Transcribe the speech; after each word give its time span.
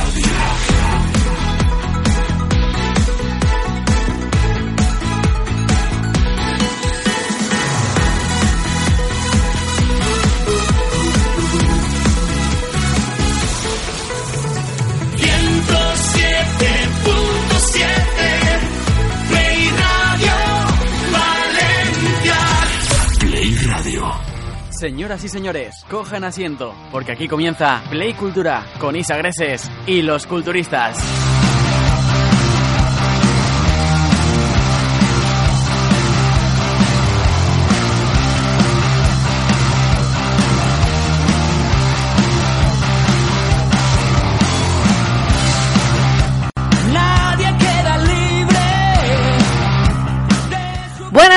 Play 0.00 0.49
Señoras 24.90 25.22
y 25.22 25.28
señores, 25.28 25.84
cojan 25.88 26.24
asiento, 26.24 26.74
porque 26.90 27.12
aquí 27.12 27.28
comienza 27.28 27.80
Play 27.90 28.12
Cultura 28.14 28.66
con 28.80 28.96
Isa 28.96 29.16
Greses 29.16 29.70
y 29.86 30.02
los 30.02 30.26
culturistas. 30.26 31.19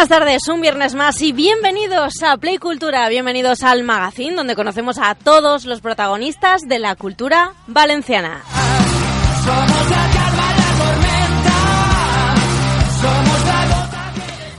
Buenas 0.03 0.19
tardes, 0.19 0.47
un 0.49 0.59
viernes 0.59 0.95
más 0.95 1.21
y 1.21 1.31
bienvenidos 1.31 2.23
a 2.23 2.35
Play 2.35 2.57
Cultura, 2.57 3.07
bienvenidos 3.07 3.63
al 3.63 3.83
magazine 3.83 4.35
donde 4.35 4.53
conocemos 4.53 4.97
a 4.97 5.15
todos 5.15 5.63
los 5.63 5.79
protagonistas 5.79 6.63
de 6.67 6.77
la 6.77 6.97
cultura 6.97 7.53
valenciana. 7.67 8.43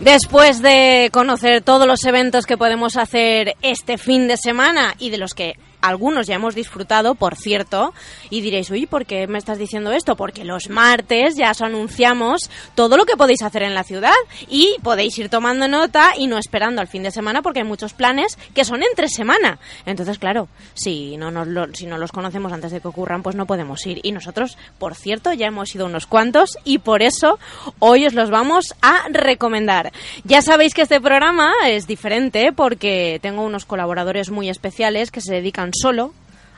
Después 0.01 0.63
de 0.63 1.11
conocer 1.13 1.61
todos 1.61 1.87
los 1.87 2.03
eventos 2.07 2.47
que 2.47 2.57
podemos 2.57 2.97
hacer 2.97 3.55
este 3.61 3.99
fin 3.99 4.27
de 4.29 4.39
semana 4.39 4.95
y 4.99 5.11
de 5.11 5.19
los 5.19 5.35
que 5.35 5.59
algunos 5.89 6.27
ya 6.27 6.35
hemos 6.37 6.55
disfrutado, 6.55 7.15
por 7.15 7.37
cierto, 7.37 7.93
y 8.31 8.41
diréis, 8.41 8.71
uy, 8.71 8.87
¿por 8.87 9.07
qué 9.07 9.27
me 9.27 9.39
estás 9.39 9.59
diciendo 9.59 9.93
esto? 9.93 10.17
Porque 10.17 10.45
los 10.45 10.69
martes 10.69 11.35
ya 11.37 11.51
os 11.51 11.61
anunciamos 11.61 12.51
todo 12.75 12.97
lo 12.97 13.05
que 13.07 13.17
podéis 13.17 13.43
hacer 13.43 13.63
en 13.63 13.75
la 13.75 13.85
ciudad 13.85 14.13
y 14.49 14.77
podéis 14.83 15.19
ir 15.19 15.29
tomando 15.29 15.69
nota 15.69 16.13
y 16.17 16.27
no 16.27 16.39
esperando 16.39 16.81
al 16.81 16.89
fin 16.89 17.03
de 17.03 17.11
semana 17.11 17.43
porque 17.43 17.61
hay 17.61 17.67
muchos 17.67 17.93
planes 17.93 18.39
que 18.55 18.65
son 18.65 18.83
entre 18.83 19.09
semana. 19.09 19.59
Entonces, 19.87 20.19
claro, 20.19 20.49
si 20.75 21.17
no, 21.17 21.31
nos 21.31 21.47
lo- 21.49 21.73
si 21.75 21.87
no 21.87 21.99
los 21.99 22.13
conocemos 22.13 22.53
antes 22.53 22.71
de 22.73 22.81
que 22.81 22.89
ocurran, 22.89 23.23
pues 23.23 23.37
no 23.37 23.47
podemos 23.47 23.85
ir. 23.87 24.01
Y 24.03 24.13
nosotros, 24.13 24.57
por 24.79 24.95
cierto, 24.95 25.33
ya 25.33 25.47
hemos 25.47 25.75
ido 25.75 25.87
unos 25.87 26.07
cuantos 26.07 26.59
y 26.65 26.79
por 26.79 27.03
eso 27.03 27.39
hoy 27.79 28.07
os 28.07 28.15
los 28.15 28.31
vamos 28.31 28.75
a 28.83 29.03
recomendar. 29.11 29.93
Ya 30.25 30.43
sabéis 30.43 30.75
que 30.75 30.83
este 30.83 31.01
programa 31.01 31.53
es 31.67 31.87
diferente 31.87 32.53
porque 32.53 33.19
tengo 33.23 33.43
unos 33.43 33.65
colaboradores 33.65 34.31
muy 34.31 34.49
especiales 34.49 35.11
que 35.11 35.21
se 35.21 35.35
dedican 35.35 35.73
solo 35.81 36.13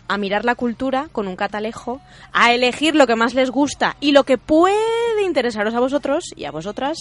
a 0.09 0.19
mirar 0.19 0.45
la 0.45 0.55
cultura 0.55 1.09
con 1.13 1.29
un 1.29 1.37
catalejo, 1.37 2.01
a 2.33 2.53
elegir 2.53 2.95
lo 2.95 3.07
que 3.07 3.17
más 3.17 3.35
les 3.35 3.51
gusta 3.51 3.97
y 4.01 4.13
lo 4.13 4.25
que 4.25 4.39
puede 4.39 4.77
interesaros 5.25 5.75
a 5.75 5.81
vosotros 5.81 6.33
y 6.37 6.45
a 6.45 6.51
vosotras. 6.51 6.97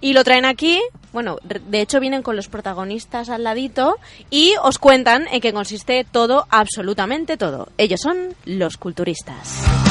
Y 0.00 0.12
lo 0.12 0.24
traen 0.24 0.44
aquí, 0.44 0.80
bueno, 1.12 1.38
de 1.42 1.80
hecho 1.80 2.00
vienen 2.00 2.22
con 2.22 2.36
los 2.36 2.48
protagonistas 2.48 3.30
al 3.30 3.44
ladito 3.44 3.96
y 4.28 4.54
os 4.62 4.78
cuentan 4.78 5.26
en 5.32 5.40
qué 5.40 5.52
consiste 5.52 6.04
todo, 6.10 6.46
absolutamente 6.50 7.36
todo. 7.36 7.68
Ellos 7.78 8.00
son 8.00 8.34
los 8.44 8.76
culturistas. 8.76 9.83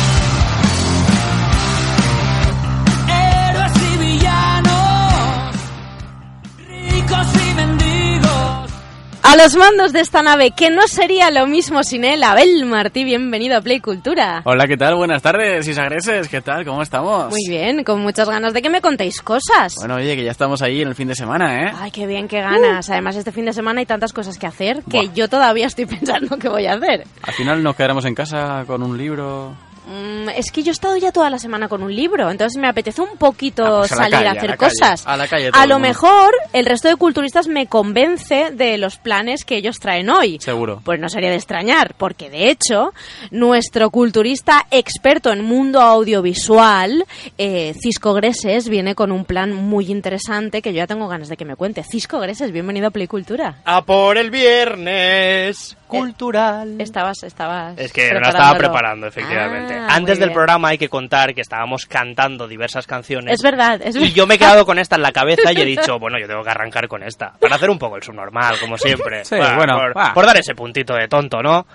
A 9.23 9.37
los 9.37 9.55
mandos 9.55 9.93
de 9.93 10.01
esta 10.01 10.21
nave, 10.21 10.51
que 10.51 10.69
no 10.69 10.85
sería 10.87 11.31
lo 11.31 11.47
mismo 11.47 11.83
sin 11.83 12.03
él, 12.03 12.23
Abel 12.23 12.65
Martí, 12.65 13.03
bienvenido 13.05 13.57
a 13.57 13.61
Play 13.61 13.79
Cultura. 13.79 14.41
Hola, 14.43 14.67
¿qué 14.67 14.75
tal? 14.77 14.95
Buenas 14.95 15.21
tardes, 15.21 15.65
Isa 15.67 15.85
Greses, 15.85 16.27
¿qué 16.27 16.41
tal? 16.41 16.65
¿Cómo 16.65 16.81
estamos? 16.81 17.29
Muy 17.29 17.47
bien, 17.47 17.83
con 17.85 18.01
muchas 18.01 18.27
ganas 18.29 18.53
de 18.53 18.61
que 18.61 18.69
me 18.69 18.81
contéis 18.81 19.21
cosas. 19.21 19.75
Bueno, 19.77 19.95
oye, 19.95 20.15
que 20.17 20.23
ya 20.25 20.31
estamos 20.31 20.61
ahí 20.61 20.81
en 20.81 20.89
el 20.89 20.95
fin 20.95 21.07
de 21.07 21.15
semana, 21.15 21.63
¿eh? 21.63 21.71
Ay, 21.79 21.89
qué 21.91 22.05
bien, 22.05 22.27
qué 22.27 22.41
ganas. 22.41 22.89
Además, 22.89 23.15
este 23.15 23.31
fin 23.31 23.45
de 23.45 23.53
semana 23.53 23.79
hay 23.79 23.85
tantas 23.85 24.11
cosas 24.13 24.37
que 24.37 24.45
hacer 24.45 24.83
que 24.83 24.97
Buah. 25.03 25.13
yo 25.13 25.27
todavía 25.29 25.67
estoy 25.67 25.85
pensando 25.87 26.37
qué 26.37 26.49
voy 26.49 26.65
a 26.67 26.73
hacer. 26.73 27.05
Al 27.23 27.33
final 27.33 27.63
nos 27.63 27.75
quedaremos 27.75 28.03
en 28.05 28.15
casa 28.15 28.65
con 28.67 28.83
un 28.83 28.97
libro. 28.97 29.53
Mm, 29.85 30.29
es 30.29 30.51
que 30.51 30.63
yo 30.63 30.71
he 30.71 30.73
estado 30.73 30.95
ya 30.97 31.11
toda 31.11 31.29
la 31.29 31.39
semana 31.39 31.67
con 31.67 31.83
un 31.83 31.93
libro, 31.93 32.29
entonces 32.31 32.59
me 32.59 32.67
apetece 32.67 33.01
un 33.01 33.17
poquito 33.17 33.63
Ah, 33.65 33.79
pues 33.79 33.91
a 33.91 33.95
salir 33.95 34.11
calle, 34.13 34.27
a 34.27 34.29
a 34.29 34.33
hacer 34.33 34.57
calle, 34.57 34.71
cosas. 34.71 35.03
a 35.07 35.17
la 35.17 35.27
calle 35.27 35.51
todo 35.51 35.61
a 35.61 35.65
lo 35.65 35.79
mejor 35.79 36.31
el 36.53 36.65
resto 36.65 36.87
de 36.87 36.95
culturistas 36.95 37.47
me 37.47 37.67
convence 37.67 38.51
de 38.51 38.77
los 38.77 38.97
planes 38.97 39.43
que 39.45 39.57
ellos 39.57 39.79
traen 39.79 40.09
hoy. 40.09 40.39
Seguro. 40.39 40.81
Pues 40.85 40.99
no 40.99 41.09
sería 41.09 41.29
de 41.29 41.35
extrañar, 41.35 41.95
porque 41.97 42.29
de 42.29 42.49
hecho, 42.49 42.93
nuestro 43.31 43.89
culturista 43.89 44.65
experto 44.71 45.31
en 45.31 45.43
mundo 45.43 45.81
audiovisual, 45.81 47.05
eh, 47.37 47.73
Cisco 47.81 48.13
Greses, 48.13 48.69
viene 48.69 48.95
con 48.95 49.11
un 49.11 49.25
plan 49.25 49.53
muy 49.53 49.91
interesante 49.91 50.61
que 50.61 50.71
yo 50.71 50.77
ya 50.77 50.87
tengo 50.87 51.07
ganas 51.07 51.27
de 51.29 51.37
que 51.37 51.45
me 51.45 51.55
cuente. 51.55 51.83
Cisco 51.83 52.19
Greses, 52.19 52.51
bienvenido 52.51 52.87
a 52.87 52.91
Playcultura. 52.91 53.57
A 53.65 53.83
por 53.83 54.17
el 54.17 54.31
viernes 54.31 55.75
cultural. 55.99 56.75
Estabas, 56.79 57.23
estabas. 57.23 57.77
Es 57.77 57.93
que 57.93 58.11
no 58.13 58.19
la 58.19 58.29
estaba 58.29 58.57
preparando, 58.57 59.07
efectivamente. 59.07 59.75
Ah, 59.75 59.87
Antes 59.95 60.19
del 60.19 60.31
programa 60.31 60.69
hay 60.69 60.77
que 60.77 60.89
contar 60.89 61.33
que 61.33 61.41
estábamos 61.41 61.85
cantando 61.85 62.47
diversas 62.47 62.87
canciones. 62.87 63.33
Es 63.35 63.41
verdad, 63.41 63.81
es 63.83 63.95
Y 63.95 63.99
verdad. 63.99 64.13
yo 64.15 64.27
me 64.27 64.35
he 64.35 64.37
quedado 64.39 64.65
con 64.65 64.79
esta 64.79 64.95
en 64.95 65.01
la 65.01 65.11
cabeza 65.11 65.51
y 65.53 65.61
he 65.61 65.65
dicho, 65.65 65.99
bueno, 65.99 66.19
yo 66.19 66.27
tengo 66.27 66.43
que 66.43 66.49
arrancar 66.49 66.87
con 66.87 67.03
esta. 67.03 67.33
Para 67.39 67.55
hacer 67.55 67.69
un 67.69 67.79
poco 67.79 67.95
el 67.95 68.03
subnormal, 68.03 68.59
como 68.59 68.77
siempre. 68.77 69.25
Sí, 69.25 69.35
bueno, 69.55 69.77
por, 69.77 69.97
va. 69.97 70.13
por 70.13 70.25
dar 70.25 70.37
ese 70.37 70.55
puntito 70.55 70.93
de 70.95 71.07
tonto, 71.07 71.41
¿no? 71.41 71.65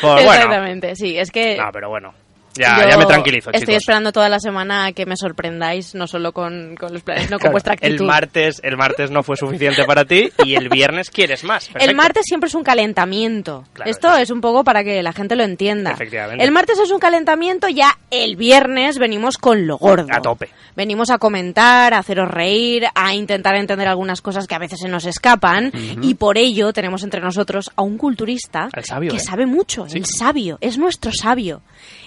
Por, 0.00 0.12
bueno. 0.22 0.30
Exactamente, 0.32 0.94
sí, 0.96 1.18
es 1.18 1.30
que 1.30 1.56
No, 1.56 1.70
pero 1.72 1.88
bueno. 1.88 2.12
Ya, 2.58 2.82
yo 2.82 2.88
ya 2.88 2.98
me 2.98 3.06
tranquilizo, 3.06 3.50
Estoy 3.50 3.60
chicos. 3.66 3.82
esperando 3.82 4.12
toda 4.12 4.28
la 4.28 4.40
semana 4.40 4.86
a 4.86 4.92
que 4.92 5.06
me 5.06 5.16
sorprendáis, 5.16 5.94
no 5.94 6.06
solo 6.06 6.32
con, 6.32 6.74
con 6.76 6.92
los 6.92 7.02
planes, 7.02 7.30
no 7.30 7.38
con 7.38 7.52
vuestra 7.52 7.74
actitud. 7.74 7.94
El 8.00 8.06
martes, 8.06 8.60
el 8.62 8.76
martes 8.76 9.10
no 9.10 9.22
fue 9.22 9.36
suficiente 9.36 9.84
para 9.84 10.04
ti 10.04 10.30
y 10.44 10.54
el 10.54 10.68
viernes 10.68 11.10
quieres 11.10 11.44
más. 11.44 11.68
El 11.68 11.72
Perfecto. 11.74 11.96
martes 11.96 12.22
siempre 12.26 12.48
es 12.48 12.54
un 12.54 12.64
calentamiento. 12.64 13.64
Claro, 13.72 13.90
Esto 13.90 14.16
es 14.16 14.30
un 14.30 14.40
poco 14.40 14.64
para 14.64 14.82
que 14.84 15.02
la 15.02 15.12
gente 15.12 15.36
lo 15.36 15.44
entienda. 15.44 15.92
Efectivamente. 15.92 16.44
El 16.44 16.50
martes 16.50 16.78
es 16.78 16.90
un 16.90 16.98
calentamiento, 16.98 17.68
ya 17.68 17.96
el 18.10 18.36
viernes 18.36 18.98
venimos 18.98 19.38
con 19.38 19.66
lo 19.66 19.78
gordo. 19.78 20.08
A 20.10 20.20
tope. 20.20 20.48
Venimos 20.76 21.10
a 21.10 21.18
comentar, 21.18 21.94
a 21.94 21.98
haceros 21.98 22.28
reír, 22.28 22.86
a 22.94 23.14
intentar 23.14 23.54
entender 23.56 23.88
algunas 23.88 24.20
cosas 24.20 24.46
que 24.46 24.54
a 24.54 24.58
veces 24.58 24.80
se 24.80 24.88
nos 24.88 25.06
escapan 25.06 25.72
y 26.02 26.14
por 26.14 26.38
ello 26.38 26.72
tenemos 26.72 27.02
entre 27.02 27.20
nosotros 27.20 27.70
a 27.76 27.82
un 27.82 27.98
culturista 27.98 28.68
sabio, 28.82 29.10
que 29.10 29.16
¿eh? 29.16 29.20
sabe 29.20 29.46
mucho, 29.46 29.86
el 29.92 30.04
sabio, 30.06 30.58
es 30.60 30.78
nuestro 30.78 31.10
sabio, 31.12 31.62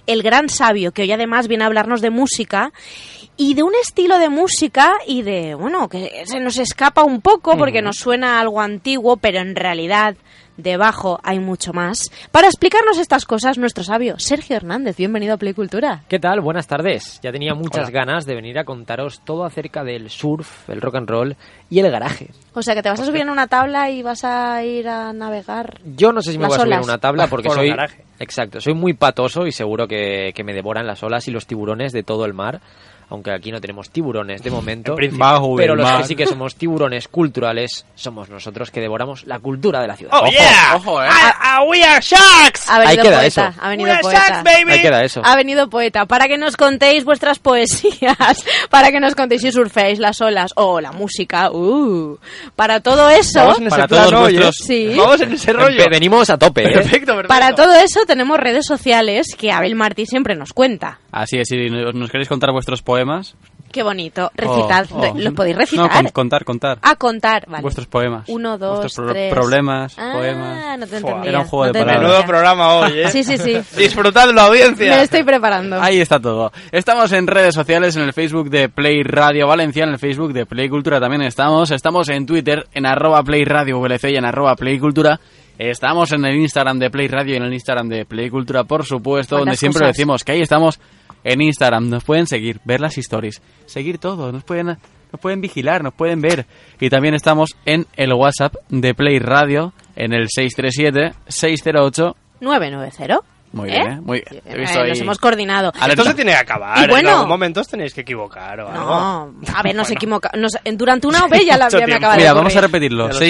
el 0.07 0.23
gran 0.23 0.49
sabio 0.49 0.91
que 0.91 1.03
hoy 1.03 1.11
además 1.11 1.47
viene 1.47 1.63
a 1.63 1.67
hablarnos 1.67 2.01
de 2.01 2.09
música 2.09 2.71
y 3.37 3.53
de 3.53 3.63
un 3.63 3.73
estilo 3.81 4.19
de 4.19 4.29
música 4.29 4.93
y 5.07 5.21
de, 5.23 5.55
bueno, 5.55 5.89
que 5.89 6.23
se 6.25 6.39
nos 6.39 6.57
escapa 6.57 7.03
un 7.03 7.21
poco 7.21 7.57
porque 7.57 7.81
nos 7.81 7.97
suena 7.97 8.39
algo 8.39 8.61
antiguo, 8.61 9.17
pero 9.17 9.39
en 9.39 9.55
realidad 9.55 10.15
debajo 10.61 11.19
hay 11.23 11.39
mucho 11.39 11.73
más. 11.73 12.09
Para 12.31 12.47
explicarnos 12.47 12.97
estas 12.97 13.25
cosas, 13.25 13.57
nuestro 13.57 13.83
sabio, 13.83 14.17
Sergio 14.19 14.55
Hernández, 14.55 14.97
bienvenido 14.97 15.33
a 15.33 15.37
Play 15.37 15.53
Cultura. 15.53 16.03
¿Qué 16.07 16.19
tal? 16.19 16.41
Buenas 16.41 16.67
tardes. 16.67 17.19
Ya 17.21 17.31
tenía 17.31 17.53
muchas 17.53 17.89
Hola. 17.89 17.99
ganas 18.05 18.25
de 18.25 18.35
venir 18.35 18.57
a 18.59 18.63
contaros 18.63 19.21
todo 19.25 19.43
acerca 19.45 19.83
del 19.83 20.09
surf, 20.09 20.69
el 20.69 20.81
rock 20.81 20.95
and 20.95 21.09
roll 21.09 21.35
y 21.69 21.79
el 21.79 21.91
garaje. 21.91 22.29
O 22.53 22.61
sea, 22.61 22.75
que 22.75 22.81
te 22.81 22.89
vas 22.89 22.99
a 22.99 23.05
subir 23.05 23.21
en 23.21 23.29
una 23.29 23.47
tabla 23.47 23.89
y 23.89 24.01
vas 24.01 24.23
a 24.23 24.63
ir 24.63 24.87
a 24.87 25.13
navegar. 25.13 25.79
Yo 25.85 26.11
no 26.11 26.21
sé 26.21 26.31
si 26.31 26.37
me 26.37 26.47
voy 26.47 26.55
a 26.55 26.59
subir 26.59 26.73
en 26.73 26.83
una 26.83 26.97
tabla 26.97 27.27
porque 27.27 27.47
Por 27.47 27.57
soy 27.57 27.69
garaje. 27.69 28.03
exacto, 28.19 28.59
soy 28.61 28.73
muy 28.73 28.93
patoso 28.93 29.47
y 29.47 29.51
seguro 29.51 29.87
que, 29.87 30.31
que 30.35 30.43
me 30.43 30.53
devoran 30.53 30.85
las 30.87 31.01
olas 31.03 31.27
y 31.27 31.31
los 31.31 31.47
tiburones 31.47 31.91
de 31.93 32.03
todo 32.03 32.25
el 32.25 32.33
mar. 32.33 32.61
Aunque 33.11 33.31
aquí 33.31 33.51
no 33.51 33.59
tenemos 33.61 33.89
tiburones 33.89 34.41
de 34.41 34.49
momento. 34.49 34.95
Bajo 35.11 35.55
pero 35.57 35.75
los 35.75 35.89
que 35.91 36.03
sí 36.05 36.15
que 36.15 36.25
somos 36.25 36.55
tiburones 36.55 37.07
culturales 37.09 37.85
somos 37.93 38.29
nosotros 38.29 38.71
que 38.71 38.79
devoramos 38.81 39.25
la 39.27 39.37
cultura 39.39 39.81
de 39.81 39.87
la 39.89 39.95
ciudad. 39.97 40.13
¡Oh, 40.19 40.27
yeah! 40.27 40.75
ojo, 40.77 41.03
eh. 41.03 41.07
Ah, 41.11 41.35
ah, 41.41 41.63
we 41.69 41.83
are 41.83 41.99
sharks! 42.01 42.69
Ha 42.69 42.79
venido 42.79 42.89
Ahí 42.89 42.97
queda 43.07 43.17
poeta, 43.19 43.25
eso. 43.27 43.41
ha 43.41 43.63
We 43.65 43.69
venido 43.69 43.91
are 43.91 44.01
poeta. 44.01 44.19
sharks, 44.27 44.43
baby! 44.43 44.71
Ahí 44.71 44.81
queda 44.81 45.03
eso. 45.03 45.21
Ha 45.23 45.35
venido 45.35 45.69
poeta 45.69 46.05
para 46.05 46.27
que 46.29 46.37
nos 46.37 46.55
contéis 46.57 47.03
vuestras 47.03 47.37
poesías, 47.39 48.45
para 48.69 48.91
que 48.91 48.99
nos 48.99 49.13
contéis 49.15 49.41
si 49.41 49.51
surfeáis 49.51 49.99
las 49.99 50.21
olas 50.21 50.51
o 50.55 50.79
la 50.79 50.91
música. 50.93 51.51
Uh, 51.51 52.17
para 52.55 52.79
todo 52.79 53.09
eso, 53.09 53.39
Vamos 53.39 53.57
en 53.59 53.67
ese 53.67 53.75
Para 53.75 53.87
plan 53.87 54.09
todos 54.09 54.13
¿eh? 54.13 54.33
vuestros- 54.35 54.55
Sí. 54.65 54.93
Vamos 54.97 55.21
en 55.21 55.33
ese 55.33 55.53
rollo. 55.53 55.83
Venimos 55.91 56.29
a 56.29 56.37
tope, 56.37 56.61
¿eh? 56.63 56.71
Perfecto, 56.73 57.07
perfecto. 57.13 57.27
para 57.27 57.53
todo 57.55 57.73
eso 57.75 57.99
tenemos 58.07 58.39
redes 58.39 58.65
sociales 58.65 59.35
que 59.37 59.51
Abel 59.51 59.75
Martí 59.75 60.05
siempre 60.05 60.35
nos 60.35 60.53
cuenta. 60.53 60.99
Así 61.11 61.37
es, 61.37 61.47
si 61.49 61.69
nos 61.69 62.09
queréis 62.09 62.29
contar 62.29 62.51
vuestros 62.53 62.81
poemas, 62.81 63.00
Qué 63.71 63.83
bonito. 63.83 64.29
Recitad. 64.35 64.85
Oh, 64.91 65.01
Re- 65.01 65.11
oh. 65.11 65.17
¿Lo 65.17 65.33
podéis 65.33 65.55
recitar? 65.55 65.85
No, 65.85 65.89
con- 65.89 66.11
contar, 66.11 66.43
contar. 66.43 66.79
A 66.81 66.95
contar, 66.97 67.45
vale. 67.47 67.61
Vuestros 67.61 67.87
poemas. 67.87 68.25
Uno, 68.27 68.57
dos, 68.57 68.79
Vuestros 68.81 69.05
pro- 69.05 69.13
tres. 69.13 69.33
problemas, 69.33 69.95
ah, 69.97 70.11
poemas. 70.13 70.77
no 70.79 70.87
te 70.87 70.97
entendía. 70.97 71.29
era 71.29 71.39
un 71.39 71.45
juego 71.45 71.65
no 71.67 71.71
de 71.71 71.79
palabras. 71.79 72.01
Menudo 72.03 72.25
programa 72.25 72.73
hoy, 72.75 72.99
¿eh? 72.99 73.07
Sí, 73.09 73.23
sí, 73.23 73.37
sí. 73.37 73.53
Disfrutadlo, 73.77 74.41
audiencia. 74.41 74.93
Me 74.97 75.03
estoy 75.03 75.23
preparando. 75.23 75.81
Ahí 75.81 76.01
está 76.01 76.19
todo. 76.19 76.51
Estamos 76.73 77.13
en 77.13 77.27
redes 77.27 77.55
sociales, 77.55 77.95
en 77.95 78.01
el 78.03 78.11
Facebook 78.11 78.49
de 78.49 78.67
Play 78.67 79.03
Radio 79.03 79.47
Valencia, 79.47 79.85
en 79.85 79.91
el 79.91 79.99
Facebook 79.99 80.33
de 80.33 80.45
Play 80.45 80.67
Cultura 80.67 80.99
también 80.99 81.21
estamos. 81.21 81.71
Estamos 81.71 82.09
en 82.09 82.25
Twitter, 82.25 82.67
en 82.73 82.85
arroba 82.85 83.23
Play 83.23 83.45
Radio 83.45 83.79
VLC 83.79 84.09
y 84.11 84.17
en 84.17 84.25
arroba 84.25 84.55
Play 84.57 84.79
Cultura. 84.79 85.17
Estamos 85.57 86.11
en 86.11 86.25
el 86.25 86.35
Instagram 86.35 86.77
de 86.77 86.89
Play 86.89 87.07
Radio 87.07 87.35
y 87.35 87.37
en 87.37 87.43
el 87.43 87.53
Instagram 87.53 87.87
de 87.87 88.03
Play 88.05 88.29
Cultura, 88.29 88.65
por 88.65 88.83
supuesto, 88.85 89.35
donde 89.35 89.51
¿Cuántas 89.51 89.59
siempre 89.59 89.79
cosas? 89.81 89.95
decimos 89.95 90.23
que 90.25 90.31
ahí 90.33 90.41
estamos 90.41 90.79
en 91.23 91.41
Instagram. 91.41 91.89
Nos 91.89 92.03
pueden 92.03 92.27
seguir, 92.27 92.59
ver 92.65 92.79
las 92.81 92.97
stories, 92.97 93.41
seguir 93.65 93.97
todo, 93.97 94.31
nos 94.31 94.43
pueden, 94.43 94.67
nos 94.67 95.21
pueden 95.21 95.41
vigilar, 95.41 95.83
nos 95.83 95.93
pueden 95.93 96.21
ver. 96.21 96.45
Y 96.79 96.89
también 96.89 97.13
estamos 97.13 97.51
en 97.65 97.85
el 97.95 98.13
WhatsApp 98.13 98.55
de 98.69 98.93
Play 98.93 99.19
Radio, 99.19 99.73
en 99.95 100.13
el 100.13 100.27
637-608. 100.29 102.15
990. 102.39 103.19
Muy 103.53 103.69
¿Eh? 103.69 103.79
bien, 103.81 104.01
muy 104.05 104.23
bien. 104.31 104.41
Eh, 104.45 104.57
visto 104.61 104.79
ahí- 104.79 104.87
Nos 104.91 105.01
hemos 105.01 105.17
coordinado. 105.17 105.73
Esto 105.89 106.03
se 106.05 106.13
tiene 106.13 106.31
que 106.31 106.37
acabar. 106.37 106.85
Y 106.85 106.87
bueno- 106.89 107.09
en 107.09 107.15
algún 107.15 107.27
momento 107.27 107.59
os 107.59 107.67
tenéis 107.67 107.93
que 107.93 107.99
equivocar 107.99 108.61
o 108.61 108.69
algo. 108.69 108.79
No, 108.85 109.33
a 109.53 109.61
ver, 109.61 109.75
nos 109.75 109.91
equivoca. 109.91 110.31
nos- 110.37 110.53
durante 110.77 111.05
una 111.07 111.25
OV 111.25 111.43
ya, 111.45 111.57
la, 111.57 111.65
me 111.65 111.71
tiempo. 111.71 111.95
acaba 111.97 112.13
de 112.13 112.19
Mira, 112.19 112.31
vamos 112.33 112.55
a 112.55 112.61
repetirlo. 112.61 113.07
Ya 113.09 113.13
lo 113.13 113.19
sé 113.19 113.25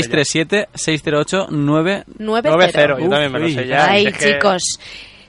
637-608-9... 0.75 2.03
9-0, 2.19 2.99
yo 3.01 3.09
también 3.09 3.31
me 3.31 3.39
lo 3.39 3.49
sé 3.49 3.67
ya. 3.67 3.89
Ay, 3.89 4.05
Es 4.05 4.17
que- 4.17 4.33
chicos. 4.33 4.61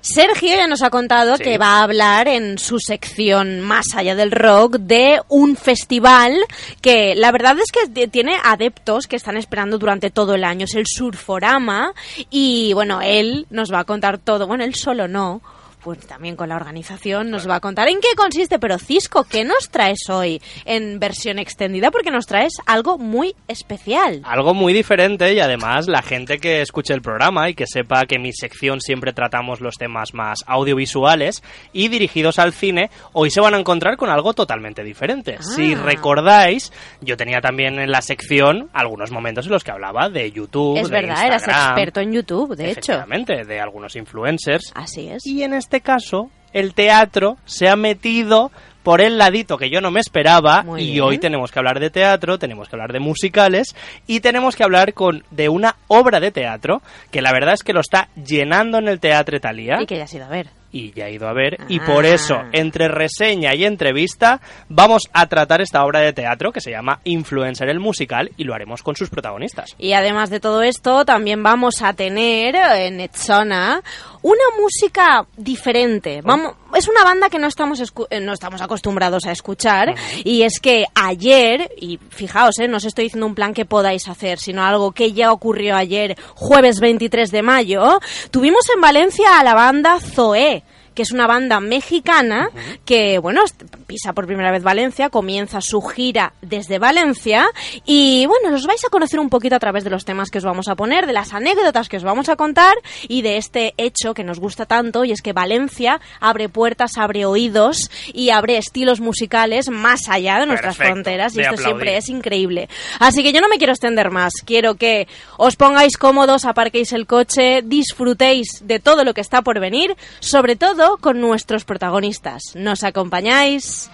Sergio 0.02 0.48
ya 0.48 0.66
nos 0.66 0.82
ha 0.82 0.90
contado 0.90 1.36
Sí. 1.36 1.44
que 1.44 1.58
va 1.58 1.78
a 1.78 1.82
hablar 1.84 2.28
en 2.28 2.58
su 2.58 2.78
sección 2.78 3.60
Más 3.60 3.86
allá 3.94 4.14
del 4.14 4.30
rock 4.32 4.76
de 4.76 5.20
un 5.28 5.56
festival 5.56 6.36
que 6.80 7.14
la 7.14 7.30
verdad 7.32 7.56
es 7.58 7.70
que 7.72 8.08
tiene 8.08 8.36
adeptos 8.44 9.06
que 9.06 9.16
están 9.16 9.36
esperando 9.36 9.78
durante 9.78 10.10
todo 10.10 10.34
el 10.34 10.44
año. 10.44 10.64
Es 10.64 10.74
el 10.74 10.84
Surforama 10.86 11.92
y 12.30 12.72
bueno, 12.74 13.00
él 13.00 13.46
nos 13.50 13.72
va 13.72 13.80
a 13.80 13.84
contar 13.84 14.18
todo. 14.18 14.46
Bueno, 14.46 14.64
él 14.64 14.74
solo 14.74 15.08
no. 15.08 15.40
Pues 15.82 16.06
también 16.06 16.36
con 16.36 16.48
la 16.48 16.56
organización 16.56 17.30
nos 17.30 17.48
va 17.48 17.56
a 17.56 17.60
contar 17.60 17.88
en 17.88 18.00
qué 18.00 18.14
consiste. 18.16 18.58
Pero 18.58 18.78
Cisco, 18.78 19.24
¿qué 19.24 19.44
nos 19.44 19.70
traes 19.70 20.08
hoy 20.08 20.40
en 20.64 21.00
versión 21.00 21.38
extendida? 21.38 21.90
Porque 21.90 22.10
nos 22.10 22.26
traes 22.26 22.52
algo 22.66 22.98
muy 22.98 23.34
especial. 23.48 24.22
Algo 24.24 24.54
muy 24.54 24.72
diferente 24.72 25.32
y 25.34 25.40
además 25.40 25.88
la 25.88 26.02
gente 26.02 26.38
que 26.38 26.62
escuche 26.62 26.94
el 26.94 27.02
programa 27.02 27.48
y 27.48 27.54
que 27.54 27.66
sepa 27.66 28.06
que 28.06 28.16
en 28.16 28.22
mi 28.22 28.32
sección 28.32 28.80
siempre 28.80 29.12
tratamos 29.12 29.60
los 29.60 29.76
temas 29.76 30.14
más 30.14 30.40
audiovisuales 30.46 31.42
y 31.72 31.88
dirigidos 31.88 32.38
al 32.38 32.52
cine, 32.52 32.90
hoy 33.12 33.30
se 33.30 33.40
van 33.40 33.54
a 33.54 33.58
encontrar 33.58 33.96
con 33.96 34.10
algo 34.10 34.34
totalmente 34.34 34.84
diferente. 34.84 35.36
Ah. 35.38 35.42
Si 35.42 35.74
recordáis, 35.74 36.72
yo 37.00 37.16
tenía 37.16 37.40
también 37.40 37.78
en 37.78 37.90
la 37.90 38.02
sección 38.02 38.70
algunos 38.72 39.10
momentos 39.10 39.46
en 39.46 39.52
los 39.52 39.64
que 39.64 39.70
hablaba 39.70 40.08
de 40.08 40.30
YouTube, 40.30 40.78
es 40.78 40.88
de 40.88 41.00
verdad, 41.00 41.26
eras 41.26 41.46
experto 41.46 42.00
en 42.00 42.12
YouTube, 42.12 42.56
de 42.56 42.70
hecho. 42.70 43.04
de 43.46 43.60
algunos 43.60 43.96
influencers. 43.96 44.72
Así 44.74 45.08
es. 45.08 45.26
Y 45.26 45.42
en 45.42 45.54
este 45.54 45.71
caso, 45.80 46.30
el 46.52 46.74
teatro 46.74 47.38
se 47.44 47.68
ha 47.68 47.76
metido 47.76 48.50
por 48.82 49.00
el 49.00 49.16
ladito 49.16 49.58
que 49.58 49.70
yo 49.70 49.80
no 49.80 49.92
me 49.92 50.00
esperaba 50.00 50.64
Muy 50.64 50.82
y 50.82 50.90
bien. 50.94 51.04
hoy 51.04 51.18
tenemos 51.18 51.52
que 51.52 51.58
hablar 51.60 51.78
de 51.78 51.88
teatro, 51.90 52.38
tenemos 52.38 52.68
que 52.68 52.74
hablar 52.74 52.92
de 52.92 52.98
musicales 52.98 53.76
y 54.08 54.18
tenemos 54.20 54.56
que 54.56 54.64
hablar 54.64 54.92
con 54.92 55.22
de 55.30 55.48
una 55.48 55.76
obra 55.86 56.18
de 56.18 56.32
teatro 56.32 56.82
que 57.12 57.22
la 57.22 57.32
verdad 57.32 57.54
es 57.54 57.62
que 57.62 57.72
lo 57.72 57.80
está 57.80 58.08
llenando 58.16 58.78
en 58.78 58.88
el 58.88 58.98
Teatro 58.98 59.36
Italia 59.36 59.78
Y 59.80 59.86
que 59.86 59.96
ya 59.96 60.02
has 60.04 60.12
ido 60.14 60.24
a 60.24 60.28
ver. 60.28 60.48
y 60.72 60.90
ya 60.94 61.06
he 61.06 61.12
ido 61.12 61.28
a 61.28 61.32
ver 61.32 61.58
y 61.68 61.78
Ah. 61.78 61.84
por 61.86 62.04
eso 62.04 62.40
entre 62.50 62.88
reseña 62.88 63.54
y 63.54 63.64
entrevista 63.64 64.40
vamos 64.68 65.02
a 65.12 65.26
tratar 65.28 65.60
esta 65.60 65.84
obra 65.84 66.00
de 66.00 66.12
teatro 66.12 66.50
que 66.50 66.60
se 66.60 66.72
llama 66.72 66.98
Influencer 67.04 67.68
el 67.68 67.78
musical 67.78 68.32
y 68.36 68.42
lo 68.42 68.52
haremos 68.52 68.82
con 68.82 68.96
sus 68.96 69.10
protagonistas. 69.10 69.76
Y 69.78 69.92
además 69.92 70.28
de 70.30 70.40
todo 70.40 70.60
esto, 70.62 71.04
también 71.04 71.44
vamos 71.44 71.82
a 71.82 71.92
tener 71.92 72.56
en 72.56 72.98
Etzona 73.00 73.80
una 74.22 74.44
música 74.60 75.26
diferente. 75.36 76.20
Vamos, 76.22 76.54
es 76.74 76.88
una 76.88 77.04
banda 77.04 77.28
que 77.28 77.38
no 77.38 77.46
estamos, 77.48 77.80
escu- 77.80 78.06
eh, 78.10 78.20
no 78.20 78.32
estamos 78.32 78.60
acostumbrados 78.62 79.26
a 79.26 79.32
escuchar. 79.32 79.94
Y 80.24 80.42
es 80.42 80.60
que 80.60 80.86
ayer, 80.94 81.72
y 81.76 81.98
fijaos, 82.10 82.58
eh, 82.60 82.68
no 82.68 82.76
os 82.78 82.84
estoy 82.84 83.04
diciendo 83.04 83.26
un 83.26 83.34
plan 83.34 83.52
que 83.54 83.64
podáis 83.64 84.08
hacer, 84.08 84.38
sino 84.38 84.64
algo 84.64 84.92
que 84.92 85.12
ya 85.12 85.32
ocurrió 85.32 85.76
ayer, 85.76 86.16
jueves 86.34 86.80
23 86.80 87.30
de 87.30 87.42
mayo, 87.42 88.00
tuvimos 88.30 88.62
en 88.74 88.80
Valencia 88.80 89.38
a 89.38 89.44
la 89.44 89.54
banda 89.54 89.98
Zoé 90.00 90.62
que 90.94 91.02
es 91.02 91.12
una 91.12 91.26
banda 91.26 91.60
mexicana 91.60 92.50
que, 92.84 93.18
bueno, 93.18 93.42
pisa 93.86 94.12
por 94.12 94.26
primera 94.26 94.50
vez 94.50 94.62
Valencia, 94.62 95.10
comienza 95.10 95.60
su 95.60 95.80
gira 95.82 96.32
desde 96.42 96.78
Valencia 96.78 97.46
y, 97.84 98.26
bueno, 98.26 98.50
los 98.50 98.66
vais 98.66 98.84
a 98.84 98.90
conocer 98.90 99.20
un 99.20 99.30
poquito 99.30 99.56
a 99.56 99.58
través 99.58 99.84
de 99.84 99.90
los 99.90 100.04
temas 100.04 100.30
que 100.30 100.38
os 100.38 100.44
vamos 100.44 100.68
a 100.68 100.74
poner, 100.74 101.06
de 101.06 101.12
las 101.12 101.32
anécdotas 101.32 101.88
que 101.88 101.96
os 101.96 102.04
vamos 102.04 102.28
a 102.28 102.36
contar 102.36 102.74
y 103.08 103.22
de 103.22 103.36
este 103.36 103.74
hecho 103.76 104.14
que 104.14 104.24
nos 104.24 104.38
gusta 104.38 104.66
tanto 104.66 105.04
y 105.04 105.12
es 105.12 105.22
que 105.22 105.32
Valencia 105.32 106.00
abre 106.20 106.48
puertas, 106.48 106.96
abre 106.96 107.24
oídos 107.24 107.90
y 108.12 108.30
abre 108.30 108.56
estilos 108.56 109.00
musicales 109.00 109.68
más 109.70 110.08
allá 110.08 110.38
de 110.40 110.46
nuestras 110.46 110.76
Perfecto, 110.76 110.94
fronteras 110.94 111.32
y 111.34 111.36
de 111.36 111.42
esto 111.42 111.54
aplaudir. 111.54 111.74
siempre 111.74 111.96
es 111.96 112.08
increíble. 112.08 112.68
Así 112.98 113.22
que 113.22 113.32
yo 113.32 113.40
no 113.40 113.48
me 113.48 113.58
quiero 113.58 113.72
extender 113.72 114.10
más, 114.10 114.32
quiero 114.44 114.74
que 114.76 115.08
os 115.36 115.56
pongáis 115.56 115.96
cómodos, 115.96 116.44
aparquéis 116.44 116.92
el 116.92 117.06
coche, 117.06 117.62
disfrutéis 117.62 118.62
de 118.62 118.78
todo 118.80 119.04
lo 119.04 119.14
que 119.14 119.20
está 119.20 119.42
por 119.42 119.60
venir, 119.60 119.96
sobre 120.20 120.56
todo 120.56 120.81
con 121.00 121.20
nuestros 121.20 121.64
protagonistas. 121.64 122.54
¿Nos 122.54 122.82
acompañáis? 122.82 123.90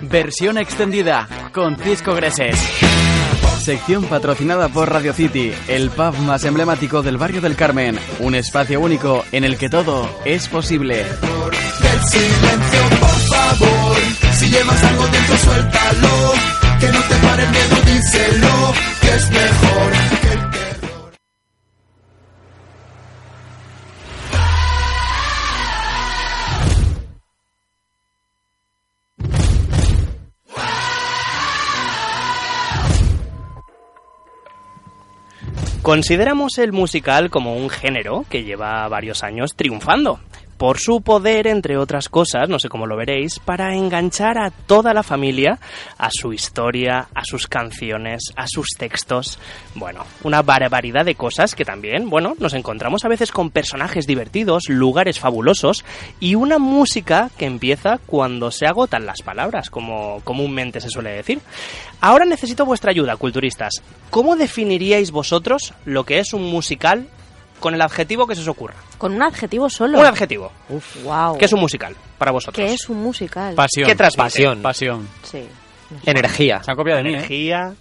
Versión 0.00 0.58
extendida 0.58 1.28
con 1.52 1.76
Cisco 1.76 2.14
Greses. 2.14 3.03
Sección 3.64 4.04
patrocinada 4.04 4.68
por 4.68 4.92
Radio 4.92 5.14
City, 5.14 5.50
el 5.68 5.88
pub 5.88 6.14
más 6.18 6.44
emblemático 6.44 7.00
del 7.00 7.16
barrio 7.16 7.40
del 7.40 7.56
Carmen. 7.56 7.98
Un 8.18 8.34
espacio 8.34 8.78
único 8.78 9.24
en 9.32 9.42
el 9.42 9.56
que 9.56 9.70
todo 9.70 10.06
es 10.26 10.48
posible. 10.48 11.06
Consideramos 35.84 36.56
el 36.56 36.72
musical 36.72 37.28
como 37.28 37.58
un 37.58 37.68
género 37.68 38.24
que 38.30 38.42
lleva 38.42 38.88
varios 38.88 39.22
años 39.22 39.54
triunfando. 39.54 40.18
Por 40.56 40.78
su 40.78 41.00
poder, 41.00 41.46
entre 41.46 41.76
otras 41.76 42.08
cosas, 42.08 42.48
no 42.48 42.58
sé 42.58 42.68
cómo 42.68 42.86
lo 42.86 42.96
veréis, 42.96 43.38
para 43.38 43.74
enganchar 43.74 44.38
a 44.38 44.50
toda 44.50 44.94
la 44.94 45.02
familia 45.02 45.58
a 45.98 46.10
su 46.12 46.32
historia, 46.32 47.08
a 47.14 47.24
sus 47.24 47.48
canciones, 47.48 48.32
a 48.36 48.46
sus 48.46 48.68
textos. 48.78 49.38
Bueno, 49.74 50.04
una 50.22 50.42
barbaridad 50.42 51.04
de 51.04 51.16
cosas 51.16 51.54
que 51.54 51.64
también, 51.64 52.08
bueno, 52.08 52.34
nos 52.38 52.54
encontramos 52.54 53.04
a 53.04 53.08
veces 53.08 53.32
con 53.32 53.50
personajes 53.50 54.06
divertidos, 54.06 54.64
lugares 54.68 55.18
fabulosos 55.18 55.84
y 56.20 56.34
una 56.34 56.58
música 56.58 57.30
que 57.36 57.46
empieza 57.46 57.98
cuando 58.06 58.50
se 58.50 58.66
agotan 58.66 59.06
las 59.06 59.22
palabras, 59.22 59.70
como 59.70 60.20
comúnmente 60.24 60.80
se 60.80 60.88
suele 60.88 61.10
decir. 61.10 61.40
Ahora 62.00 62.24
necesito 62.24 62.64
vuestra 62.64 62.90
ayuda, 62.90 63.16
culturistas. 63.16 63.82
¿Cómo 64.10 64.36
definiríais 64.36 65.10
vosotros 65.10 65.74
lo 65.84 66.04
que 66.04 66.18
es 66.18 66.32
un 66.32 66.44
musical 66.44 67.08
con 67.60 67.74
el 67.74 67.80
adjetivo 67.80 68.26
que 68.26 68.34
se 68.34 68.42
os 68.42 68.48
ocurra? 68.48 68.74
Con 68.98 69.14
un 69.14 69.22
adjetivo 69.22 69.68
solo. 69.70 69.98
Un 69.98 70.06
adjetivo. 70.06 70.52
Wow. 71.02 71.38
¿Qué 71.38 71.44
es 71.46 71.52
un 71.52 71.60
musical 71.60 71.96
para 72.18 72.30
vosotros? 72.30 72.56
¿Qué 72.56 72.72
es 72.74 72.88
un 72.88 73.02
musical? 73.02 73.54
Pasión. 73.54 73.86
¿Qué 73.88 73.94
transmite? 73.94 74.24
Pasión. 74.24 74.62
Pasión. 74.62 75.08
sí. 75.22 75.46
Energía. 76.06 76.62
Se 76.62 76.70
han 76.70 76.76
copiado 76.76 76.98
de 76.98 77.04
mí, 77.04 77.10
¿eh? 77.10 77.18
Energía. 77.18 77.74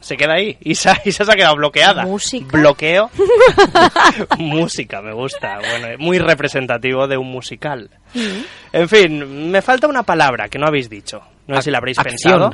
Se 0.00 0.16
queda 0.16 0.34
ahí. 0.34 0.56
Isa, 0.62 1.00
Isa 1.04 1.24
se 1.24 1.32
ha 1.32 1.34
quedado 1.34 1.56
bloqueada. 1.56 2.04
Música. 2.04 2.56
Bloqueo. 2.56 3.10
Música, 4.38 5.02
me 5.02 5.12
gusta. 5.12 5.58
Bueno, 5.58 5.88
muy 5.98 6.18
representativo 6.18 7.06
de 7.08 7.16
un 7.16 7.30
musical. 7.30 7.90
En 8.72 8.88
fin, 8.88 9.50
me 9.50 9.60
falta 9.62 9.86
una 9.88 10.02
palabra 10.02 10.48
que 10.48 10.58
no 10.58 10.66
habéis 10.66 10.88
dicho. 10.88 11.20
No 11.46 11.56
sé 11.56 11.62
si 11.62 11.70
la 11.70 11.78
habréis 11.78 11.98
acción. 11.98 12.14
pensado. 12.14 12.50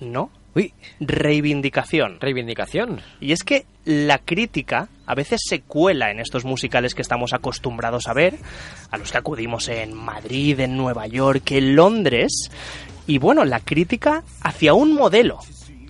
No. 0.00 0.30
Uy, 0.54 0.72
reivindicación. 1.00 2.20
reivindicación. 2.20 3.00
Y 3.20 3.32
es 3.32 3.42
que 3.42 3.66
la 3.84 4.18
crítica 4.18 4.88
a 5.06 5.14
veces 5.14 5.40
se 5.44 5.60
cuela 5.60 6.10
en 6.10 6.20
estos 6.20 6.44
musicales 6.44 6.94
que 6.94 7.02
estamos 7.02 7.32
acostumbrados 7.32 8.06
a 8.06 8.14
ver, 8.14 8.36
a 8.90 8.96
los 8.96 9.10
que 9.10 9.18
acudimos 9.18 9.68
en 9.68 9.94
Madrid, 9.94 10.60
en 10.60 10.76
Nueva 10.76 11.06
York, 11.06 11.50
en 11.50 11.74
Londres. 11.74 12.50
Y 13.06 13.18
bueno, 13.18 13.44
la 13.44 13.60
crítica 13.60 14.22
hacia 14.42 14.74
un 14.74 14.94
modelo. 14.94 15.38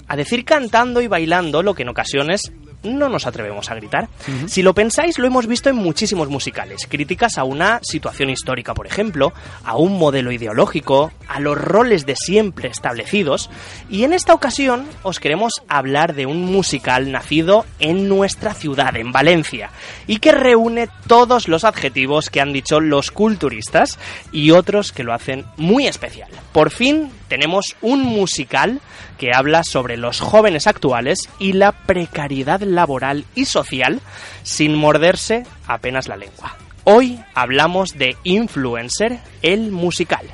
A 0.09 0.17
decir 0.17 0.45
cantando 0.45 1.01
y 1.01 1.07
bailando 1.07 1.63
lo 1.63 1.75
que 1.75 1.83
en 1.83 1.91
ocasiones 1.91 2.53
no 2.85 3.09
nos 3.09 3.27
atrevemos 3.27 3.71
a 3.71 3.75
gritar. 3.75 4.09
Si 4.47 4.63
lo 4.63 4.75
pensáis, 4.75 5.19
lo 5.19 5.27
hemos 5.27 5.47
visto 5.47 5.71
en 5.71 5.77
muchísimos 5.77 6.29
musicales. 6.29 6.87
Críticas 6.89 7.39
a 7.39 7.45
una 7.45 7.81
situación 7.83 8.31
histórica, 8.31 8.75
por 8.75 8.87
ejemplo, 8.87 9.33
a 9.65 9.77
un 9.77 9.99
modelo 9.99 10.33
ideológico, 10.33 11.13
a 11.29 11.41
los 11.41 11.59
roles 11.59 12.07
de 12.07 12.17
siempre 12.17 12.69
establecidos. 12.69 13.51
Y 13.89 14.05
en 14.05 14.13
esta 14.13 14.35
ocasión 14.35 14.87
os 15.03 15.21
queremos 15.21 15.53
hablar 15.69 16.15
de 16.15 16.27
un 16.27 16.45
musical 16.45 17.11
nacido 17.11 17.65
en 17.79 18.09
nuestra 18.09 18.55
ciudad, 18.55 18.97
en 18.97 19.13
Valencia, 19.13 19.71
y 20.07 20.19
que 20.19 20.33
reúne 20.33 20.89
todos 21.07 21.49
los 21.49 21.65
adjetivos 21.65 22.31
que 22.31 22.41
han 22.41 22.53
dicho 22.53 22.81
los 22.81 23.11
culturistas 23.11 23.99
y 24.33 24.51
otros 24.51 24.93
que 24.93 25.05
lo 25.05 25.15
hacen 25.15 25.45
muy 25.57 25.87
especial. 25.87 26.31
Por 26.53 26.71
fin 26.71 27.11
tenemos 27.29 27.77
un 27.81 28.03
musical 28.03 28.81
que 29.19 29.33
habla 29.35 29.63
sobre 29.65 29.97
los 29.97 30.21
jóvenes 30.21 30.67
actuales 30.67 31.29
y 31.39 31.53
la 31.53 31.73
precariedad 31.73 32.61
laboral 32.61 33.25
y 33.35 33.45
social 33.45 34.01
sin 34.43 34.75
morderse 34.75 35.45
apenas 35.67 36.09
la 36.09 36.17
lengua. 36.17 36.57
Hoy 36.85 37.19
hablamos 37.35 37.97
de 37.97 38.17
Influencer, 38.25 39.19
el 39.43 39.73
musical. 39.73 40.29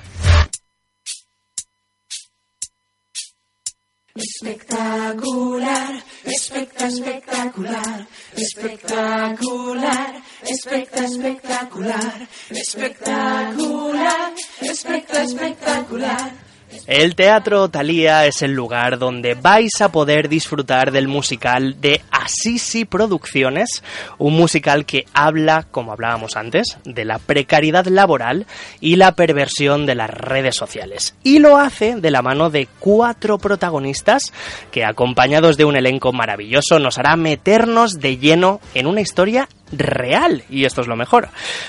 Espectacular, 4.16 6.02
especta, 6.24 6.88
espectacular, 6.88 8.06
espectacular, 8.34 10.22
especta, 10.42 11.04
espectacular, 11.04 12.28
espectacular, 12.50 14.34
especta, 14.60 15.22
espectacular. 15.22 16.49
El 16.86 17.14
Teatro 17.14 17.68
Thalía 17.68 18.26
es 18.26 18.42
el 18.42 18.52
lugar 18.52 18.98
donde 18.98 19.34
vais 19.34 19.80
a 19.80 19.92
poder 19.92 20.28
disfrutar 20.28 20.90
del 20.90 21.08
musical 21.08 21.80
de 21.80 22.00
Assisi 22.10 22.84
Producciones, 22.84 23.82
un 24.18 24.36
musical 24.36 24.84
que 24.84 25.06
habla, 25.12 25.66
como 25.70 25.92
hablábamos 25.92 26.36
antes, 26.36 26.78
de 26.84 27.04
la 27.04 27.18
precariedad 27.18 27.86
laboral 27.86 28.46
y 28.80 28.96
la 28.96 29.14
perversión 29.14 29.86
de 29.86 29.94
las 29.94 30.10
redes 30.10 30.56
sociales. 30.56 31.14
Y 31.22 31.38
lo 31.38 31.58
hace 31.58 31.96
de 31.96 32.10
la 32.10 32.22
mano 32.22 32.50
de 32.50 32.68
cuatro 32.78 33.38
protagonistas 33.38 34.32
que, 34.70 34.84
acompañados 34.84 35.56
de 35.56 35.64
un 35.64 35.76
elenco 35.76 36.12
maravilloso, 36.12 36.78
nos 36.78 36.98
hará 36.98 37.16
meternos 37.16 38.00
de 38.00 38.18
lleno 38.18 38.60
en 38.74 38.86
una 38.86 39.00
historia 39.00 39.48
real, 39.72 40.44
y 40.48 40.64
esto 40.64 40.80
es 40.80 40.86
lo 40.86 40.96
mejor. 40.96 41.28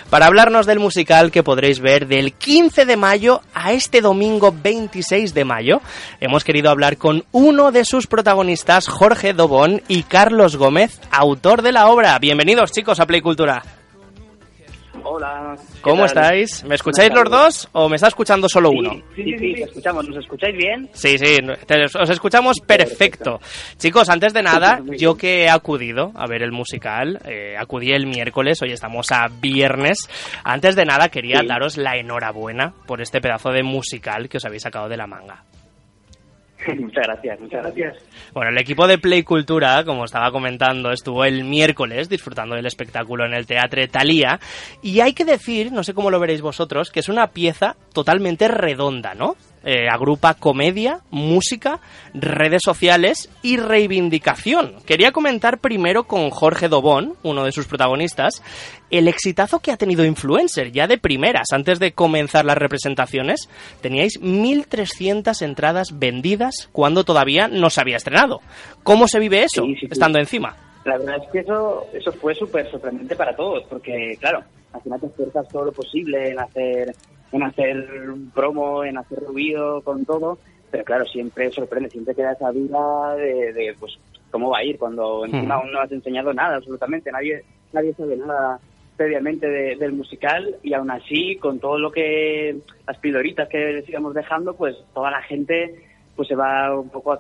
Para 0.10 0.28
hablarnos 0.28 0.66
del 0.66 0.80
musical 0.80 1.32
que 1.32 1.44
podréis 1.44 1.80
ver 1.80 2.08
del 2.08 2.34
15 2.34 2.86
de 2.86 2.98
mayo 2.98 3.42
a 3.54 3.74
este 3.74 4.02
domingo 4.02 4.54
26 4.56 5.34
de 5.34 5.46
mayo, 5.46 5.82
hemos 6.20 6.44
querido 6.44 6.70
hablar 6.70 6.98
con 6.98 7.26
uno 7.32 7.72
de 7.72 7.86
sus 7.86 8.08
protagonistas, 8.08 8.88
Jorge 8.88 9.34
Dobón 9.34 9.82
y 9.88 10.04
Carlos 10.04 10.56
Gómez, 10.56 11.00
autor 11.12 11.62
de 11.62 11.72
la 11.72 11.88
obra. 11.88 12.18
Bienvenidos 12.20 12.72
chicos 12.72 13.00
a 13.00 13.06
Play 13.06 13.22
Cultura. 13.22 13.81
Hola. 15.04 15.56
¿qué 15.58 15.82
¿Cómo 15.82 15.98
tal? 15.98 16.06
estáis? 16.06 16.64
¿Me 16.64 16.76
escucháis 16.76 17.12
los 17.14 17.30
dos 17.30 17.70
o 17.74 17.90
me 17.90 17.96
está 17.96 18.08
escuchando 18.08 18.48
solo 18.48 18.70
uno? 18.72 18.92
Sí, 19.16 19.24
sí, 19.24 19.38
sí, 19.38 19.54
te 19.56 19.64
escuchamos. 19.64 20.08
¿Nos 20.10 20.18
escucháis 20.18 20.56
bien? 20.56 20.90
Sí, 20.94 21.18
sí, 21.18 21.38
te- 21.66 21.86
os 21.86 22.10
escuchamos 22.10 22.60
perfecto. 22.60 23.40
Chicos, 23.78 24.10
antes 24.10 24.34
de 24.34 24.44
nada, 24.44 24.82
yo 24.98 25.16
que 25.16 25.44
he 25.44 25.50
acudido 25.50 26.12
a 26.16 26.28
ver 26.28 26.44
el 26.44 26.52
musical, 26.52 27.20
eh, 27.26 27.56
acudí 27.58 27.92
el 27.92 28.06
miércoles, 28.08 28.62
hoy 28.62 28.72
estamos 28.72 29.12
a 29.12 29.28
viernes. 29.28 30.08
Antes 30.44 30.76
de 30.76 30.86
nada, 30.86 31.10
quería 31.10 31.40
Sí. 31.42 31.48
daros 31.48 31.78
la 31.78 31.98
enhorabuena 31.98 32.74
por 32.86 33.02
este 33.02 33.22
pedazo 33.22 33.50
de 33.52 33.64
musical 33.64 34.30
que 34.30 34.38
os 34.38 34.46
habéis 34.46 34.64
sacado 34.64 34.88
de 34.90 34.98
la 34.98 35.08
manga. 35.08 35.44
muchas 36.80 37.08
gracias, 37.08 37.40
muchas 37.40 37.64
gracias. 37.64 37.98
Bueno, 38.34 38.52
el 38.52 38.58
equipo 38.58 38.88
de 38.88 38.98
Play 38.98 39.24
Cultura, 39.24 39.84
como 39.84 40.06
estaba 40.06 40.32
comentando, 40.32 40.92
estuvo 40.92 41.26
el 41.26 41.44
miércoles 41.44 42.10
disfrutando 42.10 42.56
del 42.56 42.66
espectáculo 42.66 43.26
en 43.26 43.34
el 43.34 43.46
Teatre 43.46 43.88
Thalía. 43.88 44.40
Y 44.82 45.00
hay 45.00 45.14
que 45.14 45.26
decir, 45.26 45.72
no 45.72 45.84
sé 45.84 45.94
cómo 45.94 46.12
lo 46.12 46.20
veréis 46.20 46.42
vosotros, 46.42 46.92
que 46.92 47.00
es 47.00 47.10
una 47.10 47.28
pieza 47.28 47.76
totalmente 47.94 48.48
redonda, 48.48 49.14
¿no? 49.14 49.36
Eh, 49.64 49.88
agrupa 49.88 50.34
comedia, 50.34 51.02
música, 51.12 51.80
redes 52.16 52.62
sociales 52.66 53.30
y 53.44 53.58
reivindicación. 53.58 54.74
Quería 54.88 55.12
comentar 55.12 55.60
primero 55.60 56.06
con 56.06 56.32
Jorge 56.32 56.68
Dobón, 56.68 57.14
uno 57.22 57.44
de 57.44 57.52
sus 57.52 57.68
protagonistas, 57.68 58.42
el 58.90 59.08
exitazo 59.08 59.60
que 59.60 59.72
ha 59.72 59.78
tenido 59.78 60.04
Influencer 60.04 60.72
ya 60.72 60.88
de 60.88 60.98
primeras. 60.98 61.48
Antes 61.54 61.78
de 61.80 61.92
comenzar 61.92 62.44
las 62.44 62.58
representaciones, 62.58 63.50
teníais 63.82 64.20
1.300 64.20 65.42
entradas 65.44 65.90
vendidas 66.00 66.70
cuando 66.72 67.04
todavía 67.04 67.48
no 67.48 67.70
se 67.70 67.82
había 67.82 67.98
estrenado. 67.98 68.40
¿Cómo 68.84 69.08
se 69.08 69.20
vive 69.20 69.44
eso 69.44 69.64
Sí, 69.66 69.74
sí, 69.76 69.80
sí. 69.82 69.88
estando 69.92 70.18
encima? 70.20 70.56
La 70.86 70.98
verdad 70.98 71.18
es 71.24 71.32
que 71.32 71.40
eso, 71.40 71.86
eso 71.94 72.12
fue 72.14 72.34
súper 72.34 72.70
sorprendente 72.72 73.16
para 73.16 73.36
todos, 73.36 73.64
porque, 73.70 74.18
claro, 74.20 74.44
al 74.74 74.82
final 74.82 75.00
te 75.00 75.06
esfuerzas 75.06 75.48
todo 75.50 75.66
lo 75.66 75.72
posible 75.72 76.32
en 76.32 76.40
hacer, 76.40 76.96
en 77.32 77.44
hacer 77.44 77.88
promo, 78.34 78.84
en 78.84 78.98
hacer 78.98 79.20
ruido, 79.24 79.82
con 79.82 80.06
todo, 80.06 80.38
pero 80.70 80.84
claro, 80.84 81.06
siempre 81.06 81.50
sorprende, 81.52 81.90
siempre 81.90 82.16
queda 82.16 82.34
esa 82.34 82.52
duda 82.52 83.16
de, 83.16 83.54
de, 83.54 83.76
pues, 83.80 83.98
cómo 84.32 84.50
va 84.50 84.60
a 84.60 84.64
ir 84.64 84.78
cuando 84.78 85.26
encima 85.26 85.56
aún 85.56 85.72
no 85.72 85.80
has 85.82 85.92
enseñado 85.92 86.34
nada, 86.34 86.56
absolutamente, 86.58 87.12
nadie, 87.12 87.44
nadie 87.74 87.94
sabe 87.94 88.16
nada 88.18 88.60
previamente 88.98 89.48
de- 89.50 89.76
del 89.78 89.94
musical 89.94 90.56
y 90.64 90.74
aún 90.74 90.92
así, 90.92 91.36
con 91.38 91.60
todo 91.60 91.78
lo 91.80 91.92
que, 91.92 92.58
las 92.88 92.98
pildoritas 93.00 93.50
que 93.50 93.58
les 93.74 93.90
íbamos 93.90 94.14
dejando, 94.14 94.54
pues 94.56 94.76
toda 94.94 95.10
la 95.12 95.22
gente 95.24 95.76
pues 96.16 96.28
se 96.28 96.36
va 96.36 96.78
un 96.78 96.90
poco, 96.90 97.18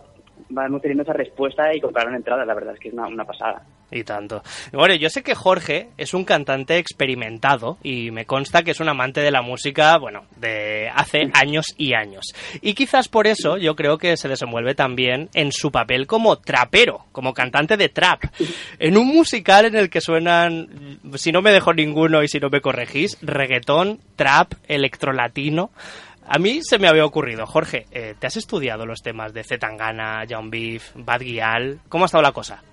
vamos 0.51 0.81
teniendo 0.81 1.03
esa 1.03 1.13
respuesta 1.13 1.74
y 1.74 1.81
compraron 1.81 2.15
entradas, 2.15 2.46
la 2.46 2.53
verdad 2.53 2.74
es 2.74 2.79
que 2.79 2.89
es 2.89 2.93
una, 2.93 3.08
una 3.08 3.25
pasada. 3.25 3.63
Y 3.91 4.03
tanto. 4.05 4.41
Bueno, 4.72 4.96
yo 4.96 5.10
sé 5.10 5.22
que 5.22 5.36
Jorge 5.36 5.89
es 5.98 6.13
un 6.13 6.24
cantante 6.24 6.77
experimentado 6.77 7.77
y 7.84 8.10
me 8.12 8.25
consta 8.25 8.63
que 8.63 8.72
es 8.72 8.79
un 8.79 8.88
amante 8.88 9.20
de 9.20 9.31
la 9.31 9.41
música, 9.41 9.98
bueno, 9.98 10.24
de 10.38 10.89
hace 10.93 11.29
años 11.34 11.65
y 11.77 11.93
años. 11.93 12.34
Y 12.62 12.74
quizás 12.74 13.10
por 13.10 13.27
eso 13.27 13.58
yo 13.58 13.75
creo 13.75 13.98
que 13.98 14.15
se 14.15 14.29
desenvuelve 14.29 14.75
también 14.75 15.29
en 15.34 15.51
su 15.51 15.72
papel 15.72 16.08
como 16.08 16.38
trapero, 16.38 17.05
como 17.12 17.34
cantante 17.34 17.75
de 17.75 17.89
trap. 17.89 18.24
En 18.79 18.98
un 18.98 19.08
musical 19.08 19.65
en 19.65 19.75
el 19.75 19.89
que 19.89 20.00
suenan, 20.00 21.00
si 21.15 21.34
no 21.34 21.41
me 21.41 21.51
dejo 21.51 21.74
ninguno 21.74 22.24
y 22.24 22.29
si 22.29 22.39
no 22.39 22.50
me 22.50 22.62
corregís, 22.62 23.17
reggaetón, 23.22 24.00
trap, 24.15 24.53
electrolatino. 24.70 25.72
A 26.27 26.37
mí 26.39 26.61
se 26.61 26.77
me 26.79 26.87
había 26.87 27.03
ocurrido, 27.05 27.45
Jorge, 27.45 27.85
eh, 27.91 28.13
¿te 28.19 28.27
has 28.27 28.37
estudiado 28.37 28.85
los 28.85 29.01
temas 29.01 29.33
de 29.33 29.43
Zetangana, 29.43 30.23
John 30.29 30.49
Beef, 30.49 30.91
Bad 30.95 31.21
Gyal? 31.21 31.79
¿Cómo 31.89 32.03
ha 32.03 32.07
estado 32.07 32.21
la 32.21 32.31
cosa? 32.31 32.63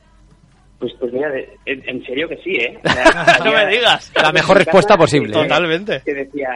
Pues, 0.78 0.92
pues 1.00 1.12
mira, 1.12 1.28
de- 1.30 1.56
en, 1.66 1.82
en 1.88 2.04
serio 2.04 2.28
que 2.28 2.36
sí, 2.36 2.52
¿eh? 2.52 2.78
O 2.84 2.88
sea, 2.88 3.38
no 3.44 3.52
me 3.52 3.66
digas. 3.66 4.12
La 4.14 4.30
mejor 4.30 4.58
respuesta 4.58 4.96
posible. 4.96 5.30
¿eh? 5.30 5.42
Totalmente. 5.42 6.02
Que 6.04 6.14
decía, 6.14 6.50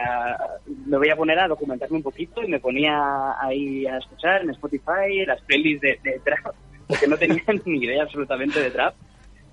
me 0.85 0.97
voy 0.97 1.09
a 1.09 1.15
poner 1.17 1.39
a 1.39 1.47
documentarme 1.49 1.97
un 1.97 2.03
poquito 2.03 2.41
y 2.41 2.47
me 2.47 2.59
ponía 2.59 2.95
ahí 3.41 3.85
a 3.85 3.97
escuchar 3.97 4.43
en 4.43 4.51
Spotify 4.51 5.25
las 5.27 5.41
playlists 5.41 5.81
de, 5.81 5.99
de 6.09 6.19
trap, 6.19 6.55
porque 6.87 7.07
no 7.07 7.17
tenía 7.17 7.43
ni 7.65 7.83
idea 7.83 8.03
absolutamente 8.03 8.61
de 8.61 8.71
trap. 8.71 8.93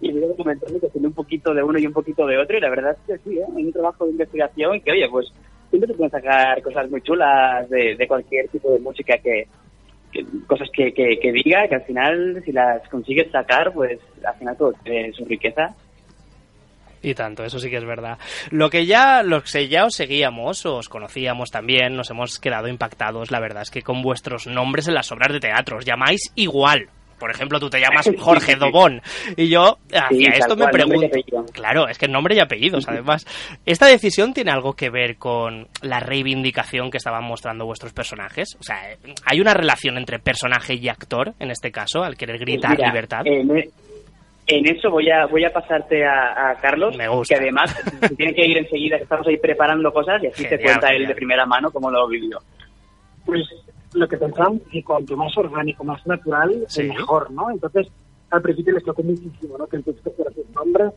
Y 0.02 0.12
me 0.12 0.18
iba 0.20 0.28
documentando 0.28 0.78
que 0.80 0.88
tenía 0.88 1.09
un 1.09 1.14
poquito 1.14 1.52
de 1.52 1.62
uno 1.64 1.78
y 1.78 1.87
un 1.87 1.92
poquito 1.92 2.25
de 2.26 2.38
otro, 2.38 2.56
y 2.56 2.61
la 2.61 2.70
verdad 2.70 2.92
es 2.92 3.18
que 3.18 3.28
sí, 3.28 3.38
¿eh? 3.38 3.44
Hay 3.56 3.64
un 3.64 3.73
trabajo 3.73 4.04
de 4.04 4.12
investigación 4.12 4.76
y 4.76 4.80
que, 4.82 4.92
oye, 4.92 5.09
pues 5.11 5.26
siempre 5.71 5.89
se 5.89 5.95
pueden 5.95 6.11
sacar 6.11 6.61
cosas 6.62 6.91
muy 6.91 7.00
chulas 7.03 7.69
de, 7.71 7.97
de 7.97 8.07
cualquier 8.07 8.49
tipo 8.49 8.71
de 8.73 8.81
música 8.81 9.17
que, 9.19 9.47
cosas 10.47 10.69
que, 10.73 10.93
que, 10.93 11.33
diga, 11.33 11.69
que 11.69 11.77
al 11.77 11.85
final, 11.85 12.43
si 12.45 12.53
las 12.53 12.87
consigues 12.89 13.31
sacar, 13.31 13.73
pues 13.73 13.99
al 14.25 14.35
final 14.37 14.57
todo 14.57 14.73
tiene 14.83 15.12
su 15.12 15.25
riqueza. 15.25 15.75
Y 17.03 17.15
tanto, 17.15 17.45
eso 17.45 17.59
sí 17.59 17.71
que 17.71 17.79
es 17.79 17.85
verdad. 17.85 18.19
Lo 18.50 18.69
que 18.69 18.85
ya, 18.85 19.23
lo 19.23 19.43
que 19.43 19.69
ya 19.69 19.87
os 19.87 19.95
seguíamos, 19.95 20.67
os 20.67 20.89
conocíamos 20.89 21.50
también, 21.50 21.97
nos 21.97 22.11
hemos 22.11 22.39
quedado 22.39 22.69
impactados, 22.69 23.31
la 23.31 23.41
verdad 23.41 23.62
es 23.62 23.71
que 23.71 23.83
con 23.83 24.03
vuestros 24.03 24.47
nombres 24.47 24.87
en 24.87 24.95
las 24.95 25.11
obras 25.11 25.33
de 25.33 25.41
teatro 25.41 25.79
os 25.79 25.87
llamáis 25.87 26.31
igual. 26.35 26.89
Por 27.21 27.31
ejemplo, 27.31 27.61
tú 27.61 27.71
te 27.71 27.79
llamas 27.79 28.11
Jorge 28.19 28.57
Dobón. 28.57 29.00
Y 29.37 29.49
yo, 29.49 29.77
hacia 29.93 30.31
esto 30.31 30.57
me 30.57 30.67
pregunto. 30.69 31.17
Claro, 31.53 31.87
es 31.87 31.99
que 31.99 32.09
nombre 32.09 32.35
y 32.35 32.41
apellidos, 32.41 32.89
además. 32.89 33.25
¿Esta 33.67 33.87
decisión 33.87 34.33
tiene 34.35 34.50
algo 34.50 34.73
que 34.73 34.91
ver 34.91 35.17
con 35.19 35.69
la 35.83 36.00
reivindicación 36.00 36.91
que 36.91 36.97
estaban 36.97 37.25
mostrando 37.25 37.67
vuestros 37.67 37.93
personajes? 37.93 38.57
O 38.59 38.62
sea, 38.62 38.77
¿hay 39.27 39.41
una 39.41 39.55
relación 39.55 39.99
entre 39.99 40.19
personaje 40.19 40.75
y 40.75 40.89
actor, 40.89 41.35
en 41.39 41.50
este 41.50 41.71
caso, 41.71 42.03
al 42.03 42.17
querer 42.17 42.39
gritar 42.39 42.71
Mira, 42.77 42.89
libertad? 42.89 43.21
En, 43.27 43.57
e- 43.57 43.69
en 44.47 44.67
eso 44.67 44.91
voy 44.91 45.09
a 45.11 45.27
voy 45.27 45.45
a 45.45 45.50
pasarte 45.53 46.05
a, 46.05 46.50
a 46.50 46.55
Carlos, 46.57 46.97
Me 46.97 47.07
gusta. 47.07 47.35
que 47.37 47.41
además 47.41 47.71
se 48.00 48.17
tiene 48.17 48.35
que 48.35 48.47
ir 48.47 48.59
enseguida, 48.59 48.97
que 48.97 49.05
estamos 49.05 49.27
ahí 49.29 49.37
preparando 49.37 49.93
cosas 49.93 50.21
y 50.25 50.27
así 50.27 50.43
te 50.45 50.57
Genial, 50.57 50.79
cuenta 50.81 50.89
él 50.95 51.07
de 51.07 51.15
primera 51.15 51.47
mano 51.47 51.71
cómo 51.71 51.91
lo 51.91 52.09
vivió. 52.09 52.39
Pues 53.25 53.43
lo 53.94 54.09
que 54.09 54.16
pensaban 54.16 54.61
que 54.70 54.82
cuanto 54.85 55.16
más 55.16 55.37
orgánico, 55.37 55.85
más 55.85 56.06
natural, 56.06 56.64
Sí. 56.68 56.85
mejor, 56.85 57.30
¿no? 57.30 57.50
Entonces, 57.50 57.88
al 58.30 58.42
principio 58.42 58.75
les 58.75 58.85
tocó 58.85 59.02
muchísimo, 59.02 59.59
¿no? 59.59 59.66
Que 59.66 59.76
el 59.76 59.85
texto 59.85 60.11
fuera 60.12 60.30
sus 60.32 60.49
nombres, 60.50 60.92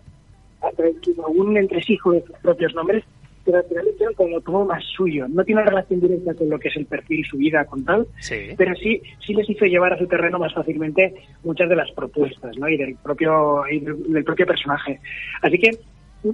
un 1.27 1.57
entresijo 1.57 2.11
de 2.11 2.21
sus 2.25 2.35
propios 2.37 2.73
nombres, 2.75 3.03
pero 3.43 3.57
al 3.57 3.63
final 3.65 3.85
lo 3.85 3.91
hicieron 3.91 4.13
como 4.15 4.39
todo 4.41 4.65
más 4.65 4.83
suyo. 4.95 5.27
No 5.27 5.43
tiene 5.43 5.63
relación 5.63 5.99
directa 5.99 6.33
con 6.33 6.49
lo 6.49 6.57
que 6.59 6.69
es 6.69 6.77
el 6.77 6.85
perfil, 6.85 7.25
su 7.25 7.37
vida, 7.37 7.65
con 7.65 7.83
tal, 7.83 8.07
Sí. 8.19 8.35
pero 8.57 8.73
sí, 8.75 9.01
sí 9.25 9.33
les 9.33 9.49
hizo 9.49 9.65
llevar 9.65 9.93
a 9.93 9.97
su 9.97 10.07
terreno 10.07 10.39
más 10.39 10.53
fácilmente 10.53 11.13
muchas 11.43 11.67
de 11.67 11.75
las 11.75 11.91
propuestas, 11.91 12.57
¿no? 12.57 12.69
Y 12.69 12.77
del 12.77 12.95
propio, 12.95 13.63
y 13.69 13.79
del 13.79 14.23
propio 14.23 14.45
personaje. 14.45 14.99
Así 15.41 15.57
que 15.57 15.71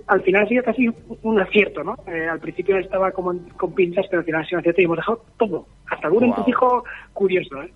al 0.08 0.22
final 0.22 0.44
ha 0.44 0.48
sido 0.48 0.64
casi 0.64 0.88
un, 1.24 1.40
acierto, 1.40 1.84
¿no? 1.84 1.96
Eh, 2.08 2.28
al 2.28 2.40
principio 2.40 2.78
estaba 2.78 3.12
como 3.12 3.32
en- 3.32 3.50
con 3.58 3.74
pinzas, 3.74 4.06
pero 4.10 4.20
al 4.20 4.26
final 4.26 4.42
ha 4.42 4.46
sido 4.46 4.58
un 4.58 4.62
acierto 4.62 4.82
y 4.82 4.86
hemos 4.86 4.98
dejado 4.98 5.26
todo, 5.38 5.66
hasta 5.90 6.08
algún 6.08 6.26
entresijo 6.26 6.84
curioso, 7.14 7.62
¿eh? 7.64 7.72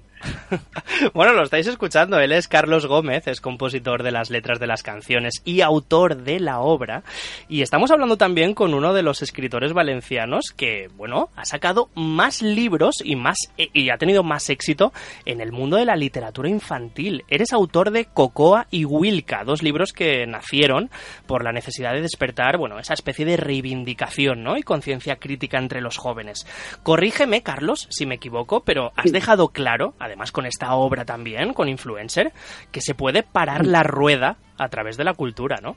Bueno, 1.13 1.33
lo 1.33 1.43
estáis 1.43 1.67
escuchando. 1.67 2.19
Él 2.19 2.31
es 2.31 2.47
Carlos 2.47 2.85
Gómez, 2.85 3.27
es 3.27 3.41
compositor 3.41 4.03
de 4.03 4.11
las 4.11 4.29
letras 4.29 4.59
de 4.59 4.67
las 4.67 4.83
canciones 4.83 5.41
y 5.43 5.61
autor 5.61 6.17
de 6.17 6.39
la 6.39 6.59
obra. 6.59 7.03
Y 7.49 7.61
estamos 7.61 7.91
hablando 7.91 8.17
también 8.17 8.53
con 8.53 8.73
uno 8.73 8.93
de 8.93 9.03
los 9.03 9.21
escritores 9.21 9.73
valencianos 9.73 10.51
que, 10.55 10.89
bueno, 10.95 11.29
ha 11.35 11.45
sacado 11.45 11.89
más 11.95 12.41
libros 12.41 12.97
y 13.03 13.15
más 13.15 13.37
eh, 13.57 13.69
y 13.73 13.89
ha 13.89 13.97
tenido 13.97 14.23
más 14.23 14.49
éxito 14.49 14.93
en 15.25 15.41
el 15.41 15.51
mundo 15.51 15.77
de 15.77 15.85
la 15.85 15.95
literatura 15.95 16.49
infantil. 16.49 17.23
Eres 17.27 17.53
autor 17.53 17.91
de 17.91 18.05
Cocoa 18.05 18.67
y 18.71 18.85
Wilka, 18.85 19.43
dos 19.43 19.63
libros 19.63 19.93
que 19.93 20.25
nacieron 20.25 20.89
por 21.25 21.43
la 21.43 21.51
necesidad 21.51 21.93
de 21.93 22.01
despertar, 22.01 22.57
bueno, 22.57 22.79
esa 22.79 22.93
especie 22.93 23.25
de 23.25 23.37
reivindicación, 23.37 24.43
¿no? 24.43 24.57
Y 24.57 24.63
conciencia 24.63 25.17
crítica 25.17 25.57
entre 25.57 25.81
los 25.81 25.97
jóvenes. 25.97 26.45
Corrígeme, 26.83 27.41
Carlos, 27.41 27.87
si 27.89 28.05
me 28.05 28.15
equivoco, 28.15 28.63
pero 28.63 28.91
has 28.95 29.11
dejado 29.11 29.49
claro, 29.49 29.93
además 29.99 30.12
con 30.31 30.45
esta 30.45 30.73
obra 30.75 31.05
también, 31.05 31.53
con 31.53 31.69
Influencer, 31.69 32.31
que 32.71 32.81
se 32.81 32.95
puede 32.95 33.23
parar 33.23 33.65
la 33.65 33.83
rueda 33.83 34.37
a 34.57 34.69
través 34.69 34.97
de 34.97 35.03
la 35.03 35.13
cultura, 35.13 35.57
¿no? 35.61 35.75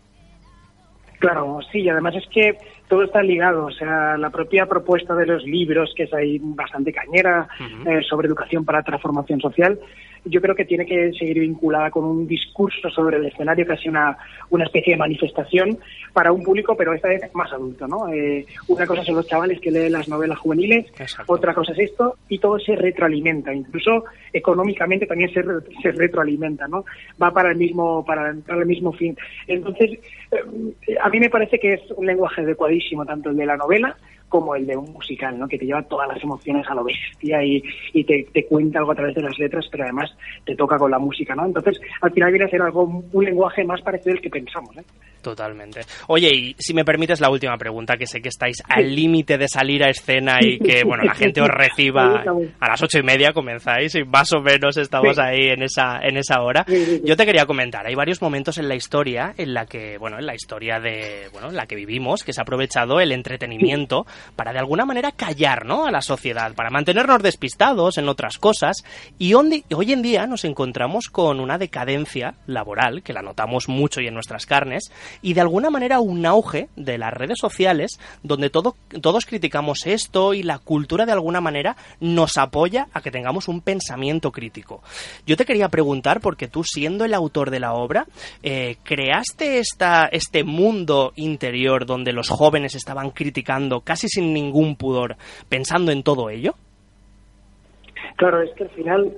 Claro, 1.19 1.61
sí, 1.73 1.81
y 1.81 1.89
además 1.89 2.15
es 2.17 2.27
que 2.29 2.59
todo 2.89 3.03
está 3.03 3.23
ligado, 3.23 3.67
o 3.67 3.71
sea, 3.71 4.17
la 4.19 4.31
propia 4.31 4.67
propuesta 4.67 5.15
de 5.15 5.27
los 5.27 5.45
libros, 5.45 5.93
que 5.97 6.05
es 6.05 6.13
ahí 6.13 6.39
bastante 6.41 6.93
cañera, 6.93 7.49
eh, 7.87 8.03
sobre 8.09 8.29
educación 8.29 8.65
para 8.65 8.83
transformación 8.83 9.41
social, 9.41 9.79
yo 10.27 10.41
creo 10.41 10.55
que 10.55 10.65
tiene 10.65 10.85
que 10.85 11.13
seguir 11.13 11.41
vinculada 11.41 11.91
con 11.91 12.05
un 12.05 12.27
discurso 12.27 12.91
sobre 12.91 13.17
el 13.17 13.27
escenario, 13.27 13.67
casi 13.67 13.89
una, 13.89 14.17
una 14.51 14.65
especie 14.65 14.93
de 14.95 14.99
manifestación 14.99 15.79
para 16.13 16.33
un 16.33 16.43
público, 16.43 16.77
pero 16.77 16.93
esta 16.93 17.09
vez 17.09 17.23
más 17.35 17.53
adulto, 17.53 17.87
¿no? 17.87 18.13
Eh, 18.13 18.45
una 18.69 18.87
cosa 18.87 19.05
son 19.05 19.17
los 19.17 19.27
chavales 19.27 19.61
que 19.61 19.71
leen 19.71 19.93
las 19.93 20.09
novelas 20.09 20.39
juveniles, 20.39 20.87
Exacto. 20.99 21.33
otra 21.33 21.55
cosa 21.55 21.73
es 21.73 21.79
esto, 21.79 22.17
y 22.29 22.39
todo 22.39 22.59
se 22.59 22.77
retroalimenta, 22.77 23.55
incluso 23.55 24.05
económicamente 24.33 25.07
también 25.07 25.33
se, 25.33 25.43
re- 25.43 25.61
se 25.83 25.93
retroalimenta, 25.93 26.69
¿no? 26.69 26.85
Va 27.23 27.31
para 27.33 27.51
el 27.51 27.57
mismo, 27.57 28.05
para, 28.05 28.35
para 28.47 28.61
el 28.61 28.67
mismo 28.67 28.93
fin. 28.93 29.17
Entonces, 29.47 29.99
eh, 30.33 30.97
a 31.01 31.09
mí 31.09 31.21
me 31.21 31.31
parece 31.31 31.59
que 31.59 31.75
es 31.75 31.81
un 31.97 32.07
lenguaje 32.07 32.43
adecuadísimo, 32.43 33.05
tanto 33.07 33.31
el 33.31 33.37
de 33.37 33.47
la 33.47 33.57
novela 33.57 33.97
como 34.29 34.55
el 34.55 34.67
de 34.67 34.77
un 34.77 34.93
musical, 34.93 35.39
¿no? 35.39 35.49
Que 35.49 35.59
te 35.59 35.67
lleva 35.67 35.83
todas 35.83 36.09
las 36.09 36.23
emociones 36.23 36.67
a 36.69 36.75
lo 36.75 36.85
bestia 36.85 37.43
y, 37.45 37.63
y 37.93 38.05
te, 38.05 38.27
te 38.33 38.47
cuenta 38.47 38.81
algo 38.81 38.93
a 38.93 38.95
través 38.95 39.15
de 39.15 39.23
las 39.23 39.39
letras, 39.39 39.67
pero 39.71 39.85
además 39.85 40.17
te 40.45 40.57
toca 40.57 40.79
con 40.79 40.91
la 40.91 40.99
música, 40.99 41.35
¿no? 41.35 41.47
Entonces, 41.47 41.81
al 42.01 42.13
final 42.13 42.33
viene 42.33 42.47
a 42.47 42.51
ser 42.51 42.63
algo, 42.63 43.05
un 43.13 43.25
lenguaje 43.25 43.65
más 43.65 43.81
parecido 43.83 44.15
al 44.15 44.21
que 44.21 44.31
pensamos, 44.31 44.77
¿eh? 44.77 44.85
Totalmente. 45.27 45.81
Oye, 46.07 46.33
y 46.33 46.57
si 46.57 46.73
me 46.73 46.85
permites 46.85 47.21
la 47.21 47.29
última 47.31 47.59
pregunta, 47.59 47.97
que 47.97 48.07
sé 48.07 48.23
que 48.23 48.29
estáis 48.29 48.59
al 48.69 48.95
límite 48.95 49.37
de 49.37 49.49
salir 49.49 49.83
a 49.83 49.91
escena 49.91 50.39
y 50.41 50.57
que, 50.57 50.85
bueno, 50.85 51.03
la 51.03 51.17
gente 51.17 51.41
os 51.41 51.49
reciba 51.49 52.23
a 52.61 52.69
las 52.69 52.81
ocho 52.81 53.01
y 53.01 53.03
media 53.03 53.33
comenzáis 53.33 53.97
y 53.97 54.05
más 54.05 54.33
o 54.33 54.41
menos 54.41 54.77
estamos 54.77 55.19
ahí 55.19 55.49
en 55.49 55.65
esa, 55.65 55.99
en 56.01 56.17
esa 56.17 56.43
hora. 56.43 56.65
Yo 57.03 57.17
te 57.17 57.27
quería 57.27 57.45
comentar, 57.45 57.85
hay 57.85 57.97
varios 57.97 58.23
momentos 58.23 58.59
en 58.59 58.69
la 58.69 58.77
historia 58.77 59.35
en 59.37 59.53
la 59.53 59.67
que, 59.67 59.99
bueno, 59.99 60.17
en 60.17 60.27
la 60.27 60.35
historia 60.37 60.79
de, 60.79 61.29
bueno, 61.33 61.49
en 61.49 61.57
la 61.57 61.67
que 61.67 61.75
vivimos, 61.75 62.23
que 62.23 62.33
se 62.33 62.41
ha 62.41 62.43
aprovechado 62.43 63.01
el 63.01 63.11
entretenimiento 63.11 64.07
para 64.37 64.53
de 64.53 64.61
alguna 64.61 64.85
manera 64.85 65.11
callar, 65.11 65.67
¿no? 65.67 65.89
A 65.89 65.91
la 65.91 66.03
sociedad, 66.03 66.55
para 66.55 66.71
mantenernos 66.71 67.21
despistados 67.21 67.99
en 67.99 68.09
otras 68.09 68.39
cosas 68.39 68.77
y 69.19 69.35
hoy 69.35 69.93
en 69.93 70.03
día 70.03 70.29
nos 70.29 70.45
encontramos 70.45 71.09
con 71.09 71.41
una 71.41 71.59
decadencia 71.59 72.35
laboral, 72.47 73.03
que 73.03 73.13
la 73.13 73.23
notamos 73.23 73.69
mucho 73.69 74.01
y 74.01 74.07
en 74.07 74.15
nuestras 74.15 74.47
carnes, 74.47 74.93
y 75.23 75.35
de 75.35 75.41
alguna 75.41 75.71
manera 75.71 76.01
un 76.01 76.27
auge 76.27 76.69
de 76.77 76.99
las 76.99 77.13
redes 77.13 77.39
sociales 77.39 77.99
donde 78.23 78.51
todo, 78.51 78.77
todos 79.01 79.27
criticamos 79.27 79.87
esto 79.87 80.35
y 80.35 80.43
la 80.43 80.59
cultura 80.59 81.07
de 81.07 81.13
alguna 81.13 81.41
manera 81.41 81.77
nos 82.01 82.39
apoya 82.39 82.89
a 82.93 83.01
que 83.01 83.11
tengamos 83.11 83.49
un 83.49 83.61
pensamiento 83.61 84.33
crítico. 84.33 84.83
Yo 85.27 85.37
te 85.37 85.45
quería 85.45 85.69
preguntar, 85.69 86.21
porque 86.21 86.49
tú 86.49 86.63
siendo 86.65 87.05
el 87.05 87.15
autor 87.15 87.51
de 87.51 87.61
la 87.61 87.75
obra, 87.75 88.07
eh, 88.43 88.77
¿creaste 88.83 89.59
esta, 89.59 90.07
este 90.07 90.45
mundo 90.45 91.13
interior 91.17 91.87
donde 91.87 92.13
los 92.13 92.29
jóvenes 92.29 92.75
estaban 92.75 93.11
criticando 93.11 93.81
casi 93.81 94.09
sin 94.09 94.33
ningún 94.33 94.77
pudor, 94.77 95.17
pensando 95.49 95.93
en 95.93 96.03
todo 96.03 96.31
ello? 96.31 96.55
Claro, 98.17 98.43
es 98.43 98.51
que 98.55 98.65
al 98.65 98.71
final 98.71 99.13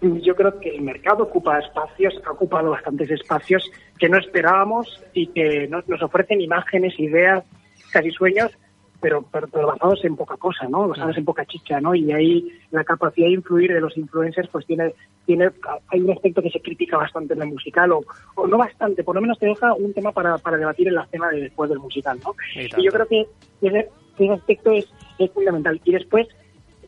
yo 0.00 0.34
creo 0.34 0.58
que 0.60 0.70
el 0.70 0.82
mercado 0.82 1.24
ocupa 1.24 1.58
espacios, 1.58 2.14
ha 2.26 2.32
ocupado 2.32 2.70
bastantes 2.70 3.10
espacios 3.10 3.68
que 3.98 4.08
no 4.08 4.18
esperábamos 4.18 5.02
y 5.12 5.28
que 5.28 5.68
nos, 5.68 5.88
nos 5.88 6.02
ofrecen 6.02 6.40
imágenes, 6.40 6.98
ideas, 6.98 7.44
casi 7.90 8.10
sueños, 8.10 8.50
pero, 9.00 9.24
pero, 9.30 9.48
pero 9.48 9.66
basados 9.68 10.04
en 10.04 10.16
poca 10.16 10.36
cosa, 10.36 10.66
¿no? 10.68 10.88
Basados 10.88 11.16
en 11.16 11.24
poca 11.24 11.44
chicha, 11.44 11.80
¿no? 11.80 11.94
Y 11.94 12.12
ahí 12.12 12.48
la 12.70 12.84
capacidad 12.84 13.26
de 13.26 13.34
influir 13.34 13.72
de 13.72 13.80
los 13.80 13.96
influencers, 13.96 14.48
pues 14.48 14.66
tiene, 14.66 14.94
tiene, 15.24 15.50
hay 15.88 16.00
un 16.00 16.10
aspecto 16.10 16.42
que 16.42 16.50
se 16.50 16.60
critica 16.60 16.96
bastante 16.96 17.34
en 17.34 17.42
el 17.42 17.48
musical, 17.48 17.92
o, 17.92 18.04
o 18.34 18.46
no 18.46 18.58
bastante, 18.58 19.04
por 19.04 19.14
lo 19.14 19.20
menos 19.20 19.38
te 19.38 19.46
deja 19.46 19.74
un 19.74 19.92
tema 19.92 20.12
para, 20.12 20.38
para 20.38 20.56
debatir 20.56 20.88
en 20.88 20.94
la 20.94 21.04
escena 21.04 21.28
de 21.28 21.42
después 21.42 21.70
del 21.70 21.78
musical, 21.78 22.18
¿no? 22.24 22.34
Y 22.54 22.80
Y, 22.80 22.84
yo 22.84 22.92
creo 22.92 23.06
que 23.06 23.26
ese, 23.62 23.88
ese 24.18 24.32
aspecto 24.32 24.72
es, 24.72 24.88
es 25.18 25.30
fundamental. 25.30 25.80
Y 25.84 25.92
después, 25.92 26.26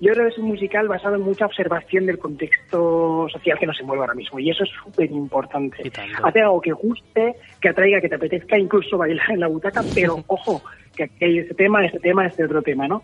yo 0.00 0.12
creo 0.12 0.26
que 0.26 0.32
es 0.32 0.38
un 0.38 0.46
musical 0.46 0.86
basado 0.86 1.16
en 1.16 1.22
mucha 1.22 1.46
observación 1.46 2.06
del 2.06 2.18
contexto 2.18 3.28
social 3.30 3.58
que 3.58 3.66
nos 3.66 3.80
envuelve 3.80 4.02
ahora 4.02 4.14
mismo. 4.14 4.38
Y 4.38 4.50
eso 4.50 4.62
es 4.64 4.70
súper 4.84 5.10
importante. 5.10 5.90
Hacer 6.22 6.42
algo 6.42 6.60
que 6.60 6.72
guste, 6.72 7.34
que 7.60 7.68
atraiga, 7.68 8.00
que 8.00 8.08
te 8.08 8.14
apetezca 8.14 8.58
incluso 8.58 8.96
bailar 8.96 9.30
en 9.30 9.40
la 9.40 9.48
butaca, 9.48 9.82
pero 9.94 10.22
ojo, 10.26 10.62
que 10.96 11.04
aquí 11.04 11.24
hay 11.24 11.38
este 11.38 11.54
tema, 11.54 11.84
este 11.84 11.98
tema, 11.98 12.26
este 12.26 12.44
otro 12.44 12.62
tema, 12.62 12.86
¿no? 12.86 13.02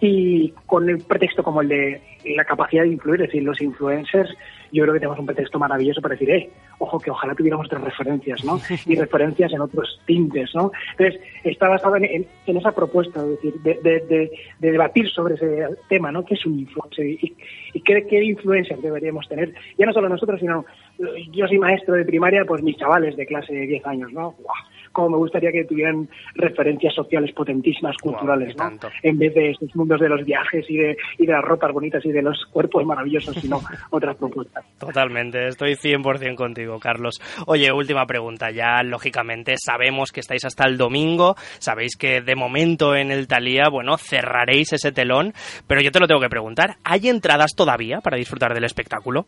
Y 0.00 0.50
con 0.66 0.88
el 0.88 0.98
pretexto 0.98 1.42
como 1.42 1.62
el 1.62 1.68
de 1.68 2.00
la 2.24 2.44
capacidad 2.44 2.82
de 2.82 2.90
influir, 2.90 3.22
es 3.22 3.28
decir, 3.28 3.42
los 3.42 3.60
influencers, 3.62 4.30
yo 4.74 4.82
creo 4.82 4.94
que 4.94 5.00
tenemos 5.00 5.18
un 5.18 5.26
pretexto 5.26 5.58
maravilloso 5.58 6.00
para 6.02 6.14
decir, 6.14 6.30
eh, 6.30 6.50
ojo, 6.78 6.98
que 6.98 7.10
ojalá 7.10 7.34
tuviéramos 7.34 7.66
otras 7.66 7.82
referencias, 7.82 8.44
¿no? 8.44 8.58
Y 8.86 8.96
referencias 8.96 9.52
en 9.52 9.60
otros 9.60 10.00
tintes, 10.06 10.54
¿no? 10.54 10.70
Entonces, 10.98 11.20
está 11.44 11.68
basado 11.68 11.96
en, 11.96 12.04
en- 12.04 12.26
en 12.46 12.56
esa 12.56 12.72
propuesta, 12.72 13.20
es 13.22 13.28
decir, 13.30 13.54
de, 13.62 13.74
de- 13.82 14.00
de- 14.00 14.30
de 14.58 14.72
debatir 14.72 15.08
sobre 15.10 15.34
ese 15.36 15.66
tema, 15.88 16.10
¿no? 16.12 16.24
¿Qué 16.24 16.34
es 16.34 16.44
un 16.44 16.58
influencer? 16.58 17.06
Y, 17.06 17.36
y 17.72 17.80
qué, 17.80 18.06
qué 18.06 18.22
influencias 18.24 18.80
deberíamos 18.82 19.28
tener? 19.28 19.54
Ya 19.78 19.86
no 19.86 19.92
solo 19.92 20.08
nosotros, 20.08 20.40
sino 20.40 20.64
eh, 20.98 21.26
yo 21.32 21.46
soy 21.46 21.58
maestro 21.58 21.94
de 21.94 22.04
primaria, 22.04 22.44
pues 22.44 22.62
mis 22.62 22.76
chavales 22.76 23.16
de 23.16 23.26
clase 23.26 23.54
de 23.54 23.66
10 23.66 23.86
años, 23.86 24.12
¿no? 24.12 24.32
¡Guau! 24.32 24.56
Como 24.92 25.10
me 25.10 25.16
gustaría 25.16 25.50
que 25.50 25.64
tuvieran 25.64 26.08
referencias 26.36 26.94
sociales 26.94 27.32
potentísimas, 27.32 27.96
culturales, 27.98 28.56
¿no? 28.56 28.62
tanto. 28.62 28.88
En 29.02 29.18
vez 29.18 29.34
de 29.34 29.50
estos 29.50 29.74
mundos 29.74 30.00
de 30.00 30.08
los 30.08 30.24
viajes 30.24 30.64
y 30.70 30.76
de, 30.76 30.96
y 31.18 31.26
de 31.26 31.32
las 31.32 31.42
ropas 31.44 31.72
bonitas 31.72 32.04
y 32.06 32.12
de 32.12 32.22
los 32.22 32.44
cuerpos 32.46 32.84
maravillosos, 32.86 33.34
sino 33.36 33.60
otras 33.90 34.16
propuestas. 34.16 34.63
Totalmente, 34.78 35.46
estoy 35.48 35.76
100% 35.76 36.34
contigo, 36.34 36.78
Carlos. 36.78 37.20
Oye, 37.46 37.72
última 37.72 38.06
pregunta. 38.06 38.50
Ya, 38.50 38.82
lógicamente, 38.82 39.54
sabemos 39.56 40.10
que 40.12 40.20
estáis 40.20 40.44
hasta 40.44 40.66
el 40.66 40.76
domingo. 40.76 41.36
Sabéis 41.58 41.96
que 41.96 42.20
de 42.20 42.34
momento 42.34 42.94
en 42.96 43.10
el 43.10 43.26
Talía, 43.26 43.68
bueno, 43.70 43.96
cerraréis 43.96 44.72
ese 44.72 44.92
telón. 44.92 45.32
Pero 45.66 45.80
yo 45.80 45.90
te 45.90 46.00
lo 46.00 46.06
tengo 46.06 46.20
que 46.20 46.28
preguntar. 46.28 46.76
¿Hay 46.84 47.08
entradas 47.08 47.52
todavía 47.56 48.00
para 48.00 48.16
disfrutar 48.16 48.52
del 48.52 48.64
espectáculo? 48.64 49.26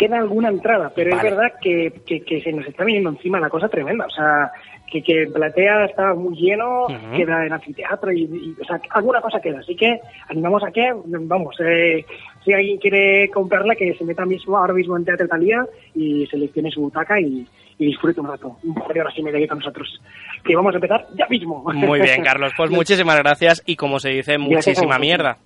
queda 0.00 0.16
alguna 0.16 0.48
entrada, 0.48 0.90
pero 0.96 1.14
Vale. 1.14 1.28
es 1.28 1.34
verdad 1.36 1.52
que, 1.60 1.92
que, 2.06 2.22
que 2.22 2.40
se 2.40 2.52
nos 2.52 2.66
está 2.66 2.84
viniendo 2.84 3.10
encima 3.10 3.38
la 3.38 3.50
cosa 3.50 3.68
tremenda. 3.68 4.06
O 4.06 4.10
sea, 4.10 4.50
que, 4.90 5.02
que 5.02 5.26
Platea 5.32 5.86
está 5.86 6.14
muy 6.14 6.36
lleno, 6.36 6.86
queda 7.16 7.46
en 7.46 7.52
anfiteatro 7.52 8.12
y, 8.12 8.22
y, 8.22 8.56
o 8.60 8.64
sea, 8.64 8.80
alguna 8.90 9.20
cosa 9.20 9.40
queda. 9.40 9.60
Así 9.60 9.76
que 9.76 10.00
animamos 10.28 10.62
a 10.64 10.70
que, 10.70 10.92
vamos, 11.04 11.56
eh, 11.60 12.04
si 12.44 12.52
alguien 12.52 12.78
quiere 12.78 13.28
comprarla, 13.30 13.74
que 13.74 13.94
se 13.94 14.04
meta 14.04 14.26
mismo, 14.26 14.56
ahora 14.56 14.74
mismo 14.74 14.96
en 14.96 15.04
Teatro 15.04 15.28
Talía 15.28 15.64
y 15.94 16.26
seleccione 16.26 16.70
su 16.70 16.80
butaca 16.80 17.20
y, 17.20 17.46
y 17.78 17.86
disfrute 17.86 18.20
un 18.20 18.28
rato, 18.28 18.56
un 18.62 18.74
par 18.74 18.92
de 18.92 19.00
horas 19.00 19.14
y 19.16 19.22
media 19.22 19.38
aquí 19.38 19.48
con 19.48 19.58
nosotros. 19.58 20.00
Que 20.44 20.54
vamos 20.54 20.74
a 20.74 20.76
empezar 20.76 21.06
ya 21.14 21.26
mismo. 21.28 21.62
Muy 21.72 22.00
bien, 22.00 22.22
Carlos. 22.22 22.52
Pues 22.56 22.70
muchísimas 22.72 23.18
gracias 23.18 23.62
y, 23.66 23.76
como 23.76 24.00
se 24.00 24.10
dice, 24.10 24.38
muchísima 24.38 24.98
mierda. 24.98 25.38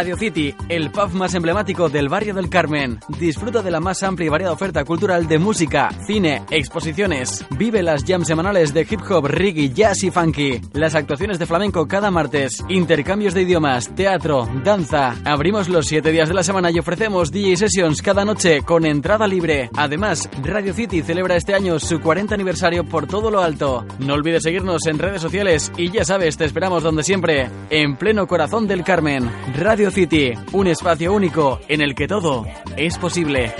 Radio 0.00 0.16
City, 0.16 0.54
el 0.70 0.90
pub 0.90 1.12
más 1.12 1.34
emblemático 1.34 1.90
del 1.90 2.08
barrio 2.08 2.32
del 2.32 2.48
Carmen. 2.48 3.00
Disfruta 3.18 3.60
de 3.60 3.70
la 3.70 3.80
más 3.80 4.02
amplia 4.02 4.28
y 4.28 4.30
variada 4.30 4.54
oferta 4.54 4.82
cultural 4.82 5.28
de 5.28 5.38
música, 5.38 5.90
cine, 6.06 6.42
exposiciones. 6.50 7.44
Vive 7.58 7.82
las 7.82 8.04
jams 8.06 8.26
semanales 8.26 8.72
de 8.72 8.86
hip 8.88 9.02
hop, 9.10 9.26
reggae, 9.26 9.68
jazz 9.68 10.02
y 10.02 10.10
funky. 10.10 10.58
Las 10.72 10.94
actuaciones 10.94 11.38
de 11.38 11.44
flamenco 11.44 11.86
cada 11.86 12.10
martes. 12.10 12.64
Intercambios 12.70 13.34
de 13.34 13.42
idiomas, 13.42 13.94
teatro, 13.94 14.48
danza. 14.64 15.16
Abrimos 15.26 15.68
los 15.68 15.84
7 15.88 16.10
días 16.12 16.28
de 16.28 16.34
la 16.34 16.44
semana 16.44 16.70
y 16.70 16.78
ofrecemos 16.78 17.30
DJ 17.30 17.58
sessions 17.58 18.00
cada 18.00 18.24
noche 18.24 18.62
con 18.62 18.86
entrada 18.86 19.26
libre. 19.26 19.68
Además, 19.76 20.30
Radio 20.42 20.72
City 20.72 21.02
celebra 21.02 21.36
este 21.36 21.54
año 21.54 21.78
su 21.78 22.00
40 22.00 22.34
aniversario 22.34 22.84
por 22.84 23.06
todo 23.06 23.30
lo 23.30 23.42
alto. 23.42 23.84
No 23.98 24.14
olvides 24.14 24.44
seguirnos 24.44 24.86
en 24.86 24.98
redes 24.98 25.20
sociales 25.20 25.70
y 25.76 25.90
ya 25.90 26.06
sabes, 26.06 26.38
te 26.38 26.46
esperamos 26.46 26.82
donde 26.82 27.02
siempre, 27.02 27.50
en 27.68 27.96
pleno 27.96 28.26
corazón 28.26 28.66
del 28.66 28.82
Carmen. 28.82 29.30
Radio 29.58 29.89
City, 29.90 30.32
un 30.52 30.66
espacio 30.66 31.12
único 31.12 31.60
en 31.68 31.80
el 31.80 31.94
que 31.94 32.06
todo 32.06 32.46
es 32.76 32.98
posible. 32.98 33.54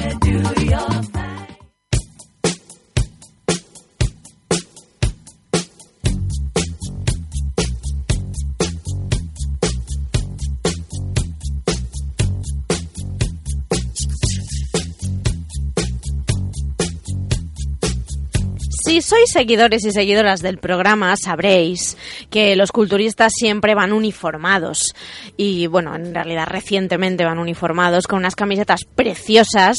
Si 18.91 19.03
sois 19.03 19.31
seguidores 19.31 19.85
y 19.85 19.93
seguidoras 19.93 20.43
del 20.43 20.59
programa, 20.59 21.15
sabréis 21.17 21.97
que 22.29 22.57
los 22.57 22.73
culturistas 22.73 23.33
siempre 23.37 23.77
van 23.77 23.93
uniformados. 23.93 24.97
Y 25.37 25.69
bueno, 25.69 25.95
en 25.95 26.13
realidad 26.13 26.49
recientemente 26.49 27.25
van 27.25 27.39
uniformados 27.39 28.09
con 28.09 28.19
unas 28.19 28.35
camisetas 28.35 28.81
preciosas 28.97 29.77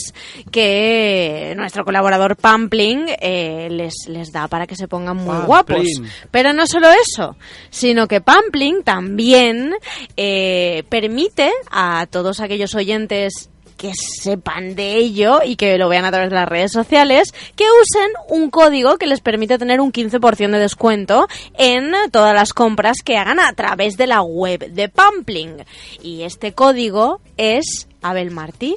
que 0.49 1.53
nuestro 1.57 1.83
colaborador 1.83 2.37
Pampling 2.37 3.07
eh, 3.19 3.67
les, 3.69 3.95
les 4.07 4.31
da 4.31 4.47
para 4.47 4.65
que 4.65 4.77
se 4.77 4.87
pongan 4.87 5.17
muy 5.17 5.39
guapos. 5.45 5.87
Pero 6.31 6.53
no 6.53 6.65
solo 6.65 6.87
eso, 6.89 7.35
sino 7.69 8.07
que 8.07 8.21
Pampling 8.21 8.81
también 8.81 9.73
eh, 10.15 10.85
permite 10.87 11.51
a 11.69 12.07
todos 12.09 12.39
aquellos 12.39 12.75
oyentes 12.75 13.49
que 13.81 13.93
sepan 13.95 14.75
de 14.75 14.97
ello 14.97 15.39
y 15.43 15.55
que 15.55 15.79
lo 15.79 15.89
vean 15.89 16.05
a 16.05 16.11
través 16.11 16.29
de 16.29 16.35
las 16.35 16.47
redes 16.47 16.71
sociales, 16.71 17.33
que 17.55 17.63
usen 17.63 18.11
un 18.29 18.51
código 18.51 18.99
que 18.99 19.07
les 19.07 19.21
permite 19.21 19.57
tener 19.57 19.81
un 19.81 19.91
15% 19.91 20.51
de 20.51 20.59
descuento 20.59 21.27
en 21.57 21.91
todas 22.11 22.35
las 22.35 22.53
compras 22.53 22.97
que 23.03 23.17
hagan 23.17 23.39
a 23.39 23.53
través 23.53 23.97
de 23.97 24.05
la 24.05 24.21
web 24.21 24.71
de 24.71 24.87
Pampling. 24.87 25.65
Y 26.03 26.21
este 26.21 26.53
código 26.53 27.21
es 27.37 27.87
Abel 28.03 28.29
Martí. 28.29 28.75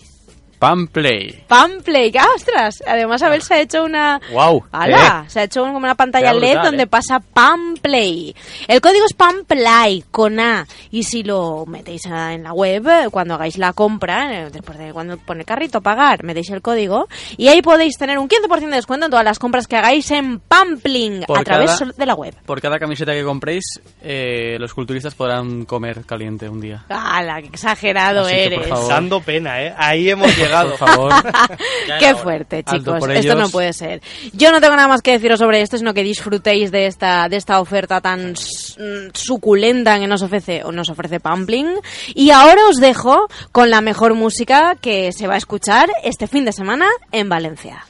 Pamplay. 0.69 1.45
Pamplay, 1.47 2.13
¡Ah, 2.19 2.27
ostras. 2.35 2.83
Además, 2.87 3.23
Abel 3.23 3.43
se 3.43 3.55
ha 3.55 3.61
hecho 3.61 3.85
una. 3.85 4.21
Wow. 4.33 4.65
¡Hala! 4.73 5.25
Se 5.29 5.41
ha 5.41 5.43
hecho 5.45 5.63
como 5.63 5.79
una 5.79 5.95
pantalla 5.95 6.33
LED 6.33 6.53
brutal, 6.53 6.65
donde 6.67 6.83
¿eh? 6.85 6.87
pasa 6.87 7.21
Pamplay. 7.21 8.35
El 8.69 8.81
código 8.81 9.05
es 9.07 9.15
Pamplay 9.15 10.05
con 10.11 10.41
A. 10.41 10.67
Y 10.91 11.03
si 11.05 11.23
lo 11.23 11.65
metéis 11.67 12.07
en 12.07 12.43
la 12.43 12.53
web, 12.53 12.87
eh, 12.89 13.09
cuando 13.11 13.35
hagáis 13.35 13.59
la 13.59 13.73
compra, 13.73 14.33
eh, 14.47 14.51
después 14.51 14.79
de 14.79 14.93
cuando 14.93 15.17
pone 15.19 15.45
carrito 15.45 15.81
pagar, 15.81 16.23
metéis 16.25 16.51
el 16.51 16.63
código. 16.63 17.09
Y 17.37 17.49
ahí 17.49 17.63
podéis 17.63 17.97
tener 17.99 18.19
un 18.19 18.29
15% 18.29 18.71
de 18.71 18.77
descuento 18.77 19.07
en 19.07 19.11
todas 19.11 19.25
las 19.25 19.39
compras 19.39 19.67
que 19.67 19.77
hagáis 19.77 20.11
en 20.11 20.41
Pampling 20.41 21.25
Por 21.27 21.39
a 21.39 21.45
través 21.45 21.79
cada- 21.79 21.93
de 21.97 22.07
la 22.07 22.15
web. 22.15 22.35
Por 22.47 22.61
cada 22.61 22.79
camiseta 22.79 23.13
que 23.13 23.25
compréis, 23.25 23.65
eh, 24.03 24.57
los 24.59 24.73
culturistas 24.75 25.15
podrán 25.15 25.65
comer 25.65 26.05
caliente 26.05 26.49
un 26.49 26.61
día. 26.61 26.85
¡Hala! 26.89 27.41
¡Qué 27.41 27.49
exagerado 27.49 28.23
Así 28.23 28.35
que, 28.35 28.45
por 28.45 28.53
eres! 28.55 28.69
favor. 28.69 28.89
Dando 28.89 29.21
pena, 29.21 29.63
¿eh? 29.63 29.75
Ahí 29.77 30.11
hemos 30.11 30.37
llegado. 30.37 30.54
Por 30.63 30.77
favor. 30.79 31.13
Qué 31.99 32.15
fuerte, 32.15 32.63
chicos. 32.65 32.97
Esto 32.97 33.11
ellos. 33.11 33.37
no 33.37 33.49
puede 33.49 33.73
ser. 33.73 34.01
Yo 34.33 34.51
no 34.53 34.61
tengo 34.61 34.77
nada 34.77 34.89
más 34.89 35.03
que 35.03 35.13
deciros 35.13 35.39
sobre 35.39 35.61
esto, 35.61 35.79
sino 35.79 35.95
que 35.95 36.03
disfrutéis 36.03 36.71
de 36.71 36.87
esta, 36.87 37.29
de 37.29 37.37
esta 37.37 37.61
oferta 37.61 38.01
tan 38.01 38.33
mm, 38.33 39.11
suculenta 39.13 39.99
que 39.99 40.07
nos 40.07 40.23
ofrece, 40.23 40.63
o 40.65 40.73
nos 40.73 40.91
ofrece 40.91 41.21
Pampling. 41.21 41.75
Y 42.15 42.31
ahora 42.31 42.67
os 42.69 42.77
dejo 42.77 43.29
con 43.53 43.71
la 43.71 43.81
mejor 43.81 44.15
música 44.15 44.77
que 44.81 45.13
se 45.13 45.27
va 45.27 45.35
a 45.35 45.39
escuchar 45.39 45.91
este 46.03 46.27
fin 46.27 46.45
de 46.45 46.53
semana 46.53 46.87
en 47.13 47.29
Valencia. 47.29 47.85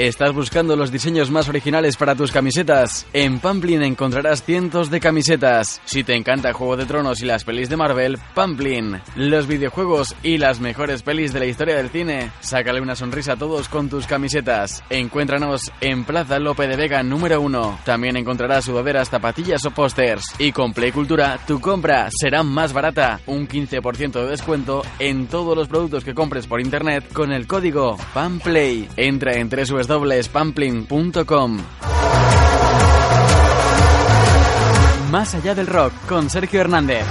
¿Estás 0.00 0.32
buscando 0.32 0.76
los 0.76 0.90
diseños 0.90 1.30
más 1.30 1.50
originales 1.50 1.98
para 1.98 2.14
tus 2.14 2.32
camisetas? 2.32 3.06
En 3.12 3.38
Pamplin 3.38 3.82
encontrarás 3.82 4.42
cientos 4.42 4.90
de 4.90 4.98
camisetas. 4.98 5.78
Si 5.84 6.04
te 6.04 6.16
encanta 6.16 6.54
Juego 6.54 6.78
de 6.78 6.86
Tronos 6.86 7.20
y 7.20 7.26
las 7.26 7.44
pelis 7.44 7.68
de 7.68 7.76
Marvel, 7.76 8.16
Pamplin. 8.34 9.02
Los 9.14 9.46
videojuegos 9.46 10.16
y 10.22 10.38
las 10.38 10.58
mejores 10.58 11.02
pelis 11.02 11.34
de 11.34 11.40
la 11.40 11.44
historia 11.44 11.76
del 11.76 11.90
cine. 11.90 12.32
Sácale 12.40 12.80
una 12.80 12.96
sonrisa 12.96 13.34
a 13.34 13.36
todos 13.36 13.68
con 13.68 13.90
tus 13.90 14.06
camisetas. 14.06 14.82
Encuéntranos 14.88 15.70
en 15.82 16.04
Plaza 16.04 16.38
Lope 16.38 16.66
de 16.66 16.76
Vega 16.76 17.02
número 17.02 17.38
1. 17.42 17.80
También 17.84 18.16
encontrarás 18.16 18.64
sudaderas, 18.64 19.10
zapatillas 19.10 19.66
o 19.66 19.70
pósters. 19.70 20.24
Y 20.38 20.52
con 20.52 20.72
Play 20.72 20.92
Cultura, 20.92 21.38
tu 21.46 21.60
compra 21.60 22.08
será 22.10 22.42
más 22.42 22.72
barata. 22.72 23.20
Un 23.26 23.46
15% 23.46 24.12
de 24.12 24.30
descuento 24.30 24.80
en 24.98 25.26
todos 25.26 25.54
los 25.54 25.68
productos 25.68 26.04
que 26.04 26.14
compres 26.14 26.46
por 26.46 26.62
internet 26.62 27.12
con 27.12 27.32
el 27.32 27.46
código 27.46 27.98
PAMPLAY. 28.14 28.88
Entra 28.96 29.34
en 29.34 29.50
www.pamplin.com. 29.90 31.58
Más 35.10 35.34
allá 35.34 35.54
del 35.56 35.66
rock 35.66 35.92
con 36.06 36.30
Sergio 36.30 36.60
Hernández. 36.60 37.04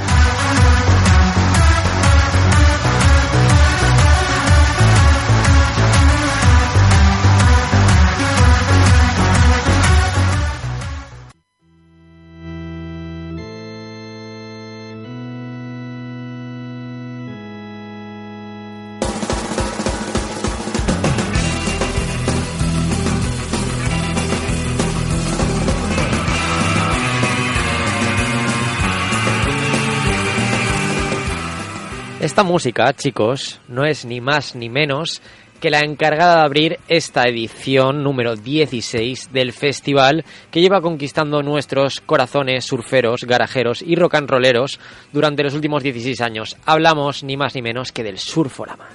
Esta 32.29 32.43
música, 32.43 32.93
chicos, 32.93 33.59
no 33.67 33.85
es 33.85 34.05
ni 34.05 34.21
más 34.21 34.53
ni 34.53 34.69
menos 34.69 35.19
que 35.59 35.71
la 35.71 35.79
encargada 35.79 36.35
de 36.35 36.41
abrir 36.43 36.79
esta 36.87 37.23
edición 37.23 38.03
número 38.03 38.35
16 38.35 39.33
del 39.33 39.51
festival 39.51 40.23
que 40.51 40.61
lleva 40.61 40.79
conquistando 40.79 41.41
nuestros 41.41 42.01
corazones 42.01 42.65
surferos, 42.65 43.23
garajeros 43.23 43.81
y 43.81 43.95
rock 43.95 44.13
and 44.13 44.29
rolleros 44.29 44.79
durante 45.11 45.41
los 45.41 45.55
últimos 45.55 45.81
16 45.81 46.21
años. 46.21 46.55
Hablamos 46.67 47.23
ni 47.23 47.35
más 47.35 47.55
ni 47.55 47.63
menos 47.63 47.91
que 47.91 48.03
del 48.03 48.19
Surforama. 48.19 48.87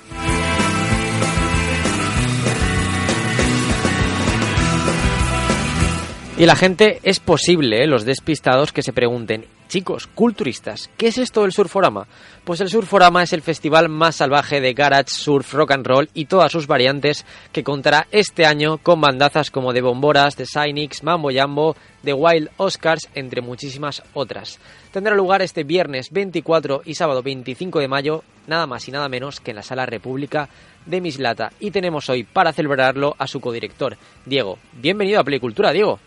Y 6.37 6.47
la 6.47 6.57
gente 6.57 6.99
es 7.05 7.21
posible, 7.21 7.85
¿eh? 7.85 7.87
los 7.87 8.05
despistados, 8.05 8.73
que 8.73 8.83
se 8.83 8.93
pregunten, 8.93 9.47
chicos, 9.69 10.09
culturistas, 10.09 10.91
¿qué 10.97 11.07
es 11.07 11.19
esto 11.19 11.43
del 11.43 11.53
Surforama? 11.53 12.09
Pues 12.43 12.61
el 12.61 12.69
Surforama 12.69 13.23
es 13.23 13.33
el 13.33 13.41
festival 13.41 13.89
más 13.89 14.17
salvaje 14.17 14.61
de 14.61 14.75
garage, 14.75 15.11
surf, 15.11 15.55
rock 15.55 15.71
and 15.71 15.87
roll 15.87 16.09
y 16.13 16.25
todas 16.25 16.51
sus 16.51 16.67
variantes 16.67 17.25
que 17.53 17.63
contará 17.63 18.09
este 18.11 18.47
año 18.47 18.79
con 18.79 19.01
bandazas 19.01 19.53
como 19.53 19.73
The 19.73 19.83
Bomboras, 19.83 20.35
The 20.35 20.45
Cynix, 20.45 21.05
Mambo 21.05 21.31
Jambo, 21.33 21.77
The 22.03 22.15
Wild 22.15 22.51
Oscars, 22.57 23.09
entre 23.15 23.41
muchísimas 23.41 24.03
otras. 24.13 24.59
Tendrá 24.91 25.15
lugar 25.15 25.41
este 25.41 25.63
viernes 25.63 26.11
24 26.11 26.83
y 26.85 26.97
sábado 26.97 27.23
25 27.23 27.79
de 27.79 27.87
mayo, 27.87 28.25
nada 28.49 28.67
más 28.67 28.89
y 28.89 28.91
nada 28.91 29.09
menos 29.09 29.39
que 29.39 29.53
en 29.53 29.59
la 29.59 29.63
Sala 29.63 29.87
República 29.87 30.49
de 30.85 31.01
Mislata. 31.01 31.53
Y 31.61 31.71
tenemos 31.71 32.09
hoy, 32.11 32.25
para 32.25 32.53
celebrarlo, 32.53 33.15
a 33.21 33.29
su 33.29 33.39
codirector, 33.39 33.97
Diego. 34.27 34.59
Bienvenido 34.73 35.21
a 35.21 35.25
Playcultura, 35.25 35.71
Diego. 35.71 36.01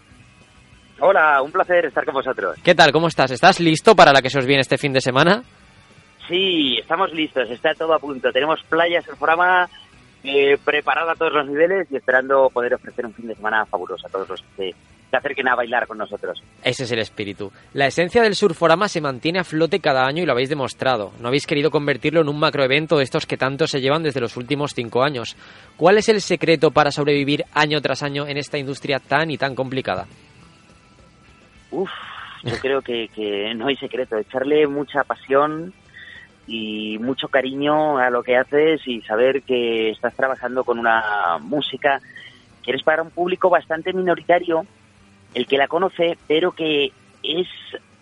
Hola, 1.00 1.42
un 1.44 1.52
placer 1.52 1.86
estar 1.86 2.04
con 2.06 2.16
vosotros. 2.16 2.58
¿Qué 2.64 2.74
tal? 2.74 2.92
¿Cómo 2.92 3.08
estás? 3.08 3.30
¿Estás 3.30 3.60
listo 3.60 3.96
para 3.96 4.12
la 4.12 4.22
que 4.22 4.32
se 4.32 4.40
os 4.40 4.46
viene 4.48 4.62
este 4.62 4.80
fin 4.80 4.94
de 4.94 5.02
semana? 5.02 5.44
Sí, 6.28 6.78
estamos 6.80 7.14
listos, 7.14 7.50
está 7.52 7.74
todo 7.76 7.94
a 7.94 8.00
punto. 8.00 8.32
Tenemos 8.32 8.62
playas 8.64 9.06
en 9.08 9.16
eh, 10.24 10.58
preparada 10.66 11.12
a 11.12 11.16
todos 11.16 11.34
los 11.34 11.48
niveles 11.48 11.88
y 11.92 11.98
esperando 11.98 12.50
poder 12.50 12.74
ofrecer 12.74 13.06
un 13.06 13.14
fin 13.14 13.28
de 13.28 13.36
semana 13.36 13.66
fabuloso 13.66 14.08
a 14.08 14.10
todos 14.10 14.28
los 14.28 14.44
que 14.58 14.74
se 15.10 15.16
acerquen 15.16 15.48
a 15.48 15.56
bailar 15.56 15.88
con 15.88 16.00
nosotros. 16.00 16.42
Ese 16.64 16.84
es 16.84 16.92
el 16.92 17.00
espíritu. 17.00 17.52
La 17.74 17.86
esencia 17.86 18.24
del 18.24 18.36
Surforama 18.36 18.90
se 18.90 19.00
mantiene 19.00 19.40
a 19.40 19.44
flote 19.44 19.80
cada 19.80 20.06
año 20.06 20.24
y 20.24 20.26
lo 20.26 20.34
habéis 20.34 20.50
demostrado. 20.50 21.14
No 21.22 21.28
habéis 21.28 21.46
querido 21.46 21.70
convertirlo 21.70 22.22
en 22.22 22.28
un 22.28 22.40
macroevento 22.40 22.98
de 22.98 23.04
estos 23.04 23.28
que 23.28 23.38
tanto 23.38 23.68
se 23.68 23.80
llevan 23.80 24.04
desde 24.04 24.20
los 24.20 24.36
últimos 24.36 24.74
cinco 24.74 25.04
años. 25.04 25.38
¿Cuál 25.78 26.00
es 26.00 26.10
el 26.10 26.22
secreto 26.22 26.72
para 26.72 26.92
sobrevivir 26.92 27.46
año 27.54 27.80
tras 27.82 28.04
año 28.04 28.28
en 28.28 28.38
esta 28.38 28.58
industria 28.58 29.00
tan 29.00 29.30
y 29.30 29.38
tan 29.38 29.56
complicada? 29.56 30.08
Uf, 31.72 31.90
yo 32.44 32.56
creo 32.62 32.82
que, 32.82 33.10
que 33.10 33.54
no 33.56 33.68
hay 33.68 33.78
secreto, 33.78 34.18
echarle 34.18 34.68
mucha 34.68 35.04
pasión 35.04 35.74
y 36.48 36.98
mucho 37.00 37.28
cariño 37.28 37.98
a 37.98 38.10
lo 38.10 38.24
que 38.24 38.38
haces 38.38 38.88
y 38.88 39.02
saber 39.02 39.44
que 39.44 39.90
estás 39.90 40.16
trabajando 40.16 40.64
con 40.64 40.80
una 40.80 41.38
música 41.42 42.00
que 42.64 42.72
eres 42.72 42.84
para 42.84 43.04
un 43.04 43.12
público 43.12 43.50
bastante 43.50 43.94
minoritario, 43.94 44.66
el 45.34 45.46
que 45.46 45.58
la 45.58 45.68
conoce, 45.68 46.18
pero 46.28 46.54
que 46.54 46.92
es 47.22 47.48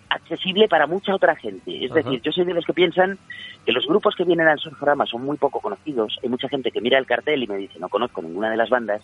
accesible 0.10 0.68
para 0.68 0.88
mucha 0.88 1.14
otra 1.14 1.36
gente. 1.36 1.84
Es 1.84 1.92
Ajá. 1.92 2.02
decir, 2.02 2.22
yo 2.22 2.32
soy 2.32 2.46
de 2.46 2.54
los 2.54 2.66
que 2.66 2.74
piensan 2.74 3.18
que 3.66 3.72
los 3.72 3.88
grupos 3.88 4.16
que 4.16 4.24
vienen 4.24 4.48
al 4.48 4.60
Surforama 4.60 5.06
son 5.06 5.24
muy 5.24 5.38
poco 5.38 5.60
conocidos. 5.60 6.18
Hay 6.24 6.30
mucha 6.30 6.48
gente 6.48 6.72
que 6.72 6.82
mira 6.82 7.00
el 7.00 7.08
cartel 7.08 7.44
y 7.44 7.48
me 7.48 7.58
dice, 7.58 7.80
no 7.80 7.90
conozco 7.90 8.22
ninguna 8.22 8.50
de 8.50 8.58
las 8.58 8.70
bandas, 8.70 9.02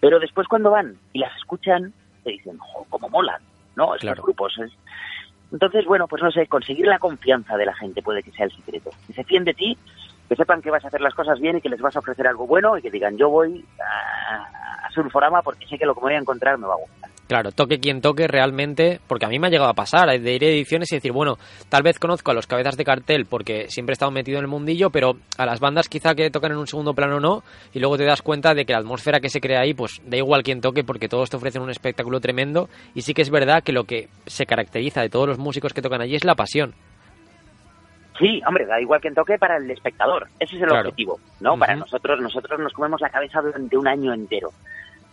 pero 0.00 0.20
después 0.20 0.46
cuando 0.46 0.70
van 0.70 0.96
y 1.12 1.18
las 1.18 1.36
escuchan, 1.36 1.92
te 2.22 2.30
dicen, 2.30 2.56
jo, 2.58 2.86
cómo 2.88 3.08
molan, 3.08 3.42
¿no? 3.76 3.84
Estos 3.94 4.00
Claro. 4.00 4.22
grupos. 4.22 4.58
es- 4.58 4.72
Entonces, 5.52 5.84
bueno, 5.84 6.08
pues 6.08 6.20
no 6.22 6.30
sé, 6.32 6.48
conseguir 6.48 6.86
la 6.88 6.98
confianza 6.98 7.56
de 7.56 7.66
la 7.66 7.74
gente 7.76 8.02
puede 8.02 8.20
que 8.22 8.32
sea 8.32 8.46
el 8.46 8.52
secreto. 8.52 8.90
Que 9.06 9.12
se 9.12 9.22
fíen 9.22 9.44
de 9.44 9.54
ti, 9.54 9.78
que 10.28 10.34
sepan 10.34 10.60
que 10.60 10.72
vas 10.72 10.84
a 10.84 10.88
hacer 10.88 11.00
las 11.00 11.14
cosas 11.14 11.38
bien 11.38 11.58
y 11.58 11.60
que 11.60 11.68
les 11.68 11.80
vas 11.80 11.94
a 11.94 12.00
ofrecer 12.00 12.26
algo 12.26 12.48
bueno 12.48 12.76
y 12.76 12.82
que 12.82 12.90
digan, 12.90 13.16
yo 13.16 13.28
voy 13.30 13.64
a, 13.80 14.86
a 14.86 14.90
Surforama 14.90 15.42
porque 15.42 15.66
sé 15.68 15.78
que 15.78 15.86
lo 15.86 15.94
que 15.94 16.00
me 16.00 16.06
voy 16.06 16.14
a 16.14 16.18
encontrar 16.18 16.58
me 16.58 16.66
va 16.66 16.74
a 16.74 16.78
gustar. 16.78 17.10
Claro, 17.28 17.50
toque 17.50 17.80
quien 17.80 18.00
toque 18.00 18.28
realmente, 18.28 19.00
porque 19.08 19.26
a 19.26 19.28
mí 19.28 19.40
me 19.40 19.48
ha 19.48 19.50
llegado 19.50 19.68
a 19.68 19.74
pasar, 19.74 20.08
de 20.08 20.32
ir 20.32 20.44
a 20.44 20.46
ediciones 20.46 20.92
y 20.92 20.94
decir, 20.94 21.10
bueno, 21.10 21.38
tal 21.68 21.82
vez 21.82 21.98
conozco 21.98 22.30
a 22.30 22.34
los 22.34 22.46
cabezas 22.46 22.76
de 22.76 22.84
cartel 22.84 23.26
porque 23.26 23.68
siempre 23.68 23.92
he 23.92 23.94
estado 23.94 24.12
metido 24.12 24.38
en 24.38 24.44
el 24.44 24.48
mundillo, 24.48 24.90
pero 24.90 25.16
a 25.36 25.44
las 25.44 25.58
bandas 25.58 25.88
quizá 25.88 26.14
que 26.14 26.30
tocan 26.30 26.52
en 26.52 26.58
un 26.58 26.68
segundo 26.68 26.94
plano 26.94 27.18
no, 27.18 27.42
y 27.74 27.80
luego 27.80 27.96
te 27.96 28.04
das 28.04 28.22
cuenta 28.22 28.54
de 28.54 28.64
que 28.64 28.72
la 28.74 28.78
atmósfera 28.78 29.18
que 29.18 29.28
se 29.28 29.40
crea 29.40 29.60
ahí, 29.62 29.74
pues 29.74 30.00
da 30.06 30.16
igual 30.16 30.44
quien 30.44 30.60
toque 30.60 30.84
porque 30.84 31.08
todos 31.08 31.28
te 31.28 31.36
ofrecen 31.36 31.62
un 31.62 31.70
espectáculo 31.70 32.20
tremendo, 32.20 32.68
y 32.94 33.02
sí 33.02 33.12
que 33.12 33.22
es 33.22 33.30
verdad 33.30 33.64
que 33.64 33.72
lo 33.72 33.82
que 33.84 34.08
se 34.26 34.46
caracteriza 34.46 35.00
de 35.00 35.08
todos 35.08 35.26
los 35.26 35.38
músicos 35.38 35.72
que 35.72 35.82
tocan 35.82 36.02
allí 36.02 36.14
es 36.14 36.24
la 36.24 36.36
pasión. 36.36 36.74
Sí, 38.20 38.40
hombre, 38.46 38.64
da 38.66 38.80
igual 38.80 39.00
que 39.00 39.10
toque 39.10 39.36
para 39.36 39.56
el 39.56 39.70
espectador. 39.70 40.28
Ese 40.38 40.56
es 40.56 40.62
el 40.62 40.68
Claro. 40.68 40.88
objetivo, 40.88 41.18
¿no? 41.40 41.58
Para 41.58 41.76
nosotros, 41.76 42.18
nosotros 42.20 42.58
nos 42.60 42.72
comemos 42.72 43.00
la 43.00 43.10
cabeza 43.10 43.42
durante 43.42 43.76
un 43.76 43.86
año 43.88 44.14
entero 44.14 44.50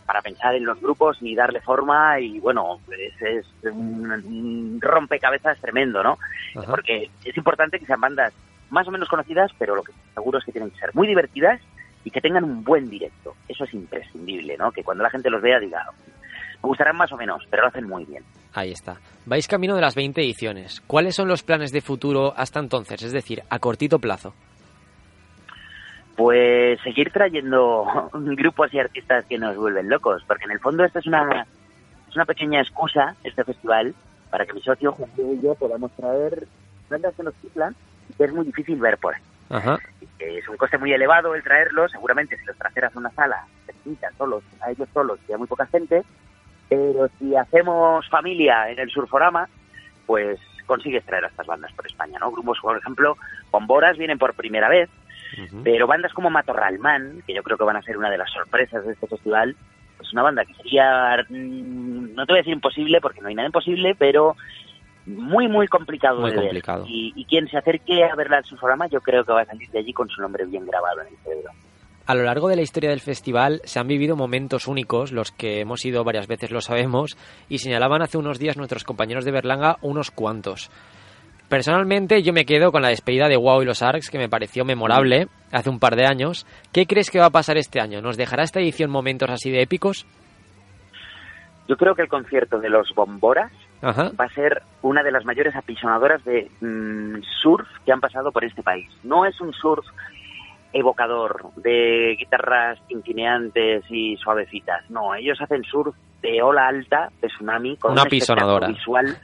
para 0.05 0.21
pensar 0.21 0.55
en 0.55 0.65
los 0.65 0.79
grupos 0.79 1.17
y 1.21 1.35
darle 1.35 1.61
forma 1.61 2.19
y 2.19 2.39
bueno, 2.39 2.79
es, 2.91 3.21
es 3.21 3.45
un, 3.71 4.11
un 4.11 4.79
rompecabezas 4.81 5.59
tremendo, 5.59 6.03
¿no? 6.03 6.17
Ajá. 6.55 6.71
Porque 6.71 7.09
es 7.23 7.37
importante 7.37 7.79
que 7.79 7.85
sean 7.85 8.01
bandas 8.01 8.33
más 8.69 8.87
o 8.87 8.91
menos 8.91 9.07
conocidas, 9.07 9.51
pero 9.57 9.75
lo 9.75 9.83
que 9.83 9.91
seguro 10.13 10.39
es 10.39 10.45
que 10.45 10.51
tienen 10.51 10.71
que 10.71 10.79
ser 10.79 10.93
muy 10.93 11.07
divertidas 11.07 11.61
y 12.03 12.11
que 12.11 12.21
tengan 12.21 12.43
un 12.43 12.63
buen 12.63 12.89
directo. 12.89 13.35
Eso 13.47 13.63
es 13.63 13.73
imprescindible, 13.73 14.57
¿no? 14.57 14.71
Que 14.71 14.83
cuando 14.83 15.03
la 15.03 15.09
gente 15.09 15.29
los 15.29 15.41
vea 15.41 15.59
diga, 15.59 15.85
me 16.63 16.67
gustarán 16.67 16.97
más 16.97 17.11
o 17.11 17.17
menos, 17.17 17.43
pero 17.49 17.63
lo 17.63 17.69
hacen 17.69 17.87
muy 17.87 18.05
bien. 18.05 18.23
Ahí 18.53 18.71
está. 18.71 18.97
Vais 19.25 19.47
camino 19.47 19.75
de 19.75 19.81
las 19.81 19.95
20 19.95 20.21
ediciones. 20.21 20.81
¿Cuáles 20.85 21.15
son 21.15 21.27
los 21.27 21.43
planes 21.43 21.71
de 21.71 21.81
futuro 21.81 22.33
hasta 22.35 22.59
entonces? 22.59 23.01
Es 23.03 23.11
decir, 23.11 23.43
a 23.49 23.59
cortito 23.59 23.99
plazo. 23.99 24.33
Pues 26.15 26.79
seguir 26.81 27.11
trayendo 27.11 28.09
grupos 28.13 28.73
y 28.73 28.79
artistas 28.79 29.25
que 29.25 29.37
nos 29.37 29.55
vuelven 29.57 29.89
locos, 29.89 30.23
porque 30.27 30.45
en 30.45 30.51
el 30.51 30.59
fondo 30.59 30.83
esta 30.83 30.99
es 30.99 31.07
una, 31.07 31.45
es 32.09 32.15
una 32.15 32.25
pequeña 32.25 32.61
excusa, 32.61 33.15
este 33.23 33.43
festival, 33.43 33.95
para 34.29 34.45
que 34.45 34.53
mi 34.53 34.61
socio, 34.61 34.91
Juan 34.91 35.09
y 35.17 35.41
yo 35.41 35.55
podamos 35.55 35.91
traer 35.91 36.47
bandas 36.89 37.13
que 37.15 37.23
nos 37.23 37.39
chiflan 37.41 37.75
y 38.09 38.13
que 38.13 38.25
es 38.25 38.33
muy 38.33 38.45
difícil 38.45 38.79
ver 38.79 38.97
por 38.97 39.15
ahí. 39.15 39.21
Ajá. 39.49 39.77
es 40.19 40.47
un 40.47 40.57
coste 40.57 40.77
muy 40.77 40.93
elevado 40.93 41.35
el 41.35 41.43
traerlos, 41.43 41.91
seguramente 41.91 42.37
si 42.37 42.45
los 42.45 42.57
trajeras 42.57 42.95
a 42.95 42.99
una 42.99 43.11
sala, 43.11 43.45
pequeñita, 43.67 44.09
solos, 44.17 44.43
a 44.61 44.71
ellos 44.71 44.89
solos, 44.93 45.19
y 45.27 45.33
a 45.33 45.37
muy 45.37 45.47
poca 45.47 45.67
gente, 45.67 46.03
pero 46.69 47.07
si 47.19 47.35
hacemos 47.35 48.09
familia 48.09 48.69
en 48.71 48.79
el 48.79 48.89
Surforama, 48.89 49.47
pues 50.05 50.39
consigues 50.65 51.05
traer 51.05 51.25
a 51.25 51.27
estas 51.27 51.45
bandas 51.45 51.71
por 51.73 51.85
España, 51.85 52.17
¿no? 52.19 52.31
Grupos, 52.31 52.59
por 52.61 52.77
ejemplo, 52.77 53.17
Bomboras 53.51 53.97
vienen 53.97 54.17
por 54.17 54.33
primera 54.33 54.69
vez, 54.69 54.89
pero 55.63 55.87
bandas 55.87 56.13
como 56.13 56.29
Matorralman, 56.29 57.23
que 57.25 57.33
yo 57.33 57.43
creo 57.43 57.57
que 57.57 57.63
van 57.63 57.77
a 57.77 57.81
ser 57.81 57.97
una 57.97 58.09
de 58.09 58.17
las 58.17 58.31
sorpresas 58.31 58.85
de 58.85 58.93
este 58.93 59.07
festival, 59.07 59.55
pues 59.97 60.11
una 60.13 60.23
banda 60.23 60.45
que 60.45 60.53
sería, 60.55 61.17
mm, 61.29 62.13
no 62.15 62.25
te 62.25 62.33
voy 62.33 62.39
a 62.39 62.41
decir 62.41 62.53
imposible, 62.53 62.99
porque 63.01 63.21
no 63.21 63.27
hay 63.27 63.35
nada 63.35 63.47
imposible, 63.47 63.95
pero 63.97 64.35
muy, 65.05 65.47
muy 65.47 65.67
complicado 65.67 66.21
Muy 66.21 66.31
de 66.31 66.37
ver. 66.37 66.45
complicado. 66.45 66.85
Y, 66.87 67.13
y 67.15 67.25
quien 67.25 67.47
se 67.47 67.57
acerque 67.57 68.03
a 68.03 68.15
verla 68.15 68.37
en 68.37 68.43
su 68.45 68.55
programa, 68.55 68.87
yo 68.87 69.01
creo 69.01 69.23
que 69.23 69.33
va 69.33 69.41
a 69.41 69.45
salir 69.45 69.69
de 69.69 69.79
allí 69.79 69.93
con 69.93 70.07
su 70.09 70.21
nombre 70.21 70.45
bien 70.45 70.65
grabado 70.65 71.01
en 71.01 71.07
el 71.07 71.17
cerebro. 71.23 71.51
A 72.05 72.15
lo 72.15 72.23
largo 72.23 72.49
de 72.49 72.57
la 72.57 72.61
historia 72.61 72.89
del 72.89 72.99
festival 72.99 73.61
se 73.63 73.79
han 73.79 73.87
vivido 73.87 74.17
momentos 74.17 74.67
únicos, 74.67 75.13
los 75.13 75.31
que 75.31 75.61
hemos 75.61 75.85
ido 75.85 76.03
varias 76.03 76.27
veces 76.27 76.51
lo 76.51 76.59
sabemos, 76.59 77.17
y 77.47 77.59
señalaban 77.59 78.01
hace 78.01 78.17
unos 78.17 78.39
días 78.39 78.57
nuestros 78.57 78.83
compañeros 78.83 79.23
de 79.23 79.31
Berlanga 79.31 79.77
unos 79.81 80.11
cuantos. 80.11 80.69
Personalmente 81.53 82.23
yo 82.23 82.33
me 82.33 82.45
quedo 82.45 82.71
con 82.71 82.81
la 82.81 82.87
despedida 82.87 83.27
de 83.27 83.37
Wow 83.37 83.61
y 83.61 83.65
los 83.65 83.83
Arcs, 83.83 84.09
que 84.09 84.17
me 84.17 84.27
pareció 84.27 84.65
memorable 84.65 85.27
hace 85.51 85.69
un 85.69 85.77
par 85.77 85.95
de 85.95 86.07
años. 86.07 86.47
¿Qué 86.71 86.87
crees 86.87 87.11
que 87.11 87.19
va 87.19 87.27
a 87.27 87.29
pasar 87.29 87.57
este 87.57 87.79
año? 87.79 88.01
¿Nos 88.01 88.17
dejará 88.17 88.41
esta 88.41 88.59
edición 88.59 88.89
momentos 88.89 89.29
así 89.29 89.51
de 89.51 89.61
épicos? 89.61 90.07
Yo 91.67 91.77
creo 91.77 91.93
que 91.93 92.01
el 92.01 92.07
concierto 92.07 92.57
de 92.57 92.71
los 92.71 92.91
Bomboras 92.95 93.51
Ajá. 93.83 94.09
va 94.19 94.25
a 94.25 94.29
ser 94.29 94.63
una 94.81 95.03
de 95.03 95.11
las 95.11 95.25
mayores 95.25 95.55
apisonadoras 95.55 96.25
de 96.25 96.49
mm, 96.59 97.21
surf 97.43 97.67
que 97.85 97.91
han 97.91 98.01
pasado 98.01 98.31
por 98.31 98.43
este 98.43 98.63
país. 98.63 98.89
No 99.03 99.23
es 99.23 99.39
un 99.39 99.53
surf 99.53 99.85
evocador 100.73 101.53
de 101.57 102.15
guitarras 102.17 102.79
tintineantes 102.87 103.83
y 103.91 104.17
suavecitas. 104.17 104.89
No, 104.89 105.13
ellos 105.13 105.39
hacen 105.39 105.63
surf 105.65 105.95
de 106.23 106.41
ola 106.41 106.67
alta, 106.67 107.11
de 107.21 107.27
tsunami, 107.27 107.77
con 107.77 107.91
Una 107.91 108.05
un 108.05 108.09
visual 108.09 109.19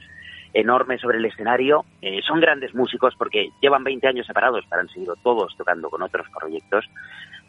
enorme 0.54 0.98
sobre 0.98 1.18
el 1.18 1.24
escenario. 1.24 1.84
Eh, 2.02 2.20
son 2.26 2.40
grandes 2.40 2.74
músicos 2.74 3.14
porque 3.16 3.50
llevan 3.60 3.84
20 3.84 4.06
años 4.08 4.26
separados, 4.26 4.64
pero 4.68 4.82
han 4.82 4.88
seguido 4.88 5.14
todos 5.22 5.56
tocando 5.56 5.90
con 5.90 6.02
otros 6.02 6.26
proyectos. 6.38 6.86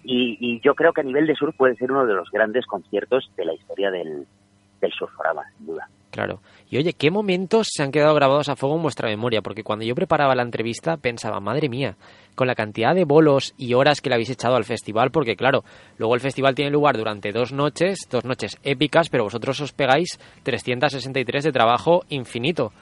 Y, 0.04 0.60
yo 0.62 0.74
creo 0.74 0.94
que 0.94 1.02
a 1.02 1.04
nivel 1.04 1.28
de 1.28 1.36
surf 1.36 1.56
puede 1.56 1.76
ser 1.76 1.92
uno 1.92 2.06
de 2.06 2.14
los 2.14 2.30
grandes 2.32 2.66
conciertos 2.66 3.30
de 3.38 3.46
la 3.46 3.54
historia 3.54 3.92
del, 3.92 4.26
del 4.80 4.92
surforama, 4.92 5.44
sin 5.58 5.68
duda. 5.68 5.88
Claro. 6.12 6.42
Y 6.70 6.78
oye, 6.78 6.94
¿qué 6.94 7.10
momentos 7.10 7.70
se 7.72 7.84
han 7.84 7.92
quedado 7.92 8.14
grabados 8.14 8.50
a 8.50 8.56
fuego 8.56 8.76
en 8.76 8.82
vuestra 8.82 9.08
memoria? 9.08 9.42
Porque 9.42 9.64
cuando 9.64 9.86
yo 9.86 9.96
preparaba 9.96 10.36
la 10.36 10.44
entrevista 10.44 10.98
pensaba, 10.98 11.40
madre 11.40 11.70
mía, 11.70 11.96
con 12.36 12.48
la 12.48 12.56
cantidad 12.56 12.94
de 12.94 13.06
bolos 13.06 13.54
y 13.58 13.74
horas 13.74 14.02
que 14.02 14.10
le 14.10 14.16
habéis 14.16 14.30
echado 14.30 14.56
al 14.56 14.66
festival, 14.66 15.12
porque 15.12 15.36
claro, 15.36 15.64
luego 15.98 16.16
el 16.16 16.22
festival 16.22 16.54
tiene 16.54 16.72
lugar 16.72 16.98
durante 16.98 17.32
dos 17.32 17.54
noches, 17.54 18.08
dos 18.10 18.26
noches 18.26 18.58
épicas, 18.64 19.10
pero 19.10 19.24
vosotros 19.24 19.60
os 19.62 19.72
pegáis 19.72 20.20
363 20.44 21.46
de 21.46 21.52
trabajo 21.52 22.04
infinito. 22.10 22.74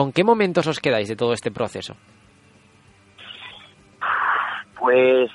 ¿Con 0.00 0.12
qué 0.12 0.24
momentos 0.24 0.66
os 0.66 0.80
quedáis 0.80 1.08
de 1.10 1.14
todo 1.14 1.34
este 1.34 1.50
proceso? 1.50 1.94
Pues, 4.78 5.30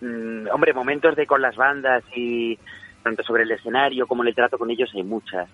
mm, 0.00 0.48
hombre, 0.50 0.72
momentos 0.72 1.14
de 1.14 1.26
con 1.26 1.42
las 1.42 1.56
bandas 1.56 2.02
y 2.16 2.58
tanto 3.02 3.22
sobre 3.22 3.42
el 3.42 3.50
escenario 3.50 4.06
como 4.06 4.22
el 4.22 4.34
trato 4.34 4.56
con 4.56 4.70
ellos 4.70 4.90
hay 4.94 5.02
muchas. 5.02 5.46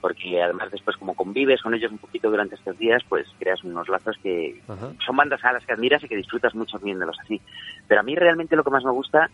Porque 0.00 0.42
además 0.42 0.70
después 0.70 0.96
como 0.96 1.12
convives 1.12 1.60
con 1.60 1.74
ellos 1.74 1.92
un 1.92 1.98
poquito 1.98 2.30
durante 2.30 2.54
estos 2.54 2.78
días, 2.78 3.02
pues 3.06 3.26
creas 3.38 3.62
unos 3.64 3.86
lazos 3.90 4.16
que 4.22 4.62
Ajá. 4.66 4.92
son 5.04 5.16
bandas 5.18 5.44
a 5.44 5.52
las 5.52 5.66
que 5.66 5.74
admiras 5.74 6.02
y 6.04 6.08
que 6.08 6.16
disfrutas 6.16 6.54
mucho 6.54 6.78
viéndolos 6.78 7.18
así. 7.20 7.38
Pero 7.86 8.00
a 8.00 8.02
mí 8.02 8.14
realmente 8.14 8.56
lo 8.56 8.64
que 8.64 8.70
más 8.70 8.82
me 8.82 8.92
gusta, 8.92 9.28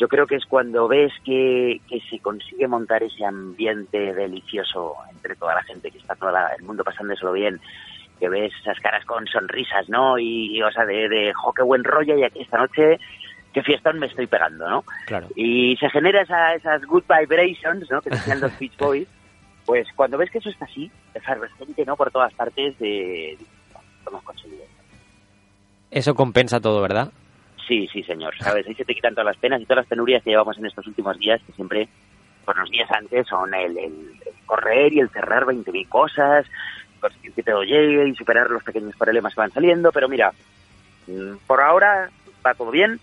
yo 0.00 0.08
creo 0.08 0.26
que 0.26 0.36
es 0.36 0.46
cuando 0.46 0.88
ves 0.88 1.12
que, 1.24 1.78
que 1.86 2.00
se 2.08 2.18
consigue 2.20 2.66
montar 2.66 3.02
ese 3.02 3.22
ambiente 3.22 4.14
delicioso 4.14 4.94
entre 5.10 5.36
toda 5.36 5.54
la 5.54 5.62
gente 5.64 5.90
que 5.90 5.98
está 5.98 6.14
todo 6.14 6.30
el 6.56 6.64
mundo 6.64 6.82
pasándoselo 6.82 7.32
bien, 7.32 7.60
que 8.18 8.30
ves 8.30 8.50
esas 8.62 8.80
caras 8.80 9.04
con 9.04 9.26
sonrisas, 9.26 9.90
¿no? 9.90 10.18
Y, 10.18 10.56
y, 10.56 10.62
o 10.62 10.70
sea, 10.72 10.86
de, 10.86 11.06
de, 11.06 11.32
jo, 11.34 11.52
qué 11.52 11.62
buen 11.62 11.84
rollo 11.84 12.16
y 12.16 12.24
aquí 12.24 12.40
esta 12.40 12.56
noche, 12.56 12.98
qué 13.52 13.62
fiestón 13.62 13.98
me 13.98 14.06
estoy 14.06 14.26
pegando, 14.26 14.66
¿no? 14.70 14.84
Claro. 15.04 15.28
Y 15.36 15.76
se 15.76 15.90
genera 15.90 16.22
esa, 16.22 16.54
esas 16.54 16.82
good 16.86 17.04
vibrations, 17.06 17.90
¿no? 17.90 18.00
Que 18.00 18.08
decían 18.08 18.40
los 18.40 18.58
Beach 18.58 18.76
Boys. 18.78 19.08
Pues 19.66 19.86
cuando 19.94 20.16
ves 20.16 20.30
que 20.30 20.38
eso 20.38 20.48
está 20.48 20.64
así, 20.64 20.90
efervescente, 21.12 21.84
¿no? 21.84 21.94
Por 21.94 22.10
todas 22.10 22.32
partes, 22.32 22.78
de... 22.78 23.36
lo 24.04 24.12
hemos 24.12 24.24
conseguido. 24.24 24.64
Eso 25.90 26.14
compensa 26.14 26.58
todo, 26.58 26.80
¿verdad? 26.80 27.12
Sí, 27.70 27.88
sí, 27.92 28.02
señor. 28.02 28.34
¿Sabes? 28.40 28.66
Ahí 28.66 28.74
se 28.74 28.84
te 28.84 28.94
quitan 28.96 29.14
todas 29.14 29.26
las 29.26 29.36
penas 29.36 29.60
y 29.60 29.64
todas 29.64 29.84
las 29.84 29.86
penurias 29.86 30.24
que 30.24 30.30
llevamos 30.30 30.58
en 30.58 30.66
estos 30.66 30.84
últimos 30.88 31.16
días, 31.20 31.40
que 31.46 31.52
siempre, 31.52 31.86
por 32.44 32.58
los 32.58 32.68
días 32.68 32.90
antes, 32.90 33.28
son 33.28 33.54
el, 33.54 33.78
el- 33.78 34.10
el 34.26 34.44
correr 34.44 34.92
y 34.92 34.98
el 34.98 35.08
cerrar 35.10 35.44
20.000 35.46 35.88
cosas, 35.88 36.44
conseguir 37.00 37.32
que 37.32 37.44
todo 37.44 37.62
llegue 37.62 38.08
y 38.08 38.14
superar 38.16 38.50
los 38.50 38.64
pequeños 38.64 38.96
problemas 38.96 39.32
que 39.36 39.40
van 39.40 39.52
saliendo. 39.52 39.92
Pero 39.92 40.08
mira, 40.08 40.32
mm, 41.06 41.36
por 41.46 41.60
ahora 41.60 42.10
va 42.44 42.54
todo 42.54 42.72
bien, 42.72 42.98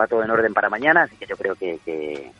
va 0.00 0.06
todo 0.06 0.22
en 0.24 0.30
orden 0.30 0.54
para 0.54 0.70
mañana, 0.70 1.02
así 1.02 1.16
que 1.16 1.26
yo 1.26 1.36
creo 1.36 1.54
que, 1.54 1.78
que, 1.84 2.30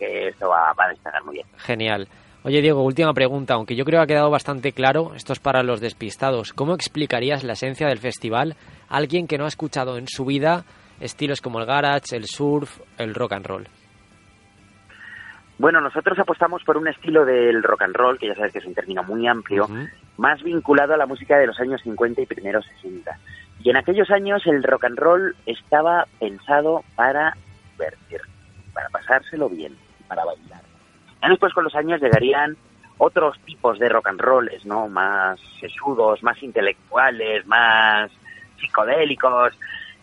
esto 0.00 0.48
va, 0.48 0.72
va 0.72 0.86
a 0.86 0.88
destacar 0.88 1.22
muy 1.24 1.34
bien. 1.34 1.46
Genial. 1.58 2.08
Oye, 2.44 2.62
Diego, 2.62 2.82
última 2.82 3.12
pregunta. 3.12 3.52
Aunque 3.52 3.76
yo 3.76 3.84
creo 3.84 3.98
que 4.00 4.04
ha 4.04 4.06
quedado 4.06 4.30
bastante 4.30 4.72
claro, 4.72 5.12
esto 5.14 5.34
es 5.34 5.38
para 5.40 5.62
los 5.62 5.82
despistados. 5.82 6.54
¿Cómo 6.54 6.72
explicarías 6.72 7.44
la 7.44 7.52
esencia 7.52 7.88
del 7.88 7.98
festival 7.98 8.56
a 8.88 8.96
alguien 8.96 9.26
que 9.26 9.36
no 9.36 9.44
ha 9.44 9.48
escuchado 9.48 9.98
en 9.98 10.08
su 10.08 10.24
vida 10.24 10.64
estilos 11.00 11.40
como 11.40 11.58
el 11.58 11.66
garage, 11.66 12.16
el 12.16 12.26
surf, 12.26 12.80
el 12.98 13.14
rock 13.14 13.32
and 13.32 13.46
roll? 13.46 13.68
Bueno, 15.58 15.80
nosotros 15.82 16.18
apostamos 16.18 16.62
por 16.64 16.78
un 16.78 16.88
estilo 16.88 17.24
del 17.24 17.62
rock 17.62 17.82
and 17.82 17.94
roll, 17.94 18.18
que 18.18 18.28
ya 18.28 18.34
sabes 18.34 18.52
que 18.52 18.60
es 18.60 18.64
un 18.64 18.74
término 18.74 19.02
muy 19.02 19.26
amplio, 19.26 19.68
más 20.16 20.42
vinculado 20.42 20.94
a 20.94 20.96
la 20.96 21.04
música 21.04 21.36
de 21.36 21.46
los 21.46 21.60
años 21.60 21.82
50 21.82 22.22
y 22.22 22.26
primeros 22.26 22.64
60. 22.76 23.18
Y 23.62 23.68
en 23.68 23.76
aquellos 23.76 24.10
años 24.10 24.46
el 24.46 24.62
rock 24.62 24.84
and 24.84 24.98
roll 24.98 25.36
estaba 25.44 26.06
pensado 26.18 26.82
para 26.94 27.36
divertir, 27.72 28.22
para 28.72 28.88
pasárselo 28.88 29.50
bien, 29.50 29.76
para 30.08 30.24
bailar. 30.24 30.62
Ya 31.22 31.28
después 31.28 31.52
con 31.52 31.64
los 31.64 31.74
años 31.74 32.00
llegarían 32.00 32.56
otros 32.96 33.38
tipos 33.40 33.78
de 33.78 33.88
rock 33.90 34.08
and 34.08 34.20
rolls, 34.20 34.64
¿no? 34.64 34.88
Más 34.88 35.38
sesudos, 35.60 36.22
más 36.22 36.42
intelectuales, 36.42 37.46
más 37.46 38.10
psicodélicos. 38.58 39.54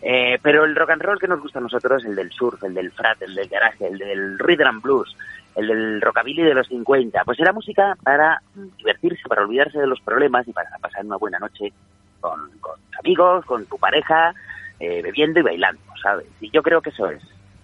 Eh, 0.01 0.37
pero 0.41 0.63
el 0.63 0.75
rock 0.75 0.91
and 0.91 1.01
roll 1.01 1.19
que 1.19 1.27
nos 1.27 1.41
gusta 1.41 1.59
a 1.59 1.61
nosotros 1.61 2.03
es 2.03 2.09
el 2.09 2.15
del 2.15 2.31
surf, 2.31 2.63
el 2.63 2.73
del 2.73 2.91
frat, 2.91 3.21
el 3.21 3.33
del 3.33 3.47
garaje, 3.47 3.87
el 3.87 3.97
del 3.97 4.37
rhythm 4.39 4.67
and 4.67 4.81
blues, 4.81 5.15
el 5.55 5.67
del 5.67 6.01
rockabilly 6.01 6.43
de 6.43 6.53
los 6.53 6.67
50. 6.67 7.23
Pues 7.23 7.39
era 7.39 7.51
música 7.51 7.97
para 8.03 8.41
divertirse, 8.77 9.27
para 9.27 9.43
olvidarse 9.43 9.79
de 9.79 9.87
los 9.87 9.99
problemas 10.01 10.47
y 10.47 10.53
para 10.53 10.69
pasar 10.79 11.05
una 11.05 11.17
buena 11.17 11.39
noche 11.39 11.73
con, 12.19 12.51
con 12.59 12.79
amigos, 12.99 13.45
con 13.45 13.65
tu 13.65 13.77
pareja, 13.77 14.33
eh, 14.79 15.01
bebiendo 15.01 15.39
y 15.39 15.43
bailando, 15.43 15.81
¿sabes? 16.01 16.27
Y 16.39 16.51
yo 16.51 16.61
creo 16.61 16.81
que 16.81 16.91
eso 16.91 17.09
es 17.09 17.23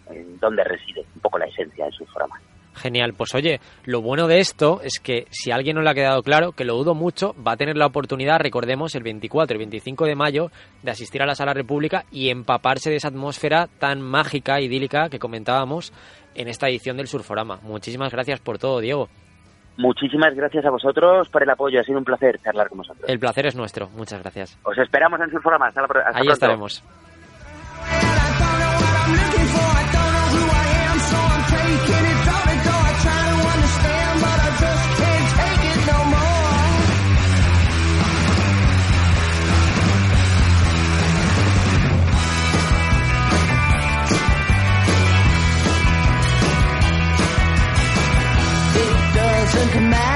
en 0.10 0.40
donde 0.40 0.64
reside 0.64 1.06
un 1.16 1.22
poco 1.22 1.38
la 1.38 1.46
esencia 1.46 1.86
del 1.86 1.94
surforama. 1.94 2.40
Genial, 2.76 3.14
pues 3.14 3.34
oye, 3.36 3.60
lo 3.86 4.02
bueno 4.02 4.28
de 4.28 4.40
esto 4.40 4.82
es 4.84 5.00
que 5.00 5.28
si 5.30 5.52
a 5.52 5.56
alguien 5.56 5.76
no 5.76 5.82
le 5.82 5.90
ha 5.90 5.94
quedado 5.94 6.24
claro, 6.24 6.54
que 6.54 6.66
lo 6.66 6.76
dudo 6.76 6.96
mucho, 6.96 7.36
va 7.46 7.54
a 7.54 7.58
tener 7.58 7.78
la 7.78 7.86
oportunidad, 7.86 8.40
recordemos, 8.40 8.96
el 8.96 9.04
24 9.04 9.56
y 9.56 9.60
25 9.60 10.06
de 10.06 10.16
mayo, 10.16 10.52
de 10.82 10.92
asistir 10.92 11.22
a 11.22 11.26
la 11.26 11.36
Sala 11.36 11.54
República 11.54 12.06
y 12.12 12.30
empaparse 12.30 12.90
de 12.90 12.96
esa 12.98 13.10
atmósfera 13.10 13.68
tan 13.80 14.02
mágica, 14.02 14.60
idílica 14.60 15.10
que 15.10 15.20
comentábamos 15.20 15.94
en 16.36 16.48
esta 16.48 16.68
edición 16.68 16.98
del 16.98 17.08
Surforama. 17.08 17.60
Muchísimas 17.62 18.12
gracias 18.12 18.40
por 18.40 18.58
todo, 18.58 18.80
Diego. 18.80 19.08
Muchísimas 19.78 20.36
gracias 20.36 20.66
a 20.66 20.70
vosotros 20.70 21.28
por 21.30 21.42
el 21.42 21.50
apoyo, 21.50 21.80
ha 21.80 21.84
sido 21.84 21.98
un 21.98 22.06
placer 22.06 22.40
charlar 22.44 22.70
con 22.70 22.80
vosotros. 22.80 23.10
El 23.10 23.20
placer 23.20 23.48
es 23.48 23.56
nuestro, 23.56 23.90
muchas 23.90 24.22
gracias. 24.22 24.58
Os 24.64 24.78
esperamos 24.78 25.20
en 25.20 25.32
Surforama, 25.32 25.68
hasta, 25.68 25.82
la, 25.82 25.88
hasta 25.88 26.08
Ahí 26.10 26.14
pronto. 26.14 26.34
estaremos. 26.34 26.84
command. 49.74 50.13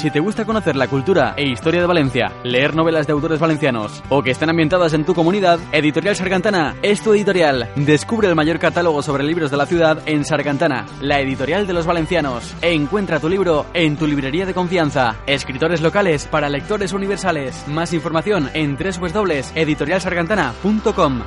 Si 0.00 0.10
te 0.10 0.18
gusta 0.18 0.44
conocer 0.46 0.76
la 0.76 0.88
cultura 0.88 1.34
e 1.36 1.46
historia 1.46 1.82
de 1.82 1.86
Valencia, 1.86 2.32
leer 2.42 2.74
novelas 2.74 3.06
de 3.06 3.12
autores 3.12 3.38
valencianos 3.38 4.02
o 4.08 4.22
que 4.22 4.30
estén 4.30 4.48
ambientadas 4.48 4.94
en 4.94 5.04
tu 5.04 5.12
comunidad, 5.12 5.60
Editorial 5.72 6.16
Sargantana 6.16 6.74
es 6.80 7.02
tu 7.02 7.12
editorial. 7.12 7.68
Descubre 7.76 8.26
el 8.26 8.34
mayor 8.34 8.58
catálogo 8.58 9.02
sobre 9.02 9.24
libros 9.24 9.50
de 9.50 9.58
la 9.58 9.66
ciudad 9.66 10.02
en 10.06 10.24
Sargantana, 10.24 10.86
la 11.02 11.20
editorial 11.20 11.66
de 11.66 11.74
los 11.74 11.84
valencianos. 11.84 12.54
Encuentra 12.62 13.20
tu 13.20 13.28
libro 13.28 13.66
en 13.74 13.98
tu 13.98 14.06
librería 14.06 14.46
de 14.46 14.54
confianza. 14.54 15.16
Escritores 15.26 15.82
locales 15.82 16.26
para 16.26 16.48
lectores 16.48 16.94
universales. 16.94 17.68
Más 17.68 17.92
información 17.92 18.48
en 18.54 18.78
www.editorialsargantana.com. 18.78 21.20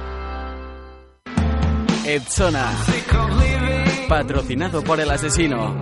Edzona. 2.07 2.71
Patrocinado 4.09 4.83
por 4.83 4.99
el 4.99 5.12
asesino. 5.12 5.79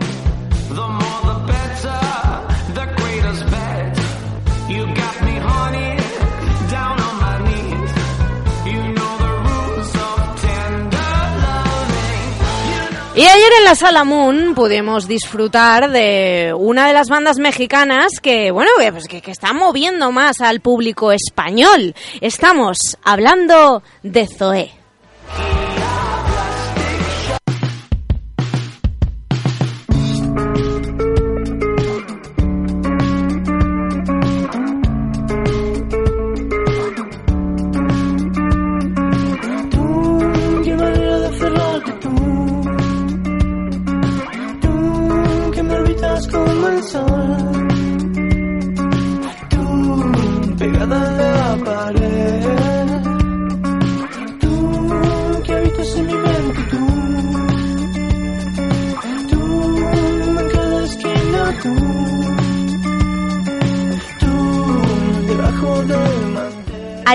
Y 13.21 13.23
ayer 13.23 13.51
en 13.59 13.65
la 13.65 13.75
Sala 13.75 14.03
Moon 14.03 14.55
pudimos 14.55 15.07
disfrutar 15.07 15.91
de 15.91 16.55
una 16.57 16.87
de 16.87 16.93
las 16.93 17.07
bandas 17.07 17.37
mexicanas 17.37 18.13
que, 18.19 18.49
bueno, 18.49 18.71
que, 18.79 18.91
pues 18.91 19.07
que, 19.07 19.21
está 19.29 19.53
moviendo 19.53 20.11
más 20.11 20.41
al 20.41 20.59
público 20.59 21.11
español. 21.11 21.93
Estamos 22.19 22.77
hablando 23.03 23.83
de 24.01 24.25
Zoé. 24.25 24.80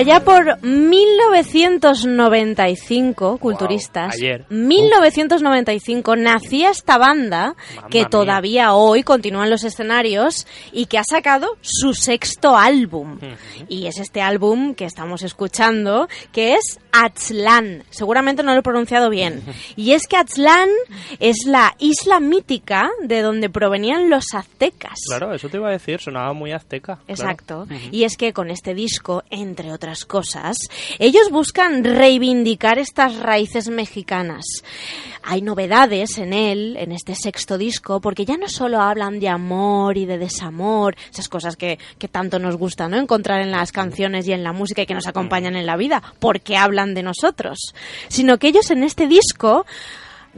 Allá 0.07 0.21
por 0.21 0.57
1995, 1.43 3.37
culturistas, 3.37 4.15
ayer. 4.15 4.45
1995 4.49 6.15
nacía 6.15 6.71
esta 6.71 6.97
banda 6.97 7.55
que 7.89 7.99
mía. 7.99 8.09
todavía 8.09 8.73
hoy 8.73 9.03
continúa 9.03 9.43
en 9.45 9.49
los 9.49 9.63
escenarios 9.63 10.47
y 10.71 10.85
que 10.87 10.97
ha 10.97 11.03
sacado 11.03 11.57
su 11.61 11.93
sexto 11.93 12.57
álbum. 12.57 13.19
Y 13.67 13.87
es 13.87 13.99
este 13.99 14.21
álbum 14.21 14.73
que 14.73 14.85
estamos 14.85 15.23
escuchando, 15.23 16.07
que 16.31 16.53
es 16.55 16.79
Aztlán. 16.91 17.83
Seguramente 17.89 18.43
no 18.43 18.53
lo 18.53 18.59
he 18.59 18.63
pronunciado 18.63 19.09
bien. 19.09 19.43
Y 19.75 19.91
es 19.91 20.07
que 20.07 20.17
Aztlán 20.17 20.69
es 21.19 21.45
la 21.45 21.75
isla 21.79 22.19
mítica 22.19 22.89
de 23.03 23.21
donde 23.21 23.49
provenían 23.49 24.09
los 24.09 24.33
aztecas. 24.33 24.99
Claro, 25.07 25.33
eso 25.33 25.49
te 25.49 25.57
iba 25.57 25.67
a 25.67 25.71
decir, 25.71 25.99
sonaba 25.99 26.33
muy 26.33 26.51
azteca. 26.51 26.95
claro. 26.95 27.03
Exacto. 27.07 27.67
Y 27.91 28.03
es 28.03 28.17
que 28.17 28.33
con 28.33 28.49
este 28.49 28.73
disco, 28.73 29.23
entre 29.29 29.71
otras 29.71 30.05
cosas, 30.05 30.57
ellos 30.99 31.26
buscan 31.29 31.83
reivindicar 31.83 32.79
estas 32.79 33.17
raíces 33.17 33.69
mexicanas. 33.69 34.45
Hay 35.23 35.41
novedades 35.41 36.17
en 36.17 36.33
él, 36.33 36.77
en 36.77 36.91
este 36.91 37.15
sexto 37.15 37.57
disco, 37.57 37.99
porque 37.99 38.25
ya 38.25 38.37
no 38.37 38.47
solo 38.47 38.81
hablan 38.81 39.19
de 39.19 39.29
amor 39.29 39.97
y 39.97 40.05
de 40.05 40.17
desamor, 40.17 40.95
esas 41.11 41.29
cosas 41.29 41.55
que, 41.55 41.79
que 41.97 42.07
tanto 42.07 42.39
nos 42.39 42.55
gusta 42.55 42.87
¿no? 42.87 42.97
encontrar 42.97 43.41
en 43.41 43.51
las 43.51 43.71
canciones 43.71 44.27
y 44.27 44.33
en 44.33 44.43
la 44.43 44.53
música 44.53 44.81
y 44.81 44.85
que 44.85 44.93
nos 44.93 45.07
acompañan 45.07 45.55
en 45.55 45.65
la 45.65 45.77
vida, 45.77 46.01
porque 46.19 46.57
hablan 46.57 46.93
de 46.93 47.03
nosotros, 47.03 47.73
sino 48.07 48.37
que 48.37 48.47
ellos 48.47 48.71
en 48.71 48.83
este 48.83 49.07
disco 49.07 49.65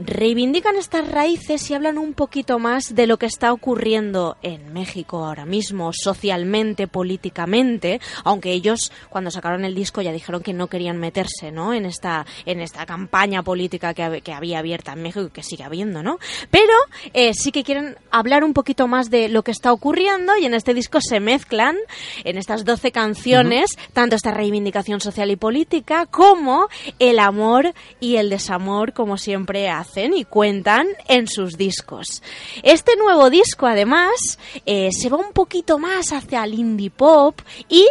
reivindican 0.02 0.76
estas 0.76 1.06
raíces 1.10 1.70
y 1.70 1.74
hablan 1.74 1.98
un 1.98 2.14
poquito 2.14 2.58
más 2.58 2.94
de 2.94 3.06
lo 3.06 3.18
que 3.18 3.26
está 3.26 3.52
ocurriendo 3.52 4.36
en 4.42 4.72
México 4.72 5.24
ahora 5.24 5.44
mismo, 5.44 5.90
socialmente, 5.92 6.86
políticamente, 6.88 8.00
aunque 8.24 8.52
ellos 8.52 8.90
cuando 9.10 9.30
sacaron 9.30 9.64
el 9.64 9.74
disco 9.74 10.00
ya 10.00 10.10
dijeron 10.12 10.42
que 10.42 10.52
no 10.54 10.68
querían 10.68 10.96
meterse, 10.98 11.50
¿no? 11.52 11.74
En 11.74 11.84
esta 11.84 12.24
en 12.46 12.60
esta 12.60 12.86
campaña 12.86 13.42
política 13.42 13.92
que, 13.94 14.02
hab- 14.02 14.22
que 14.22 14.32
había 14.32 14.58
abierta 14.60 14.92
en 14.94 15.02
México 15.02 15.26
y 15.26 15.30
que 15.30 15.42
sigue 15.42 15.64
habiendo, 15.64 16.02
¿no? 16.02 16.18
Pero 16.50 16.72
eh, 17.12 17.32
sí 17.34 17.52
que 17.52 17.62
quieren 17.62 17.96
hablar 18.10 18.42
un 18.44 18.54
poquito 18.54 18.88
más 18.88 19.10
de 19.10 19.28
lo 19.28 19.42
que 19.42 19.50
está 19.50 19.72
ocurriendo 19.72 20.36
y 20.38 20.46
en 20.46 20.54
este 20.54 20.72
disco 20.74 21.00
se 21.02 21.20
mezclan 21.20 21.76
en 22.24 22.38
estas 22.38 22.64
12 22.64 22.90
canciones 22.90 23.76
tanto 23.92 24.16
esta 24.16 24.30
reivindicación 24.30 25.00
social 25.00 25.30
y 25.30 25.36
política 25.36 26.06
como 26.06 26.68
el 26.98 27.18
amor 27.18 27.74
y 28.00 28.16
el 28.16 28.30
desamor, 28.30 28.92
como 28.94 29.18
siempre 29.18 29.68
hace 29.68 29.89
y 29.96 30.24
cuentan 30.24 30.86
en 31.08 31.26
sus 31.26 31.56
discos. 31.56 32.22
Este 32.62 32.96
nuevo 32.96 33.28
disco, 33.28 33.66
además, 33.66 34.38
eh, 34.66 34.90
se 34.92 35.08
va 35.08 35.16
un 35.16 35.32
poquito 35.32 35.78
más 35.78 36.12
hacia 36.12 36.44
el 36.44 36.54
indie 36.54 36.90
pop 36.90 37.40
y 37.68 37.88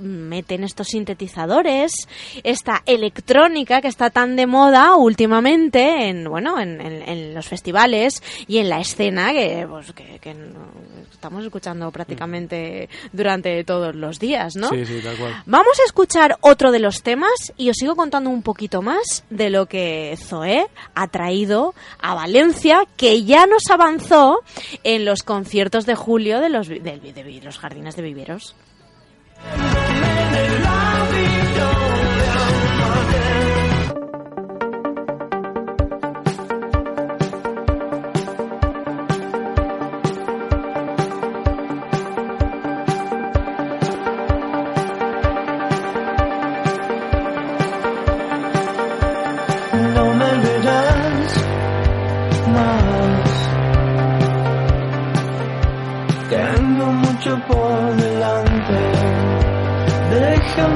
meten 0.00 0.64
estos 0.64 0.88
sintetizadores, 0.88 1.92
esta 2.42 2.82
electrónica 2.86 3.80
que 3.80 3.88
está 3.88 4.10
tan 4.10 4.36
de 4.36 4.46
moda 4.46 4.96
últimamente 4.96 6.08
en 6.08 6.24
bueno 6.28 6.58
en, 6.60 6.80
en- 6.80 7.08
en 7.08 7.34
los 7.34 7.46
festivales 7.48 8.22
y 8.48 8.58
en 8.58 8.68
la 8.68 8.80
escena 8.80 9.32
que, 9.32 9.66
pues, 9.68 9.92
que, 9.92 10.18
estamos 11.12 11.44
escuchando 11.44 11.90
prácticamente 11.90 12.88
durante 13.12 13.62
todos 13.64 13.94
los 13.94 14.18
días, 14.18 14.56
¿no? 14.56 14.68
Sí, 14.70 14.86
sí, 14.86 15.00
tal 15.02 15.16
cual. 15.16 15.42
Vamos 15.46 15.78
a 15.80 15.84
escuchar 15.84 16.38
otro 16.40 16.72
de 16.72 16.78
los 16.78 17.02
temas 17.02 17.52
y 17.58 17.68
os 17.68 17.76
sigo 17.76 17.94
contando 17.94 18.30
un 18.30 18.42
poquito 18.42 18.80
más 18.80 19.24
de 19.28 19.50
lo 19.50 19.66
que 19.66 20.16
Zoé 20.18 20.66
ha 20.94 21.08
traído 21.08 21.74
a 22.00 22.14
Valencia, 22.14 22.84
que 22.96 23.24
ya 23.24 23.46
nos 23.46 23.68
avanzó 23.70 24.40
en 24.82 25.04
los 25.04 25.22
conciertos 25.22 25.84
de 25.84 25.94
julio 25.94 26.40
de 26.40 26.48
los, 26.48 26.68
de 26.68 27.40
los 27.44 27.58
jardines 27.58 27.96
de 27.96 28.02
viveros. 28.02 28.54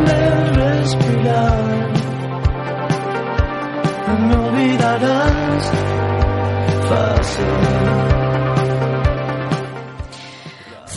Déjame 0.07 0.51
respirar. 0.81 1.65
No 4.09 4.15
me 4.27 4.35
olvidarás 4.49 5.73
fácil. 6.89 7.84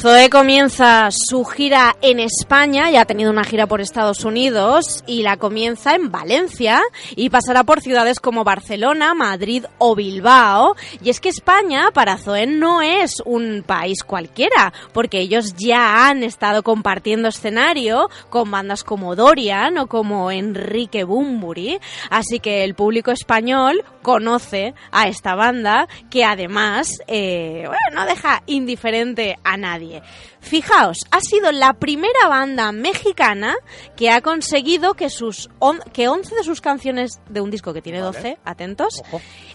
Zoe 0.07 0.29
comienza 0.29 1.09
su 1.11 1.43
gira 1.43 1.97
en 2.01 2.21
España, 2.21 2.89
ya 2.89 3.01
ha 3.01 3.05
tenido 3.05 3.29
una 3.29 3.43
gira 3.43 3.67
por 3.67 3.81
Estados 3.81 4.23
Unidos 4.23 5.03
y 5.05 5.21
la 5.21 5.35
comienza 5.35 5.95
en 5.95 6.11
Valencia 6.11 6.81
y 7.17 7.29
pasará 7.29 7.65
por 7.65 7.81
ciudades 7.81 8.21
como 8.21 8.45
Barcelona, 8.45 9.13
Madrid 9.13 9.65
o 9.79 9.95
Bilbao. 9.95 10.77
Y 11.03 11.09
es 11.09 11.19
que 11.19 11.27
España 11.27 11.91
para 11.93 12.17
Zoe 12.17 12.47
no 12.47 12.81
es 12.81 13.21
un 13.25 13.65
país 13.67 14.01
cualquiera, 14.05 14.71
porque 14.93 15.19
ellos 15.19 15.55
ya 15.57 16.07
han 16.07 16.23
estado 16.23 16.63
compartiendo 16.63 17.27
escenario 17.27 18.09
con 18.29 18.49
bandas 18.49 18.85
como 18.85 19.13
Dorian 19.13 19.77
o 19.77 19.87
como 19.87 20.31
Enrique 20.31 21.03
Bumburi, 21.03 21.79
así 22.09 22.39
que 22.39 22.63
el 22.63 22.75
público 22.75 23.11
español 23.11 23.83
conoce 24.03 24.73
a 24.89 25.09
esta 25.09 25.35
banda 25.35 25.89
que 26.09 26.23
además 26.23 27.01
eh, 27.07 27.67
no 27.93 28.05
deja 28.05 28.41
indiferente 28.45 29.37
a 29.43 29.57
nadie. 29.57 29.96
Fijaos, 30.39 30.99
ha 31.11 31.19
sido 31.21 31.51
la 31.51 31.73
primera 31.73 32.27
banda 32.29 32.71
mexicana 32.71 33.55
que 33.95 34.09
ha 34.11 34.21
conseguido 34.21 34.93
que 34.93 35.09
sus 35.09 35.49
on- 35.59 35.81
que 35.93 36.07
11 36.07 36.35
de 36.35 36.43
sus 36.43 36.61
canciones 36.61 37.19
de 37.29 37.41
un 37.41 37.51
disco 37.51 37.73
que 37.73 37.81
tiene 37.81 37.99
12, 37.99 38.37
atentos, 38.45 39.01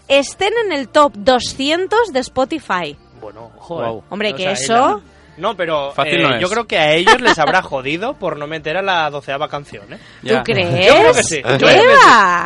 estén 0.07 0.53
en 0.65 0.71
el 0.71 0.89
top 0.89 1.13
200 1.15 2.11
de 2.13 2.19
Spotify. 2.19 2.97
Bueno, 3.21 3.51
eh. 4.01 4.03
Hombre, 4.09 4.33
O 4.33 4.35
que 4.35 4.43
sea, 4.43 4.51
eso- 4.53 4.73
la- 4.73 5.01
No, 5.37 5.55
pero 5.57 5.91
Fácil 5.93 6.19
eh, 6.21 6.23
no 6.23 6.39
yo 6.39 6.49
creo 6.49 6.65
que 6.65 6.77
a 6.77 6.93
ellos 6.93 7.19
les 7.21 7.37
habrá 7.39 7.61
jodido 7.63 8.13
por 8.13 8.37
no 8.37 8.47
meter 8.47 8.77
a 8.77 8.81
la 8.81 9.09
doceava 9.09 9.47
canción, 9.49 9.91
¿eh? 9.93 9.97
¿Tú 10.21 10.35
crees? 10.43 10.87
Yo 10.87 10.93
creo 10.99 11.13
que 11.13 11.23
sí, 11.23 11.35
yo 11.37 11.57
creo 11.57 11.57
que 11.59 11.65
¿Qué 11.65 11.81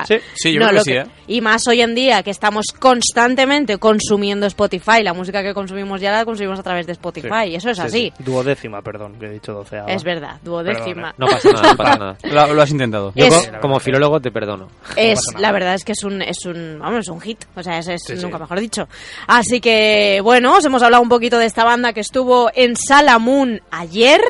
sí. 0.08 0.14
Sí. 0.16 0.20
Sí, 0.36 0.54
yo 0.54 0.58
creo 0.60 0.70
que 0.70 0.76
lo 0.76 0.84
sí, 0.84 0.92
¿eh? 0.94 1.06
Y 1.28 1.42
más 1.42 1.68
hoy 1.68 1.82
en 1.82 1.94
día 1.96 2.24
que 2.24 2.32
estamos 2.32 2.68
constantemente 2.80 3.78
consumiendo 3.78 4.46
Spotify, 4.48 5.04
la 5.04 5.14
música 5.14 5.44
que 5.44 5.54
consumimos 5.54 6.00
ya 6.02 6.12
la 6.12 6.26
consumimos 6.26 6.60
a 6.60 6.64
través 6.64 6.86
de 6.88 6.94
Spotify, 6.94 7.54
eso 7.56 7.70
es 7.70 7.78
Sí, 7.78 7.84
así. 7.84 8.14
sí. 8.18 8.24
Duodécima, 8.24 8.82
perdón, 8.82 9.16
que 9.20 9.26
he 9.26 9.30
dicho 9.32 9.54
doceava. 9.54 9.92
Es 9.92 10.04
verdad, 10.04 10.38
duodécima. 10.44 11.14
No 11.18 11.28
pasa 11.28 11.52
nada, 11.52 11.72
no 11.72 11.78
pasa 11.78 11.98
nada. 11.98 12.18
Lo, 12.24 12.54
lo 12.54 12.62
has 12.62 12.72
intentado. 12.72 13.12
Yo 13.16 13.26
Es- 13.26 13.52
como 13.62 13.80
filólogo 13.80 14.20
te 14.22 14.32
perdono. 14.32 14.70
Es, 14.96 15.20
la 15.38 15.52
verdad 15.52 15.74
es 15.76 15.84
que 15.84 15.92
es 15.92 16.04
un, 16.04 16.22
es 16.22 16.46
un, 16.46 16.80
vamos, 16.80 17.00
es 17.02 17.10
un 17.10 17.20
hit, 17.20 17.44
o 17.56 17.62
sea, 17.62 17.78
es, 17.80 17.88
es 17.90 18.02
Sí, 18.06 18.16
sí. 18.16 18.24
nunca 18.24 18.38
mejor 18.40 18.60
dicho. 18.60 18.88
Así 19.28 19.60
que, 19.60 20.22
bueno, 20.24 20.56
os 20.56 20.66
hemos 20.66 20.82
hablado 20.82 21.04
un 21.04 21.10
poquito 21.10 21.38
de 21.38 21.46
esta 21.46 21.64
banda 21.66 21.92
que 21.92 22.00
estuvo 22.00 22.50
en 22.56 22.76
Salamoon 22.78 23.62
ayer 23.72 24.22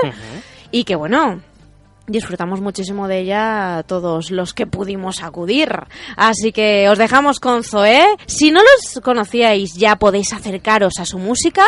y 0.71 0.83
que, 0.83 0.95
bueno, 0.95 1.41
disfrutamos 2.07 2.61
muchísimo 2.61 3.07
de 3.07 3.19
ella 3.19 3.83
todos 3.85 4.31
los 4.31 4.53
que 4.53 4.65
pudimos 4.65 5.21
acudir. 5.21 5.69
Así 6.15 6.51
que 6.51 6.89
os 6.89 6.97
dejamos 6.97 7.39
con 7.39 7.63
Zoé. 7.63 8.03
Si 8.25 8.51
no 8.51 8.61
los 8.61 9.03
conocíais, 9.03 9.73
ya 9.75 9.97
podéis 9.97 10.33
acercaros 10.33 10.93
a 10.99 11.05
su 11.05 11.19
música 11.19 11.65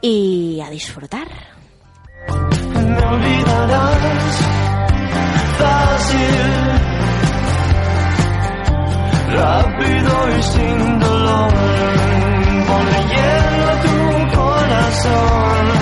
y 0.00 0.60
a 0.64 0.70
disfrutar. 0.70 1.28
me 2.28 3.02
olvidarás 3.02 4.38
fácil, 5.58 6.18
rápido 9.32 10.38
y 10.38 10.42
sin 10.42 10.98
dolor. 10.98 11.66
Tu 13.82 14.36
corazón. 14.36 15.75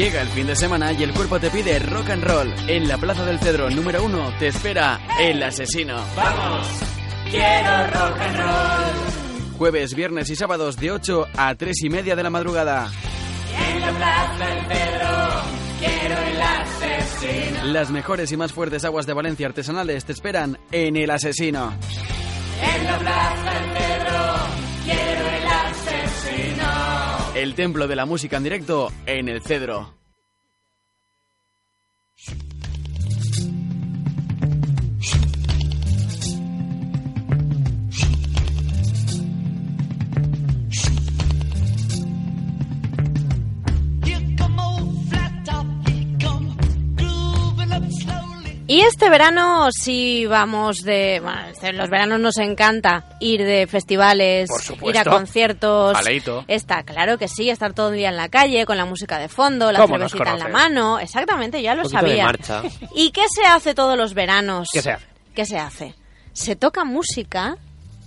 Llega 0.00 0.22
el 0.22 0.28
fin 0.28 0.46
de 0.46 0.56
semana 0.56 0.92
y 0.92 1.02
el 1.02 1.12
cuerpo 1.12 1.38
te 1.38 1.50
pide 1.50 1.78
rock 1.78 2.08
and 2.08 2.24
roll. 2.24 2.54
En 2.68 2.88
la 2.88 2.96
Plaza 2.96 3.26
del 3.26 3.38
Cedro 3.38 3.68
número 3.68 4.02
uno 4.02 4.32
te 4.38 4.46
espera 4.46 4.98
El 5.20 5.42
Asesino. 5.42 6.02
¡Vamos! 6.16 6.66
¡Quiero 7.30 7.86
rock 7.88 8.18
and 8.18 8.36
roll! 8.38 9.58
Jueves, 9.58 9.94
viernes 9.94 10.30
y 10.30 10.36
sábados 10.36 10.78
de 10.78 10.90
8 10.90 11.26
a 11.36 11.54
3 11.54 11.82
y 11.82 11.90
media 11.90 12.16
de 12.16 12.22
la 12.22 12.30
madrugada. 12.30 12.90
En 13.58 13.80
la 13.82 13.90
Plaza 13.90 14.46
del 14.46 14.66
Cedro 14.68 15.42
quiero 15.78 16.18
El 16.18 16.40
Asesino. 16.40 17.64
Las 17.64 17.90
mejores 17.90 18.32
y 18.32 18.38
más 18.38 18.54
fuertes 18.54 18.86
aguas 18.86 19.04
de 19.04 19.12
Valencia 19.12 19.48
artesanales 19.48 20.06
te 20.06 20.12
esperan 20.12 20.58
en 20.72 20.96
El 20.96 21.10
Asesino. 21.10 21.74
El 27.34 27.54
templo 27.54 27.88
de 27.88 27.96
la 27.96 28.04
música 28.04 28.36
en 28.36 28.42
directo 28.42 28.92
en 29.06 29.28
el 29.28 29.40
Cedro. 29.40 29.99
Y 48.72 48.82
este 48.82 49.10
verano 49.10 49.68
sí 49.72 50.26
vamos 50.26 50.76
de... 50.84 51.18
Bueno, 51.20 51.40
este- 51.50 51.72
los 51.72 51.90
veranos 51.90 52.20
nos 52.20 52.36
encanta 52.38 53.04
ir 53.18 53.44
de 53.44 53.66
festivales, 53.66 54.48
ir 54.86 54.96
a 54.96 55.04
conciertos. 55.04 55.98
Está 56.46 56.84
claro 56.84 57.18
que 57.18 57.26
sí, 57.26 57.50
estar 57.50 57.72
todo 57.72 57.88
el 57.88 57.96
día 57.96 58.10
en 58.10 58.16
la 58.16 58.28
calle 58.28 58.64
con 58.66 58.76
la 58.76 58.84
música 58.84 59.18
de 59.18 59.26
fondo, 59.28 59.72
la 59.72 59.80
¿Cómo 59.80 59.98
nos 59.98 60.12
cervecita 60.12 60.34
en 60.34 60.38
la 60.38 60.48
mano. 60.56 61.00
Exactamente, 61.00 61.60
ya 61.60 61.74
lo 61.74 61.82
Un 61.82 61.90
poquito 61.90 62.02
de 62.02 62.08
sabía. 62.10 62.24
marcha. 62.24 62.62
¿Y 62.94 63.10
qué 63.10 63.24
se 63.28 63.44
hace 63.44 63.74
todos 63.74 63.96
los 63.98 64.14
veranos? 64.14 64.68
¿Qué 64.72 64.82
se 64.82 64.92
hace? 64.92 65.06
¿Qué 65.34 65.46
se 65.46 65.58
hace? 65.58 65.94
Se 66.32 66.54
toca 66.54 66.84
música... 66.84 67.56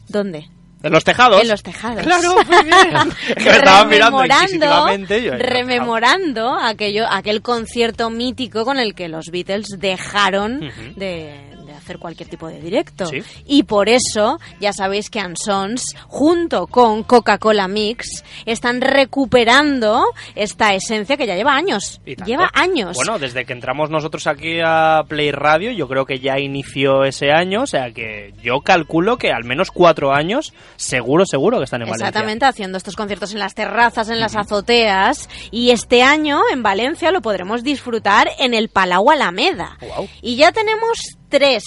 ¿Dónde? 0.07 0.47
¿En 0.83 0.91
los 0.91 1.03
tejados? 1.03 1.41
En 1.41 1.47
los 1.47 1.63
tejados. 1.63 2.03
Claro, 2.03 2.35
muy 2.45 2.63
bien. 2.65 3.11
Que 3.37 3.43
me 3.45 3.51
estaba 3.57 3.85
mirando 3.85 4.19
Rememorando- 4.19 4.43
inquisitivamente 4.43 5.17
y 5.19 5.23
yo, 5.23 5.31
rememorando 5.37 6.53
aquello, 6.59 7.05
aquel 7.09 7.41
concierto 7.41 8.09
mítico 8.09 8.65
con 8.65 8.77
el 8.79 8.93
que 8.93 9.07
los 9.07 9.27
Beatles 9.31 9.67
dejaron 9.79 10.59
de 10.95 11.52
hacer 11.83 11.99
cualquier 11.99 12.29
tipo 12.29 12.47
de 12.47 12.59
directo. 12.59 13.05
Sí. 13.05 13.21
Y 13.45 13.63
por 13.63 13.89
eso, 13.89 14.39
ya 14.59 14.73
sabéis 14.73 15.09
que 15.09 15.19
Ansons, 15.19 15.95
junto 16.07 16.67
con 16.67 17.03
Coca-Cola 17.03 17.67
Mix, 17.67 18.23
están 18.45 18.81
recuperando 18.81 20.05
esta 20.35 20.73
esencia 20.73 21.17
que 21.17 21.27
ya 21.27 21.35
lleva 21.35 21.55
años. 21.55 22.01
Lleva 22.25 22.49
años. 22.53 22.95
Bueno, 22.95 23.19
desde 23.19 23.45
que 23.45 23.53
entramos 23.53 23.89
nosotros 23.89 24.27
aquí 24.27 24.59
a 24.63 25.03
Play 25.07 25.31
Radio, 25.31 25.71
yo 25.71 25.87
creo 25.87 26.05
que 26.05 26.19
ya 26.19 26.39
inició 26.39 27.03
ese 27.03 27.31
año, 27.31 27.63
o 27.63 27.67
sea 27.67 27.91
que 27.91 28.33
yo 28.41 28.61
calculo 28.61 29.17
que 29.17 29.31
al 29.31 29.43
menos 29.43 29.71
cuatro 29.71 30.13
años, 30.13 30.53
seguro, 30.75 31.25
seguro 31.25 31.57
que 31.57 31.65
están 31.65 31.81
en 31.81 31.87
Valencia. 31.87 32.07
Exactamente, 32.07 32.45
haciendo 32.45 32.77
estos 32.77 32.95
conciertos 32.95 33.33
en 33.33 33.39
las 33.39 33.55
terrazas, 33.55 34.09
en 34.09 34.19
las 34.19 34.35
azoteas. 34.35 35.29
Y 35.51 35.71
este 35.71 36.03
año 36.03 36.41
en 36.51 36.63
Valencia 36.63 37.11
lo 37.11 37.21
podremos 37.21 37.63
disfrutar 37.63 38.29
en 38.39 38.53
el 38.53 38.69
Palau 38.69 39.09
Alameda. 39.09 39.77
Y 40.21 40.35
ya 40.35 40.51
tenemos 40.51 40.97
tres. 41.29 41.63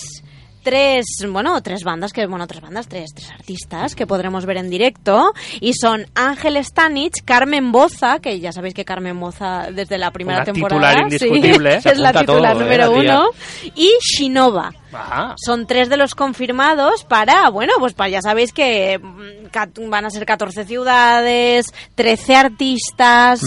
Tres, 0.66 1.06
bueno, 1.28 1.62
tres 1.62 1.84
bandas, 1.84 2.12
que, 2.12 2.26
bueno, 2.26 2.48
tres 2.48 2.60
bandas, 2.60 2.88
tres, 2.88 3.14
tres 3.14 3.30
artistas 3.30 3.94
que 3.94 4.04
podremos 4.04 4.46
ver 4.46 4.56
en 4.56 4.68
directo. 4.68 5.32
Y 5.60 5.74
son 5.74 6.06
Ángel 6.16 6.56
Stanich, 6.64 7.22
Carmen 7.24 7.70
Boza, 7.70 8.18
que 8.18 8.40
ya 8.40 8.50
sabéis 8.50 8.74
que 8.74 8.84
Carmen 8.84 9.20
Boza 9.20 9.68
desde 9.72 9.96
la 9.96 10.10
primera 10.10 10.38
Una 10.38 10.44
temporada. 10.44 11.04
titular 11.08 11.20
sí, 11.20 11.26
indiscutible. 11.28 11.80
Se 11.80 11.90
es 11.92 11.98
la 11.98 12.12
titular 12.12 12.54
todo, 12.54 12.62
¿eh, 12.62 12.64
número 12.64 12.82
la 12.82 13.20
uno. 13.20 13.30
Y 13.76 13.92
Shinova. 14.00 14.74
Ajá. 14.96 15.34
Son 15.36 15.66
tres 15.66 15.88
de 15.88 15.96
los 15.96 16.14
confirmados 16.14 17.04
para, 17.04 17.48
bueno, 17.50 17.74
pues 17.78 17.92
para 17.92 18.10
ya 18.10 18.22
sabéis 18.22 18.52
que 18.52 18.98
mm, 18.98 19.90
van 19.90 20.04
a 20.04 20.10
ser 20.10 20.26
14 20.26 20.64
ciudades, 20.64 21.72
13 21.94 22.36
artistas, 22.36 23.40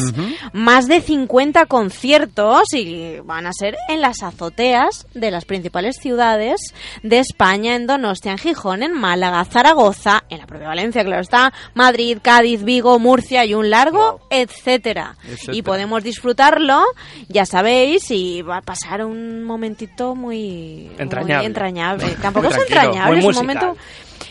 más 0.54 0.88
de 0.88 1.02
50 1.02 1.66
conciertos 1.66 2.74
y 2.74 3.20
van 3.24 3.48
a 3.48 3.54
ser 3.54 3.76
en 3.88 4.02
las 4.02 4.24
azoteas 4.24 5.08
de 5.14 5.32
las 5.32 5.46
principales 5.46 5.98
ciudades 5.98 6.60
de 7.04 7.20
España, 7.20 7.76
en 7.76 7.88
Donostia, 7.88 8.32
en 8.32 8.38
Gijón, 8.38 8.84
en 8.84 8.94
Málaga, 8.94 9.44
Zaragoza, 9.46 10.24
en 10.30 10.40
la 10.40 10.48
propia 10.48 10.68
Valencia, 10.68 11.04
claro 11.04 11.22
está, 11.22 11.54
Madrid, 11.74 12.20
Cádiz, 12.22 12.64
Vigo, 12.64 12.98
Murcia 13.00 13.46
y 13.46 13.54
un 13.54 13.70
largo, 13.70 14.22
etcétera. 14.30 15.16
Etcétera. 15.24 15.58
Y 15.58 15.62
podemos 15.62 16.04
disfrutarlo, 16.04 16.84
ya 17.28 17.46
sabéis, 17.46 18.10
y 18.12 18.42
va 18.42 18.58
a 18.58 18.62
pasar 18.62 19.06
un 19.06 19.44
momentito 19.44 20.16
muy 20.16 20.92
Entrañable. 20.98 21.36
muy 21.38 21.39
entrañable. 21.46 22.16
Tampoco 22.22 22.48
es 22.48 22.58
entrañable, 22.58 23.20
es 23.20 23.26
un 23.26 23.36
momento... 23.36 23.76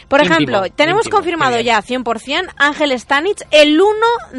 Por 0.08 0.20
Íntimo, 0.20 0.34
ejemplo, 0.34 0.62
tenemos 0.74 1.04
íntimo, 1.04 1.16
confirmado 1.16 1.60
ya 1.60 1.82
100% 1.82 2.54
Ángel 2.56 2.98
Stanich 2.98 3.42
el 3.50 3.80
1 3.80 3.92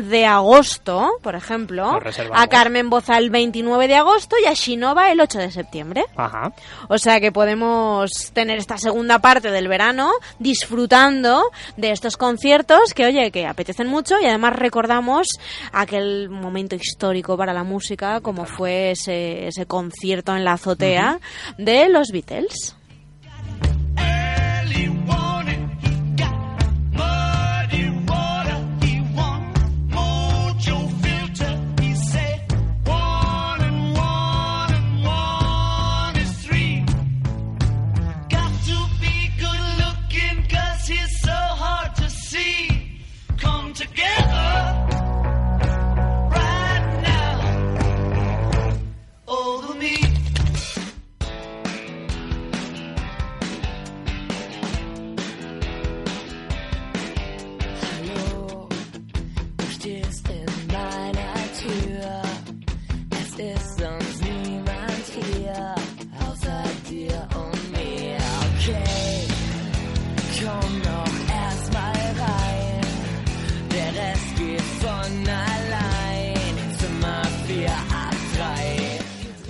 de 0.09 0.26
agosto, 0.26 1.11
por 1.22 1.36
ejemplo, 1.36 1.99
a 2.34 2.47
Carmen 2.47 2.89
Boza 2.89 3.17
el 3.17 3.30
29 3.30 3.88
de 3.88 3.95
agosto 3.95 4.36
y 4.43 4.47
a 4.47 4.53
Shinova 4.53 5.11
el 5.11 5.22
8 5.22 5.38
de 5.38 5.51
septiembre. 5.51 6.05
Ajá. 6.15 6.53
O 6.88 6.97
sea 6.97 7.20
que 7.20 7.32
podemos 7.32 8.09
tener 8.34 8.57
esta 8.57 8.78
segunda 8.78 9.20
parte 9.20 9.51
del 9.51 9.67
verano 9.67 10.11
disfrutando 10.39 11.43
de 11.78 11.91
estos 11.91 12.17
conciertos 12.17 12.93
que, 12.95 13.05
oye, 13.05 13.32
que 13.32 13.45
apetecen 13.45 13.88
mucho 13.88 14.20
y 14.20 14.26
además 14.26 14.55
recordamos 14.55 15.28
aquel 15.72 16.30
momento 16.30 16.76
histórico 16.76 17.38
para 17.38 17.53
la 17.53 17.63
música 17.63 18.22
como 18.22 18.45
fue 18.45 18.91
ese, 18.91 19.47
ese 19.47 19.65
concierto 19.65 20.36
en 20.36 20.43
la 20.43 20.53
azotea 20.53 21.20
de 21.57 21.89
los 21.89 22.09
Beatles. 22.11 22.76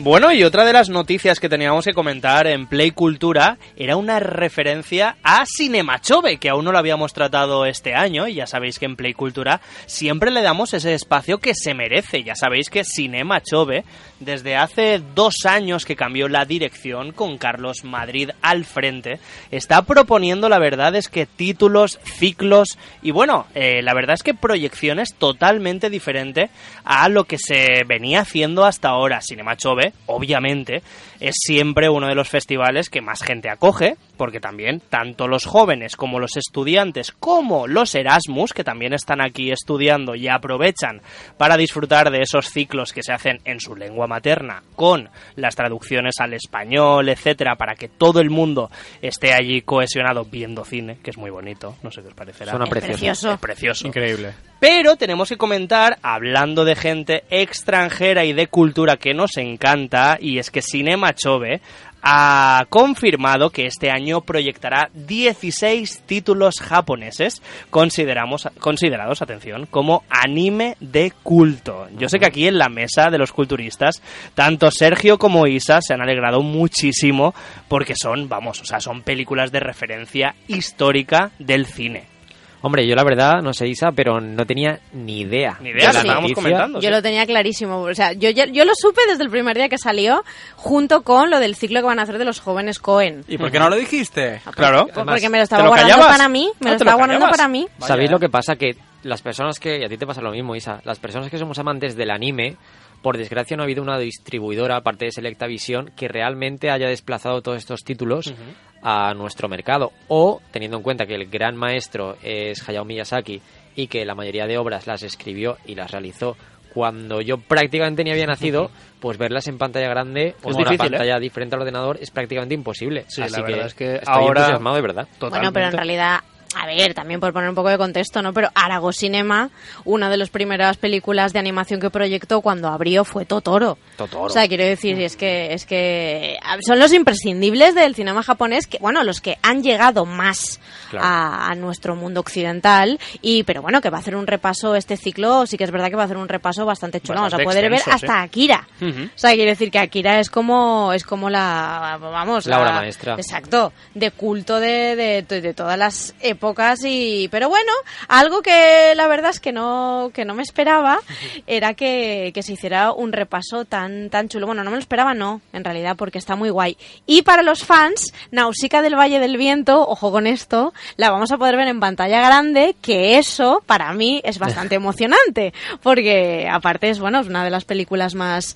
Bueno, 0.09 0.31
y 0.31 0.43
otra 0.43 0.65
de 0.65 0.73
las 0.73 0.89
noticias 0.89 1.39
que 1.39 1.49
teníamos 1.49 1.85
que 1.85 1.93
comentar 1.93 2.47
en 2.47 2.65
Play 2.65 2.89
Cultura 2.89 3.59
era 3.77 3.95
una 3.95 4.19
referencia 4.19 5.17
a 5.21 5.43
Cinemachove, 5.45 6.37
que 6.37 6.49
aún 6.49 6.65
no 6.65 6.71
lo 6.71 6.79
habíamos 6.79 7.13
tratado 7.13 7.67
este 7.67 7.93
año, 7.93 8.27
y 8.27 8.33
ya 8.33 8.47
sabéis 8.47 8.79
que 8.79 8.85
en 8.85 8.95
Play 8.95 9.13
Cultura 9.13 9.61
siempre 9.85 10.31
le 10.31 10.41
damos 10.41 10.73
ese 10.73 10.95
espacio 10.95 11.37
que 11.37 11.53
se 11.53 11.75
merece. 11.75 12.23
Ya 12.23 12.33
sabéis 12.33 12.71
que 12.71 12.83
Cinemachove, 12.83 13.83
desde 14.19 14.55
hace 14.55 14.99
dos 15.13 15.45
años 15.45 15.85
que 15.85 15.95
cambió 15.95 16.27
la 16.27 16.43
dirección 16.43 17.11
con 17.11 17.37
Carlos 17.37 17.83
Madrid 17.83 18.31
al 18.41 18.65
frente, 18.65 19.19
está 19.51 19.83
proponiendo, 19.83 20.49
la 20.49 20.57
verdad 20.57 20.95
es 20.95 21.07
que 21.07 21.27
títulos, 21.27 21.99
ciclos 22.03 22.79
y 23.03 23.11
bueno, 23.11 23.45
eh, 23.53 23.83
la 23.83 23.93
verdad 23.93 24.15
es 24.15 24.23
que 24.23 24.33
proyecciones 24.33 25.13
totalmente 25.13 25.91
diferentes 25.91 26.49
a 26.83 27.09
lo 27.09 27.25
que 27.25 27.37
se 27.37 27.83
venía 27.85 28.21
haciendo 28.21 28.65
hasta 28.65 28.89
ahora. 28.89 29.19
Cinemachove, 29.21 29.93
obviamente, 30.05 30.81
es 31.19 31.35
siempre 31.37 31.89
uno 31.89 32.07
de 32.07 32.15
los 32.15 32.29
festivales 32.29 32.89
que 32.89 33.01
más 33.01 33.21
gente 33.21 33.49
acoge, 33.49 33.95
porque 34.17 34.39
también 34.39 34.81
tanto 34.89 35.27
los 35.27 35.45
jóvenes 35.45 35.95
como 35.95 36.19
los 36.19 36.37
estudiantes, 36.37 37.11
como 37.11 37.67
los 37.67 37.95
Erasmus, 37.95 38.53
que 38.53 38.63
también 38.63 38.93
están 38.93 39.21
aquí 39.21 39.51
estudiando 39.51 40.15
y 40.15 40.27
aprovechan 40.27 41.01
para 41.37 41.57
disfrutar 41.57 42.11
de 42.11 42.21
esos 42.21 42.49
ciclos 42.49 42.93
que 42.93 43.03
se 43.03 43.13
hacen 43.13 43.39
en 43.45 43.59
su 43.59 43.75
lengua 43.75 44.07
materna, 44.07 44.63
con 44.75 45.09
las 45.35 45.55
traducciones 45.55 46.15
al 46.19 46.33
español, 46.33 47.09
etcétera, 47.09 47.55
para 47.55 47.75
que 47.75 47.87
todo 47.87 48.19
el 48.19 48.29
mundo 48.29 48.69
esté 49.01 49.33
allí 49.33 49.61
cohesionado 49.61 50.25
viendo 50.25 50.65
cine, 50.65 50.97
que 51.03 51.11
es 51.11 51.17
muy 51.17 51.29
bonito, 51.29 51.75
no 51.83 51.91
sé 51.91 52.01
qué 52.01 52.07
os 52.07 52.13
parecerá. 52.13 52.51
Suena 52.51 52.65
Es 52.65 52.71
precioso. 52.71 52.97
precioso. 52.97 53.33
Es 53.33 53.39
precioso. 53.39 53.87
Increíble. 53.87 54.33
Pero 54.59 54.97
tenemos 54.97 55.29
que 55.29 55.37
comentar, 55.37 55.97
hablando 56.01 56.65
de 56.65 56.75
gente 56.75 57.23
extranjera 57.29 58.25
y 58.25 58.33
de 58.33 58.47
cultura 58.47 58.97
que 58.97 59.13
nos 59.13 59.37
encanta, 59.37 60.17
y 60.19 60.37
es 60.37 60.51
que 60.51 60.61
Cinema 60.61 61.13
Chove 61.13 61.61
ha 62.01 62.65
confirmado 62.69 63.49
que 63.49 63.65
este 63.65 63.89
año 63.91 64.21
proyectará 64.21 64.89
16 64.93 66.03
títulos 66.05 66.55
japoneses 66.61 67.41
consideramos, 67.69 68.47
considerados, 68.59 69.21
atención, 69.21 69.65
como 69.65 70.03
anime 70.09 70.75
de 70.79 71.11
culto. 71.23 71.87
Yo 71.97 72.09
sé 72.09 72.19
que 72.19 72.27
aquí 72.27 72.47
en 72.47 72.57
la 72.57 72.69
mesa 72.69 73.09
de 73.09 73.17
los 73.17 73.31
culturistas, 73.31 74.01
tanto 74.33 74.71
Sergio 74.71 75.17
como 75.17 75.47
Isa 75.47 75.81
se 75.81 75.93
han 75.93 76.01
alegrado 76.01 76.41
muchísimo 76.41 77.33
porque 77.67 77.95
son, 77.95 78.29
vamos, 78.29 78.61
o 78.61 78.65
sea, 78.65 78.79
son 78.79 79.01
películas 79.01 79.51
de 79.51 79.59
referencia 79.59 80.35
histórica 80.47 81.31
del 81.39 81.65
cine. 81.65 82.18
Hombre, 82.61 82.85
yo 82.85 82.93
la 82.95 83.03
verdad, 83.05 83.41
no 83.41 83.53
sé 83.53 83.67
Isa, 83.67 83.91
pero 83.95 84.19
no 84.19 84.45
tenía 84.45 84.79
ni 84.91 85.21
idea. 85.21 85.57
Ni 85.61 85.69
idea, 85.69 85.93
la 85.93 85.99
estábamos 86.01 86.33
comentando. 86.33 86.79
Yo 86.81 86.89
sí. 86.89 86.93
lo 86.93 87.01
tenía 87.01 87.25
clarísimo. 87.25 87.81
O 87.81 87.93
sea, 87.93 88.11
yo, 88.13 88.29
yo 88.31 88.65
lo 88.65 88.73
supe 88.75 89.01
desde 89.07 89.23
el 89.23 89.29
primer 89.29 89.55
día 89.55 89.69
que 89.69 89.77
salió, 89.77 90.23
junto 90.55 91.03
con 91.03 91.29
lo 91.29 91.39
del 91.39 91.55
ciclo 91.55 91.79
que 91.79 91.85
van 91.85 91.99
a 91.99 92.03
hacer 92.03 92.17
de 92.17 92.25
los 92.25 92.41
jóvenes 92.41 92.79
Cohen. 92.79 93.23
¿Y 93.27 93.37
por 93.37 93.49
qué 93.51 93.59
no 93.59 93.69
lo 93.69 93.77
dijiste? 93.77 94.41
Claro. 94.55 94.87
Pues 94.93 95.05
porque 95.05 95.29
me 95.29 95.37
lo 95.37 95.41
¿te 95.41 95.43
estaba 95.43 95.63
lo 95.63 95.69
guardando 95.69 95.93
callabas? 95.95 96.17
para 96.17 96.29
mí. 96.29 96.51
Me 96.59 96.69
Ah, 96.69 96.73
lo 96.73 96.77
¿te 96.77 96.83
lo 96.83 96.89
estaba 96.89 96.95
guardando 96.95 97.29
para 97.29 97.47
mí. 97.47 97.67
¿Sabéis 97.79 98.11
lo 98.11 98.19
que 98.19 98.29
pasa? 98.29 98.55
Que 98.57 98.75
las 99.03 99.21
personas 99.21 99.57
que, 99.59 99.79
y 99.79 99.83
a 99.85 99.87
ti 99.87 99.97
te 99.97 100.05
pasa 100.05 100.21
lo 100.21 100.31
mismo, 100.31 100.53
Isa, 100.55 100.81
las 100.83 100.99
personas 100.99 101.29
que 101.29 101.37
somos 101.37 101.57
amantes 101.59 101.95
del 101.95 102.11
anime, 102.11 102.57
por 103.01 103.17
desgracia 103.17 103.55
no 103.57 103.63
ha 103.63 103.65
habido 103.65 103.81
una 103.83 103.97
distribuidora, 103.97 104.77
aparte 104.77 105.05
de 105.05 105.11
Selecta 105.11 105.47
Visión, 105.47 105.91
que 105.95 106.07
realmente 106.07 106.69
haya 106.69 106.87
desplazado 106.87 107.41
todos 107.41 107.57
estos 107.57 107.83
títulos 107.83 108.33
a 108.81 109.13
nuestro 109.13 109.47
mercado. 109.49 109.91
O, 110.07 110.41
teniendo 110.51 110.77
en 110.77 110.83
cuenta 110.83 111.05
que 111.05 111.15
el 111.15 111.27
gran 111.29 111.55
maestro 111.55 112.17
es 112.23 112.67
Hayao 112.67 112.85
Miyazaki 112.85 113.41
y 113.75 113.87
que 113.87 114.05
la 114.05 114.15
mayoría 114.15 114.45
de 114.47 114.57
obras 114.57 114.87
las 114.87 115.03
escribió 115.03 115.57
y 115.65 115.75
las 115.75 115.91
realizó 115.91 116.35
cuando 116.73 117.19
yo 117.21 117.37
prácticamente 117.39 118.03
ni 118.03 118.11
había 118.11 118.25
nacido, 118.27 118.69
pues 118.99 119.17
verlas 119.17 119.47
en 119.47 119.57
pantalla 119.57 119.89
grande 119.89 120.35
o 120.43 120.51
en 120.51 120.57
una 120.57 120.73
¿eh? 120.73 120.77
pantalla 120.77 121.19
diferente 121.19 121.55
al 121.55 121.61
ordenador 121.61 121.97
es 121.99 122.11
prácticamente 122.11 122.53
imposible. 122.53 123.05
Sí, 123.07 123.21
Así 123.21 123.31
la 123.31 123.45
que 123.45 123.51
verdad 123.51 123.67
es 123.67 123.73
que 123.73 123.95
estoy 123.95 124.13
ahora- 124.13 124.41
entusiasmado 124.41 124.75
de 124.75 124.81
verdad. 124.81 125.07
Bueno, 125.19 125.29
pero 125.29 125.35
en 125.37 125.51
Totalmente. 125.51 125.77
realidad 125.77 126.19
a 126.55 126.65
ver, 126.65 126.93
también 126.95 127.19
por 127.19 127.31
poner 127.31 127.47
un 127.49 127.55
poco 127.55 127.69
de 127.69 127.77
contexto, 127.77 128.21
¿no? 128.23 128.33
Pero 128.33 128.49
Arago 128.55 128.91
Cinema, 128.91 129.49
una 129.85 130.09
de 130.09 130.17
las 130.17 130.29
primeras 130.29 130.77
películas 130.77 131.31
de 131.31 131.39
animación 131.39 131.79
que 131.79 131.89
proyectó 131.91 132.41
cuando 132.41 132.69
abrió 132.69 133.05
fue 133.05 133.25
Totoro. 133.25 133.77
Totoro. 133.97 134.23
O 134.23 134.29
sea, 134.29 134.47
quiero 134.47 134.63
decir, 134.63 134.99
es 134.99 135.15
que, 135.15 135.53
es 135.53 135.65
que 135.67 136.37
son 136.65 136.79
los 136.79 136.91
imprescindibles 136.91 137.75
del 137.75 137.93
cinema 137.93 138.23
japonés, 138.23 138.65
que, 138.65 138.79
bueno, 138.79 139.03
los 139.03 139.21
que 139.21 139.37
han 139.43 139.61
llegado 139.61 140.05
más 140.05 140.59
Claro. 140.89 141.05
a, 141.05 141.51
a 141.51 141.55
nuestro 141.55 141.95
mundo 141.95 142.19
occidental, 142.19 142.99
y 143.21 143.43
pero 143.43 143.61
bueno, 143.61 143.79
que 143.79 143.91
va 143.91 143.97
a 143.97 144.01
hacer 144.01 144.15
un 144.15 144.25
repaso 144.25 144.75
este 144.75 144.97
ciclo, 144.97 145.45
sí 145.45 145.55
que 145.55 145.65
es 145.65 145.71
verdad 145.71 145.89
que 145.89 145.95
va 145.95 146.01
a 146.01 146.05
hacer 146.05 146.17
un 146.17 146.27
repaso 146.27 146.65
bastante 146.65 146.99
chulo. 146.99 147.19
Vamos 147.19 147.33
a 147.35 147.37
poder 147.37 147.69
ver 147.69 147.81
hasta. 147.85 148.23
Akira. 148.23 148.67
O 148.81 148.85
sea, 149.15 149.33
quiere 149.33 149.51
decir 149.51 149.69
que 149.69 149.77
Akira 149.77 150.19
es 150.19 150.31
como, 150.31 150.93
es 150.93 151.03
como 151.03 151.29
la, 151.29 151.99
vamos, 152.01 152.47
La 152.47 152.59
obra 152.59 152.71
maestra. 152.73 153.13
Exacto, 153.13 153.71
de 153.93 154.09
culto 154.09 154.59
de, 154.59 154.95
de, 155.27 155.41
de 155.41 155.53
todas 155.53 155.77
las 155.77 156.15
épocas 156.21 156.38
y, 156.83 157.27
pero 157.29 157.49
bueno, 157.49 157.71
algo 158.07 158.41
que 158.41 158.93
la 158.95 159.07
verdad 159.07 159.31
es 159.31 159.39
que 159.39 159.51
no, 159.51 160.11
que 160.13 160.25
no 160.25 160.33
me 160.33 160.43
esperaba 160.43 160.99
era 161.47 161.73
que, 161.73 162.31
que 162.33 162.43
se 162.43 162.53
hiciera 162.53 162.91
un 162.91 163.11
repaso 163.11 163.65
tan, 163.65 164.09
tan 164.09 164.29
chulo. 164.29 164.45
Bueno, 164.47 164.63
no 164.63 164.71
me 164.71 164.77
lo 164.77 164.81
esperaba, 164.81 165.13
no, 165.13 165.41
en 165.53 165.63
realidad, 165.63 165.95
porque 165.97 166.17
está 166.17 166.35
muy 166.35 166.49
guay. 166.49 166.77
Y 167.05 167.21
para 167.23 167.43
los 167.43 167.63
fans, 167.65 168.13
Nausicaa 168.31 168.81
del 168.81 168.95
Valle 168.97 169.19
del 169.19 169.37
Viento, 169.37 169.87
ojo 169.87 170.11
con 170.11 170.27
esto, 170.27 170.73
la 170.97 171.09
vamos 171.11 171.31
a 171.31 171.37
poder 171.37 171.55
ver 171.57 171.67
en 171.67 171.79
pantalla 171.79 172.21
grande, 172.21 172.75
que 172.81 173.17
eso 173.17 173.61
para 173.65 173.91
mí 173.93 174.21
es 174.23 174.39
bastante 174.39 174.75
emocionante, 174.75 175.53
porque 175.83 176.47
aparte 176.51 176.89
es, 176.89 176.99
bueno, 176.99 177.19
es 177.19 177.27
una 177.27 177.43
de 177.43 177.49
las 177.49 177.65
películas 177.65 178.15
más, 178.15 178.55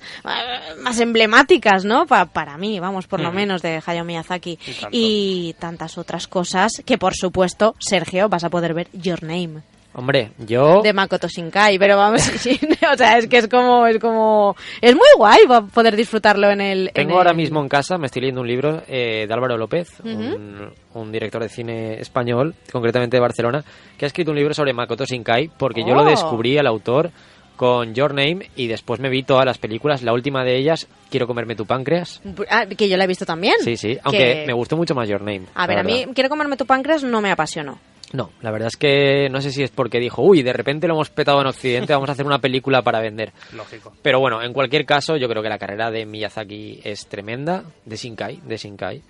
más 0.80 1.00
emblemáticas, 1.00 1.84
¿no? 1.84 2.06
Pa- 2.06 2.26
para 2.26 2.56
mí, 2.58 2.80
vamos, 2.80 3.06
por 3.06 3.20
lo 3.20 3.32
menos 3.32 3.62
de 3.62 3.82
Hayao 3.84 4.04
Miyazaki. 4.04 4.58
Y 4.90 5.54
tantas 5.58 5.98
otras 5.98 6.26
cosas 6.26 6.72
que, 6.84 6.98
por 6.98 7.14
supuesto, 7.14 7.73
Sergio, 7.78 8.28
vas 8.28 8.44
a 8.44 8.50
poder 8.50 8.74
ver 8.74 8.88
Your 8.92 9.22
Name 9.22 9.62
Hombre, 9.96 10.32
yo... 10.38 10.82
de 10.82 10.92
Makoto 10.92 11.28
Shinkai, 11.28 11.78
pero 11.78 11.96
vamos, 11.96 12.28
o 12.92 12.96
sea, 12.96 13.16
es 13.18 13.28
que 13.28 13.38
es 13.38 13.46
como, 13.46 13.86
es 13.86 14.00
como, 14.00 14.56
es 14.80 14.92
muy 14.92 15.06
guay 15.16 15.42
poder 15.72 15.94
disfrutarlo 15.94 16.50
en 16.50 16.60
el... 16.60 16.88
en 16.88 16.94
Tengo 16.94 17.16
ahora 17.18 17.30
el- 17.30 17.36
mismo 17.36 17.60
en 17.60 17.68
casa, 17.68 17.96
me 17.96 18.06
estoy 18.06 18.22
leyendo 18.22 18.40
un 18.40 18.48
libro 18.48 18.82
eh, 18.88 19.24
de 19.28 19.32
Álvaro 19.32 19.56
López, 19.56 19.88
un, 20.02 20.68
un 20.94 21.12
director 21.12 21.40
de 21.42 21.48
cine 21.48 22.00
español, 22.00 22.56
concretamente 22.72 23.16
de 23.16 23.20
Barcelona, 23.20 23.62
que 23.96 24.04
ha 24.04 24.08
escrito 24.08 24.32
un 24.32 24.36
libro 24.36 24.52
sobre 24.52 24.72
Makoto 24.72 25.04
Shinkai, 25.04 25.52
porque 25.56 25.84
yo 25.86 25.94
lo 25.94 26.02
Oh. 26.02 26.06
descubrí 26.06 26.58
al 26.58 26.66
autor 26.66 27.12
con 27.56 27.94
Your 27.94 28.14
Name 28.14 28.50
y 28.56 28.66
después 28.66 29.00
me 29.00 29.08
vi 29.08 29.22
todas 29.22 29.44
las 29.44 29.58
películas. 29.58 30.02
La 30.02 30.12
última 30.12 30.44
de 30.44 30.56
ellas, 30.56 30.88
Quiero 31.10 31.28
comerme 31.28 31.54
tu 31.54 31.64
páncreas. 31.64 32.20
Ah, 32.50 32.66
que 32.66 32.88
yo 32.88 32.96
la 32.96 33.04
he 33.04 33.06
visto 33.06 33.24
también. 33.24 33.54
Sí, 33.62 33.76
sí, 33.76 33.94
Que- 33.94 34.00
aunque 34.02 34.44
me 34.48 34.52
gustó 34.52 34.76
mucho 34.76 34.96
más 34.96 35.08
Your 35.08 35.20
Name. 35.20 35.42
A 35.54 35.66
ver, 35.68 35.78
a 35.78 35.82
mí, 35.84 36.06
quiero 36.12 36.28
comerme 36.28 36.56
tu 36.56 36.66
páncreas, 36.66 37.04
no 37.04 37.20
me 37.20 37.30
apasionó. 37.30 37.78
No, 38.12 38.30
la 38.42 38.50
verdad 38.50 38.68
es 38.68 38.76
que 38.76 39.28
no 39.30 39.40
sé 39.40 39.50
si 39.52 39.62
es 39.62 39.70
porque 39.70 39.98
dijo, 40.00 40.22
uy, 40.22 40.42
de 40.42 40.52
repente 40.52 40.86
lo 40.88 40.94
hemos 40.94 41.10
petado 41.10 41.40
en 41.40 41.46
Occidente, 41.48 41.92
vamos 41.92 42.08
a 42.08 42.12
hacer 42.12 42.26
una 42.26 42.38
película 42.40 42.82
para 42.82 43.00
vender. 43.00 43.32
Lógico. 43.52 43.92
Pero 44.02 44.18
bueno, 44.20 44.42
en 44.42 44.52
cualquier 44.52 44.84
caso, 44.86 45.16
yo 45.16 45.28
creo 45.28 45.42
que 45.42 45.48
la 45.48 45.58
carrera 45.58 45.90
de 45.90 46.04
Miyazaki 46.06 46.80
es 46.84 47.06
tremenda, 47.06 47.62
de 47.84 47.96
Shinkai, 47.96 48.40
de 48.44 48.56
Shinkai. 48.56 49.02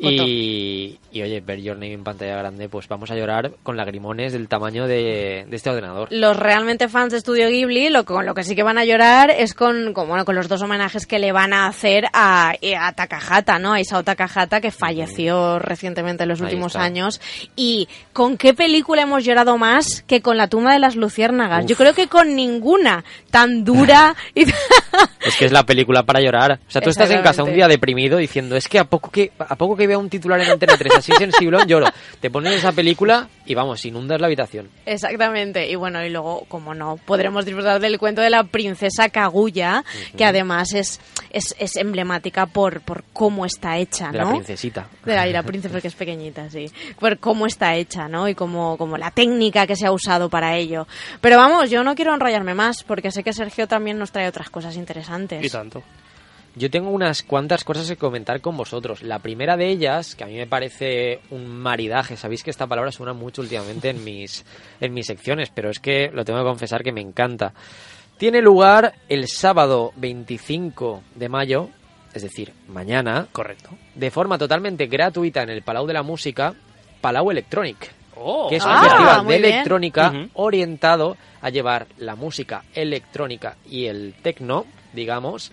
Y, 0.00 0.98
y 1.12 1.22
oye, 1.22 1.40
ver 1.40 1.60
Your 1.60 1.76
Name 1.76 1.92
en 1.92 2.04
pantalla 2.04 2.36
grande, 2.36 2.68
pues 2.68 2.88
vamos 2.88 3.10
a 3.10 3.16
llorar 3.16 3.52
con 3.62 3.76
lagrimones 3.76 4.32
del 4.32 4.48
tamaño 4.48 4.86
de, 4.86 5.46
de 5.48 5.56
este 5.56 5.70
ordenador. 5.70 6.08
Los 6.10 6.36
realmente 6.36 6.88
fans 6.88 7.12
de 7.12 7.18
Estudio 7.18 7.48
Ghibli, 7.48 7.90
lo, 7.90 8.04
con 8.04 8.26
lo 8.26 8.34
que 8.34 8.44
sí 8.44 8.54
que 8.54 8.62
van 8.62 8.78
a 8.78 8.84
llorar 8.84 9.30
es 9.30 9.54
con, 9.54 9.92
con, 9.92 10.08
bueno, 10.08 10.24
con 10.24 10.34
los 10.34 10.48
dos 10.48 10.62
homenajes 10.62 11.06
que 11.06 11.18
le 11.18 11.32
van 11.32 11.52
a 11.52 11.66
hacer 11.66 12.06
a, 12.12 12.54
a 12.78 12.92
Takahata, 12.92 13.58
¿no? 13.58 13.72
A 13.72 13.80
Isao 13.80 14.02
Takahata, 14.02 14.60
que 14.60 14.70
falleció 14.70 15.58
recientemente 15.58 16.22
en 16.24 16.28
los 16.28 16.40
Ahí 16.40 16.46
últimos 16.46 16.72
está. 16.72 16.84
años. 16.84 17.20
Y 17.56 17.88
¿con 18.12 18.36
qué 18.36 18.54
película 18.54 19.02
hemos 19.02 19.24
llorado 19.24 19.58
más 19.58 20.02
que 20.06 20.20
con 20.22 20.36
La 20.36 20.48
tumba 20.48 20.72
de 20.72 20.78
las 20.78 20.96
luciérnagas? 20.96 21.64
Uf. 21.64 21.70
Yo 21.70 21.76
creo 21.76 21.94
que 21.94 22.08
con 22.08 22.34
ninguna 22.34 23.04
tan 23.30 23.64
dura 23.64 24.14
y... 24.34 24.42
Es 24.42 25.36
que 25.38 25.46
es 25.46 25.52
la 25.52 25.64
película 25.64 26.02
para 26.02 26.20
llorar. 26.20 26.60
O 26.66 26.70
sea, 26.70 26.82
tú 26.82 26.90
estás 26.90 27.10
en 27.10 27.22
casa 27.22 27.42
un 27.44 27.54
día 27.54 27.68
deprimido 27.68 28.18
diciendo, 28.18 28.56
es 28.56 28.68
que 28.68 28.78
a 28.78 28.84
poco 28.84 29.10
que 29.10 29.32
a 29.38 29.56
poco 29.56 29.76
que 29.76 29.81
vea 29.86 29.98
un 29.98 30.08
titular 30.08 30.40
en 30.40 30.50
Antena 30.50 30.76
3 30.76 30.92
así 30.96 31.12
sensiblón, 31.12 31.66
lloro. 31.68 31.86
Te 32.20 32.30
pones 32.30 32.54
esa 32.54 32.72
película 32.72 33.28
y 33.46 33.54
vamos, 33.54 33.84
inundas 33.84 34.20
la 34.20 34.26
habitación. 34.26 34.68
Exactamente, 34.86 35.70
y 35.70 35.74
bueno, 35.74 36.04
y 36.04 36.10
luego, 36.10 36.44
como 36.48 36.74
no, 36.74 36.96
podremos 36.96 37.44
disfrutar 37.44 37.80
del 37.80 37.98
cuento 37.98 38.22
de 38.22 38.30
la 38.30 38.44
princesa 38.44 39.08
Kaguya, 39.08 39.84
que 40.16 40.24
además 40.24 40.72
es, 40.74 41.00
es, 41.30 41.54
es 41.58 41.76
emblemática 41.76 42.46
por, 42.46 42.80
por 42.80 43.04
cómo 43.12 43.44
está 43.44 43.78
hecha, 43.78 44.10
De 44.10 44.18
¿no? 44.18 44.24
la 44.24 44.30
princesita. 44.30 44.88
De 45.04 45.14
la, 45.14 45.26
y 45.28 45.32
la 45.32 45.42
princesa 45.42 45.80
que 45.80 45.88
es 45.88 45.94
pequeñita, 45.94 46.48
sí. 46.50 46.70
Por 46.98 47.18
cómo 47.18 47.46
está 47.46 47.74
hecha, 47.74 48.08
¿no? 48.08 48.28
Y 48.28 48.34
como, 48.34 48.76
como 48.76 48.96
la 48.96 49.10
técnica 49.10 49.66
que 49.66 49.76
se 49.76 49.86
ha 49.86 49.92
usado 49.92 50.28
para 50.28 50.56
ello. 50.56 50.86
Pero 51.20 51.36
vamos, 51.36 51.70
yo 51.70 51.82
no 51.84 51.94
quiero 51.94 52.14
enrollarme 52.14 52.54
más, 52.54 52.82
porque 52.84 53.10
sé 53.10 53.22
que 53.22 53.32
Sergio 53.32 53.66
también 53.66 53.98
nos 53.98 54.12
trae 54.12 54.28
otras 54.28 54.50
cosas 54.50 54.76
interesantes. 54.76 55.44
Y 55.44 55.50
tanto. 55.50 55.82
Yo 56.54 56.70
tengo 56.70 56.90
unas 56.90 57.22
cuantas 57.22 57.64
cosas 57.64 57.88
que 57.88 57.96
comentar 57.96 58.40
con 58.42 58.56
vosotros. 58.56 59.02
La 59.02 59.18
primera 59.20 59.56
de 59.56 59.68
ellas, 59.68 60.14
que 60.14 60.24
a 60.24 60.26
mí 60.26 60.34
me 60.34 60.46
parece 60.46 61.20
un 61.30 61.46
maridaje, 61.48 62.16
sabéis 62.16 62.42
que 62.42 62.50
esta 62.50 62.66
palabra 62.66 62.92
suena 62.92 63.14
mucho 63.14 63.40
últimamente 63.42 63.88
en 63.90 64.04
mis, 64.04 64.44
en 64.80 64.92
mis 64.92 65.06
secciones, 65.06 65.50
pero 65.54 65.70
es 65.70 65.78
que 65.78 66.10
lo 66.12 66.24
tengo 66.24 66.40
que 66.40 66.44
confesar 66.44 66.82
que 66.82 66.92
me 66.92 67.00
encanta. 67.00 67.54
Tiene 68.18 68.42
lugar 68.42 68.94
el 69.08 69.28
sábado 69.28 69.92
25 69.96 71.02
de 71.14 71.28
mayo, 71.30 71.70
es 72.12 72.22
decir, 72.22 72.52
mañana, 72.68 73.28
Correcto. 73.32 73.70
de 73.94 74.10
forma 74.10 74.36
totalmente 74.36 74.86
gratuita 74.86 75.42
en 75.42 75.48
el 75.50 75.62
Palau 75.62 75.86
de 75.86 75.94
la 75.94 76.02
Música, 76.02 76.54
Palau 77.00 77.30
Electronic, 77.30 77.92
Oh, 78.14 78.46
que 78.48 78.56
es 78.56 78.62
Ah, 78.64 78.74
un 78.82 78.88
festival 78.88 79.24
muy 79.24 79.32
de 79.32 79.38
electrónica 79.48 80.12
orientado 80.34 81.16
a 81.40 81.48
llevar 81.48 81.86
la 81.96 82.14
música 82.14 82.62
electrónica 82.74 83.56
y 83.68 83.86
el 83.86 84.14
techno, 84.22 84.66
digamos, 84.92 85.50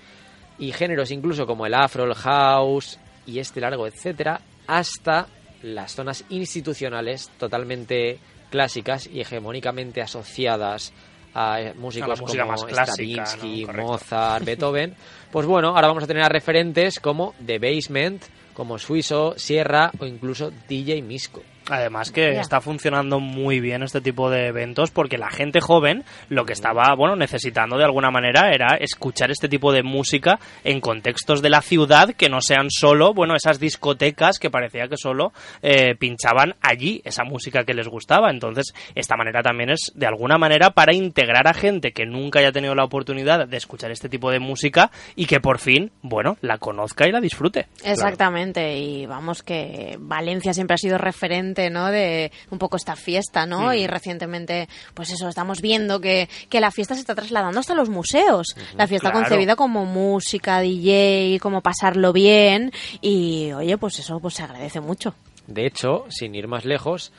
y 0.60 0.72
géneros 0.72 1.12
incluso 1.12 1.47
como 1.47 1.66
el 1.66 1.74
afro, 1.74 2.03
el 2.03 2.16
house 2.16 2.99
y 3.26 3.39
este 3.39 3.62
largo, 3.62 3.88
etcétera, 3.88 4.41
hasta 4.68 5.28
las 5.64 5.93
zonas 5.95 6.24
institucionales 6.30 7.30
totalmente 7.38 8.20
clásicas 8.49 9.07
y 9.07 9.22
hegemónicamente 9.22 10.01
asociadas 10.01 10.93
a 11.34 11.62
eh, 11.62 11.74
músicos 11.76 12.22
como 12.22 12.45
más 12.45 12.64
clásica, 12.64 13.26
Stravinsky. 13.26 13.66
Mozart, 13.66 14.45
Beethoven. 14.45 14.95
Pues 15.32 15.45
bueno, 15.45 15.70
ahora 15.70 15.88
vamos 15.88 16.03
a 16.03 16.07
tener 16.07 16.24
a 16.24 16.30
referentes 16.30 16.99
como 16.99 17.36
The 17.45 17.60
Basement, 17.60 18.24
como 18.53 18.80
Suizo, 18.80 19.36
Sierra 19.38 19.91
o 19.99 20.05
incluso 20.05 20.51
DJ 20.68 21.01
Misco. 21.01 21.41
Además 21.70 22.11
que 22.11 22.39
está 22.39 22.61
funcionando 22.61 23.20
muy 23.20 23.59
bien 23.59 23.84
este 23.84 24.01
tipo 24.01 24.30
de 24.30 24.47
eventos 24.47 24.91
porque 24.91 25.17
la 25.17 25.30
gente 25.30 25.61
joven 25.61 26.03
lo 26.30 26.45
que 26.45 26.53
estaba, 26.53 26.95
bueno, 26.95 27.15
necesitando 27.15 27.78
de 27.78 27.86
alguna 27.86 28.11
manera 28.11 28.51
era 28.51 28.76
escuchar 28.76 29.32
este 29.32 29.47
tipo 29.47 29.72
de 29.72 29.84
música 29.84 30.39
en 30.63 30.82
contextos 30.82 31.41
de 31.41 31.49
la 31.49 31.61
ciudad 31.61 32.13
que 32.15 32.30
no 32.30 32.41
sean 32.41 32.70
solo, 32.70 33.13
bueno, 33.13 33.36
esas 33.36 33.59
discotecas 33.59 34.39
que 34.39 34.49
parecía 34.49 34.88
que 34.88 34.97
solo 34.97 35.32
eh, 35.61 35.95
pinchaban 35.95 36.55
allí 36.61 37.01
esa 37.05 37.24
música 37.24 37.63
que 37.63 37.74
les 37.74 37.88
gustaba. 37.88 38.30
Entonces, 38.32 38.74
esta 38.95 39.15
manera 39.15 39.41
también 39.41 39.70
es 39.70 39.91
de 39.95 40.07
alguna 40.07 40.38
manera 40.38 40.72
para 40.72 40.93
integrar 40.93 41.47
a 41.47 41.53
gente 41.53 41.91
que 41.91 42.05
nunca 42.05 42.39
haya 42.39 42.51
tenido 42.51 42.76
la 42.76 42.84
oportunidad 42.84 43.47
de 43.47 43.57
escuchar 43.57 43.91
este 43.91 44.09
tipo 44.09 44.32
de 44.32 44.39
música 44.39 44.91
y 45.15 45.26
que 45.26 45.39
por 45.39 45.59
fin, 45.59 45.91
bueno, 46.01 46.38
la 46.41 46.57
conozca 46.57 47.07
y 47.07 47.11
la 47.11 47.22
disfrute. 47.22 47.67
Exactamente, 47.84 48.78
y 48.78 49.05
vamos 49.05 49.43
que 49.43 49.97
Valencia 49.99 50.53
siempre 50.53 50.76
ha 50.76 50.78
sido 50.78 50.97
referente, 50.97 51.59
¿no? 51.70 51.88
De 51.91 52.32
un 52.51 52.60
poco 52.60 52.78
esta 52.78 52.95
fiesta, 52.95 53.45
¿no? 53.45 53.74
Y 53.74 53.88
recientemente, 53.88 54.70
pues 54.93 55.12
eso, 55.12 55.28
estamos 55.28 55.62
viendo 55.62 55.99
que, 55.99 56.30
que 56.49 56.60
la 56.62 56.72
fiesta 56.72 56.93
se 56.93 57.01
está 57.01 57.16
trasladando 57.16 57.60
hasta 57.60 57.74
los 57.76 57.89
museos. 57.89 58.55
La 58.78 58.88
fiesta 58.88 59.10
Claro. 59.12 59.26
concebida 59.26 59.55
como 59.55 59.86
música, 59.86 60.60
DJ, 60.62 61.39
como 61.41 61.62
pasarlo 61.62 62.14
bien, 62.14 62.72
y 63.01 63.51
oye, 63.53 63.78
pues 63.78 63.99
eso 63.99 64.20
pues 64.20 64.36
se 64.36 64.43
agradece 64.43 64.80
mucho. 64.80 65.16
De 65.47 65.66
hecho, 65.66 66.05
sin 66.10 66.36
ir 66.36 66.47
más 66.47 66.64
lejos, 66.66 67.12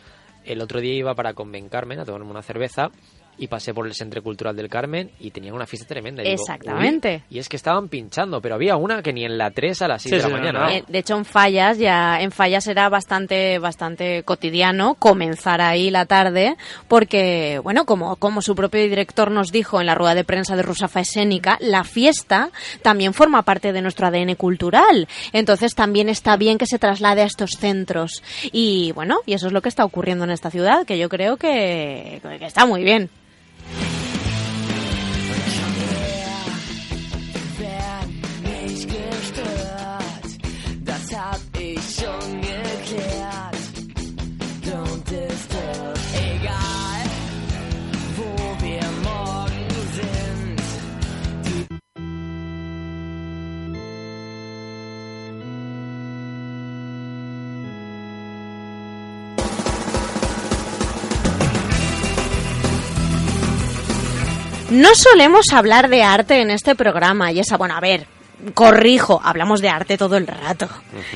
el 0.44 0.60
otro 0.60 0.80
día 0.80 0.94
iba 0.94 1.14
para 1.14 1.34
Conven 1.34 1.68
Carmen 1.68 1.98
a 1.98 2.04
tomarme 2.04 2.30
una 2.30 2.42
cerveza 2.42 2.90
y 3.38 3.46
pasé 3.46 3.72
por 3.72 3.86
el 3.86 3.94
Centro 3.94 4.22
Cultural 4.22 4.54
del 4.54 4.68
Carmen 4.68 5.10
y 5.18 5.30
tenían 5.30 5.54
una 5.54 5.66
fiesta 5.66 5.88
tremenda. 5.88 6.22
Y 6.22 6.28
Exactamente. 6.28 7.22
Y 7.30 7.38
es 7.38 7.48
que 7.48 7.56
estaban 7.56 7.88
pinchando, 7.88 8.40
pero 8.40 8.54
había 8.54 8.76
una 8.76 9.02
que 9.02 9.12
ni 9.12 9.24
en 9.24 9.38
la 9.38 9.50
3 9.50 9.82
a 9.82 9.88
las 9.88 10.02
6 10.02 10.10
Sí, 10.10 10.16
de 10.16 10.22
la 10.22 10.28
sí, 10.28 10.32
mañana. 10.34 10.60
no. 10.66 10.70
¿eh? 10.70 10.84
De 10.86 10.98
hecho, 10.98 11.16
en 11.16 11.24
Fallas 11.24 11.78
ya 11.78 12.20
en 12.20 12.32
Fallas 12.32 12.66
era 12.66 12.88
bastante 12.88 13.58
bastante 13.58 14.22
cotidiano 14.24 14.94
comenzar 14.94 15.60
ahí 15.60 15.90
la 15.90 16.04
tarde, 16.06 16.56
porque 16.88 17.60
bueno, 17.62 17.86
como 17.86 18.16
como 18.16 18.42
su 18.42 18.54
propio 18.54 18.82
director 18.82 19.30
nos 19.30 19.52
dijo 19.52 19.80
en 19.80 19.86
la 19.86 19.94
rueda 19.94 20.14
de 20.14 20.24
prensa 20.24 20.56
de 20.56 20.62
Rusafa 20.62 21.00
Escénica, 21.00 21.56
la 21.60 21.84
fiesta 21.84 22.50
también 22.82 23.14
forma 23.14 23.42
parte 23.42 23.72
de 23.72 23.80
nuestro 23.82 24.06
ADN 24.06 24.34
cultural. 24.34 25.08
Entonces 25.32 25.74
también 25.74 26.08
está 26.08 26.36
bien 26.36 26.58
que 26.58 26.66
se 26.66 26.78
traslade 26.78 27.22
a 27.22 27.26
estos 27.26 27.52
centros 27.52 28.22
y 28.52 28.92
bueno, 28.92 29.20
y 29.24 29.32
eso 29.34 29.46
es 29.46 29.52
lo 29.52 29.62
que 29.62 29.68
está 29.68 29.84
ocurriendo 29.84 30.24
en 30.24 30.30
esta 30.30 30.50
ciudad, 30.50 30.84
que 30.84 30.98
yo 30.98 31.08
creo 31.08 31.36
que, 31.36 32.20
que 32.38 32.44
está 32.44 32.66
muy 32.66 32.82
bien. 32.84 33.08
No 64.70 64.94
solemos 64.94 65.46
hablar 65.52 65.88
de 65.88 66.02
arte 66.02 66.40
en 66.40 66.50
este 66.50 66.74
programa 66.74 67.32
y 67.32 67.40
esa, 67.40 67.56
bueno, 67.56 67.76
a 67.76 67.80
ver, 67.80 68.06
corrijo, 68.54 69.20
hablamos 69.22 69.60
de 69.60 69.68
arte 69.68 69.96
todo 69.98 70.16
el 70.16 70.26
rato. 70.26 70.68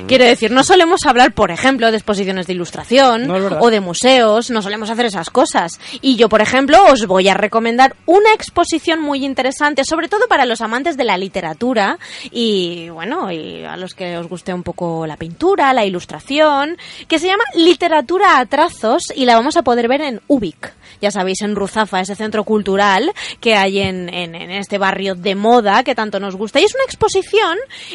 Quiero 0.07 0.25
decir, 0.25 0.51
no 0.51 0.63
solemos 0.65 1.01
hablar, 1.07 1.33
por 1.33 1.51
ejemplo, 1.51 1.91
de 1.91 1.97
exposiciones 1.97 2.47
de 2.47 2.53
ilustración 2.53 3.27
No, 3.27 3.35
o 3.61 3.71
de 3.71 3.81
museos, 3.81 4.51
no 4.51 4.63
solemos 4.63 4.91
hacer 4.91 5.07
esas 5.07 5.31
cosas. 5.31 5.81
Y 6.01 6.17
yo, 6.17 6.29
por 6.29 6.41
ejemplo, 6.43 6.79
os 6.91 7.07
voy 7.07 7.29
a 7.29 7.35
recomendar 7.35 7.97
una 8.07 8.33
exposición 8.35 9.01
muy 9.01 9.25
interesante, 9.25 9.85
sobre 9.85 10.09
todo 10.09 10.29
para 10.29 10.45
los 10.47 10.61
amantes 10.61 10.97
de 10.97 11.05
la 11.05 11.17
literatura 11.17 11.99
y, 12.31 12.89
bueno, 12.91 13.33
y 13.33 13.65
a 13.65 13.77
los 13.77 13.95
que 13.95 14.17
os 14.19 14.29
guste 14.29 14.53
un 14.53 14.63
poco 14.63 15.07
la 15.07 15.17
pintura, 15.17 15.73
la 15.73 15.85
ilustración, 15.85 16.77
que 17.09 17.19
se 17.19 17.27
llama 17.29 17.45
Literatura 17.55 18.39
a 18.39 18.47
trazos 18.47 19.05
y 19.15 19.25
la 19.25 19.35
vamos 19.37 19.57
a 19.57 19.63
poder 19.63 19.89
ver 19.89 20.03
en 20.03 20.21
Ubic. 20.29 20.73
Ya 21.01 21.11
sabéis, 21.11 21.43
en 21.43 21.57
Ruzafa, 21.57 22.01
ese 22.01 22.15
centro 22.15 22.45
cultural 22.45 23.13
que 23.41 23.57
hay 23.57 23.81
en, 23.81 24.09
en- 24.13 24.35
en 24.35 24.51
este 24.51 24.79
barrio 24.79 25.15
de 25.15 25.35
moda 25.35 25.83
que 25.83 25.95
tanto 25.95 26.21
nos 26.21 26.37
gusta. 26.37 26.61
Y 26.61 26.65
es 26.65 26.75
una 26.75 26.85
exposición 26.85 27.14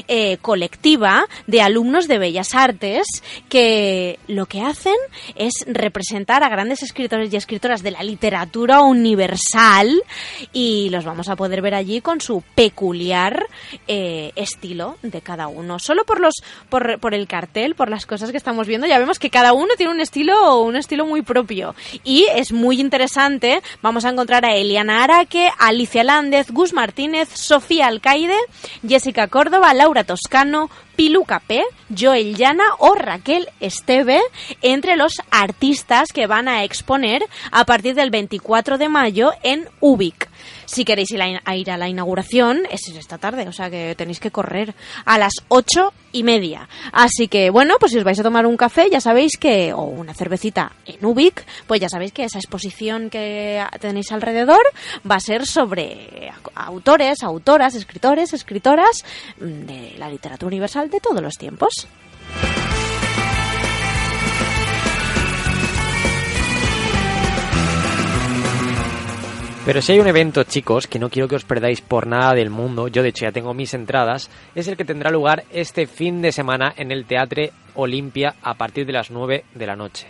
eh, 0.07 0.37
colectiva 0.41 1.25
de 1.47 1.61
alumnos 1.61 2.07
de 2.07 2.17
Bellas 2.17 2.55
Artes 2.55 3.05
que 3.49 4.19
lo 4.27 4.45
que 4.45 4.61
hacen 4.61 4.95
es 5.35 5.53
representar 5.67 6.43
a 6.43 6.49
grandes 6.49 6.83
escritores 6.83 7.33
y 7.33 7.37
escritoras 7.37 7.83
de 7.83 7.91
la 7.91 8.03
literatura 8.03 8.81
universal 8.81 10.01
y 10.53 10.89
los 10.89 11.05
vamos 11.05 11.29
a 11.29 11.35
poder 11.35 11.61
ver 11.61 11.75
allí 11.75 12.01
con 12.01 12.21
su 12.21 12.43
peculiar 12.55 13.45
eh, 13.87 14.31
estilo 14.35 14.97
de 15.01 15.21
cada 15.21 15.47
uno. 15.47 15.79
Solo 15.79 16.05
por 16.05 16.19
los 16.19 16.35
por, 16.69 16.99
por 16.99 17.13
el 17.13 17.27
cartel, 17.27 17.75
por 17.75 17.89
las 17.89 18.05
cosas 18.05 18.31
que 18.31 18.37
estamos 18.37 18.67
viendo, 18.67 18.87
ya 18.87 18.99
vemos 18.99 19.19
que 19.19 19.29
cada 19.29 19.53
uno 19.53 19.73
tiene 19.77 19.91
un 19.91 20.01
estilo 20.01 20.61
un 20.61 20.75
estilo 20.75 21.05
muy 21.05 21.21
propio 21.21 21.75
y 22.03 22.25
es 22.33 22.51
muy 22.51 22.79
interesante. 22.79 23.61
Vamos 23.81 24.05
a 24.05 24.09
encontrar 24.09 24.45
a 24.45 24.55
Eliana 24.55 25.03
Araque, 25.03 25.49
Alicia 25.57 26.03
Lández, 26.03 26.51
Gus 26.51 26.73
Martínez, 26.73 27.29
Sofía 27.33 27.87
Alcaide, 27.87 28.37
Jessica 28.87 29.08
Córdoba, 29.29 29.73
Laura 29.73 30.03
Toscano, 30.03 30.69
Pilu 30.95 31.23
Capé, 31.25 31.63
Joel 31.95 32.35
Llana 32.35 32.63
o 32.77 32.95
Raquel 32.95 33.49
Esteve 33.59 34.21
entre 34.61 34.95
los 34.95 35.21
artistas 35.31 36.09
que 36.13 36.27
van 36.27 36.47
a 36.47 36.63
exponer 36.63 37.23
a 37.51 37.65
partir 37.65 37.95
del 37.95 38.11
24 38.11 38.77
de 38.77 38.89
mayo 38.89 39.31
en 39.43 39.67
Ubic. 39.79 40.28
Si 40.65 40.85
queréis 40.85 41.11
ir 41.11 41.21
a, 41.21 41.55
ir 41.55 41.71
a 41.71 41.77
la 41.77 41.89
inauguración, 41.89 42.63
es 42.69 42.87
esta 42.87 43.17
tarde, 43.17 43.47
o 43.47 43.51
sea 43.51 43.69
que 43.69 43.95
tenéis 43.95 44.19
que 44.19 44.31
correr 44.31 44.73
a 45.05 45.17
las 45.17 45.33
ocho 45.47 45.93
y 46.11 46.23
media. 46.23 46.67
Así 46.91 47.27
que, 47.27 47.49
bueno, 47.49 47.75
pues 47.79 47.91
si 47.91 47.97
os 47.97 48.03
vais 48.03 48.19
a 48.19 48.23
tomar 48.23 48.45
un 48.45 48.57
café, 48.57 48.89
ya 48.89 49.01
sabéis 49.01 49.37
que, 49.37 49.73
o 49.73 49.83
una 49.83 50.13
cervecita 50.13 50.73
en 50.85 51.03
Ubic, 51.05 51.45
pues 51.67 51.79
ya 51.79 51.89
sabéis 51.89 52.11
que 52.11 52.23
esa 52.23 52.39
exposición 52.39 53.09
que 53.09 53.63
tenéis 53.79 54.11
alrededor 54.11 54.61
va 55.09 55.15
a 55.15 55.19
ser 55.19 55.45
sobre 55.45 56.31
autores, 56.55 57.23
autoras, 57.23 57.75
escritores, 57.75 58.33
escritoras 58.33 59.03
mm, 59.39 59.65
de 59.65 59.95
la 59.97 60.09
literatura 60.09 60.47
universal 60.47 60.89
de 60.89 60.99
todos 60.99 61.21
los 61.21 61.35
tiempos. 61.35 61.87
Pero 69.69 69.83
si 69.83 69.91
hay 69.91 69.99
un 69.99 70.07
evento, 70.07 70.41
chicos, 70.45 70.87
que 70.87 70.97
no 70.97 71.11
quiero 71.11 71.27
que 71.27 71.35
os 71.35 71.43
perdáis 71.43 71.79
por 71.79 72.07
nada 72.07 72.33
del 72.33 72.49
mundo, 72.49 72.87
yo 72.87 73.03
de 73.03 73.09
hecho 73.09 73.25
ya 73.25 73.31
tengo 73.31 73.53
mis 73.53 73.75
entradas, 73.75 74.27
es 74.55 74.67
el 74.67 74.75
que 74.75 74.83
tendrá 74.83 75.11
lugar 75.11 75.43
este 75.51 75.85
fin 75.85 76.23
de 76.23 76.31
semana 76.31 76.73
en 76.75 76.91
el 76.91 77.05
Teatro 77.05 77.43
Olimpia 77.75 78.33
a 78.41 78.55
partir 78.55 78.87
de 78.87 78.93
las 78.93 79.11
9 79.11 79.45
de 79.53 79.67
la 79.67 79.75
noche. 79.75 80.07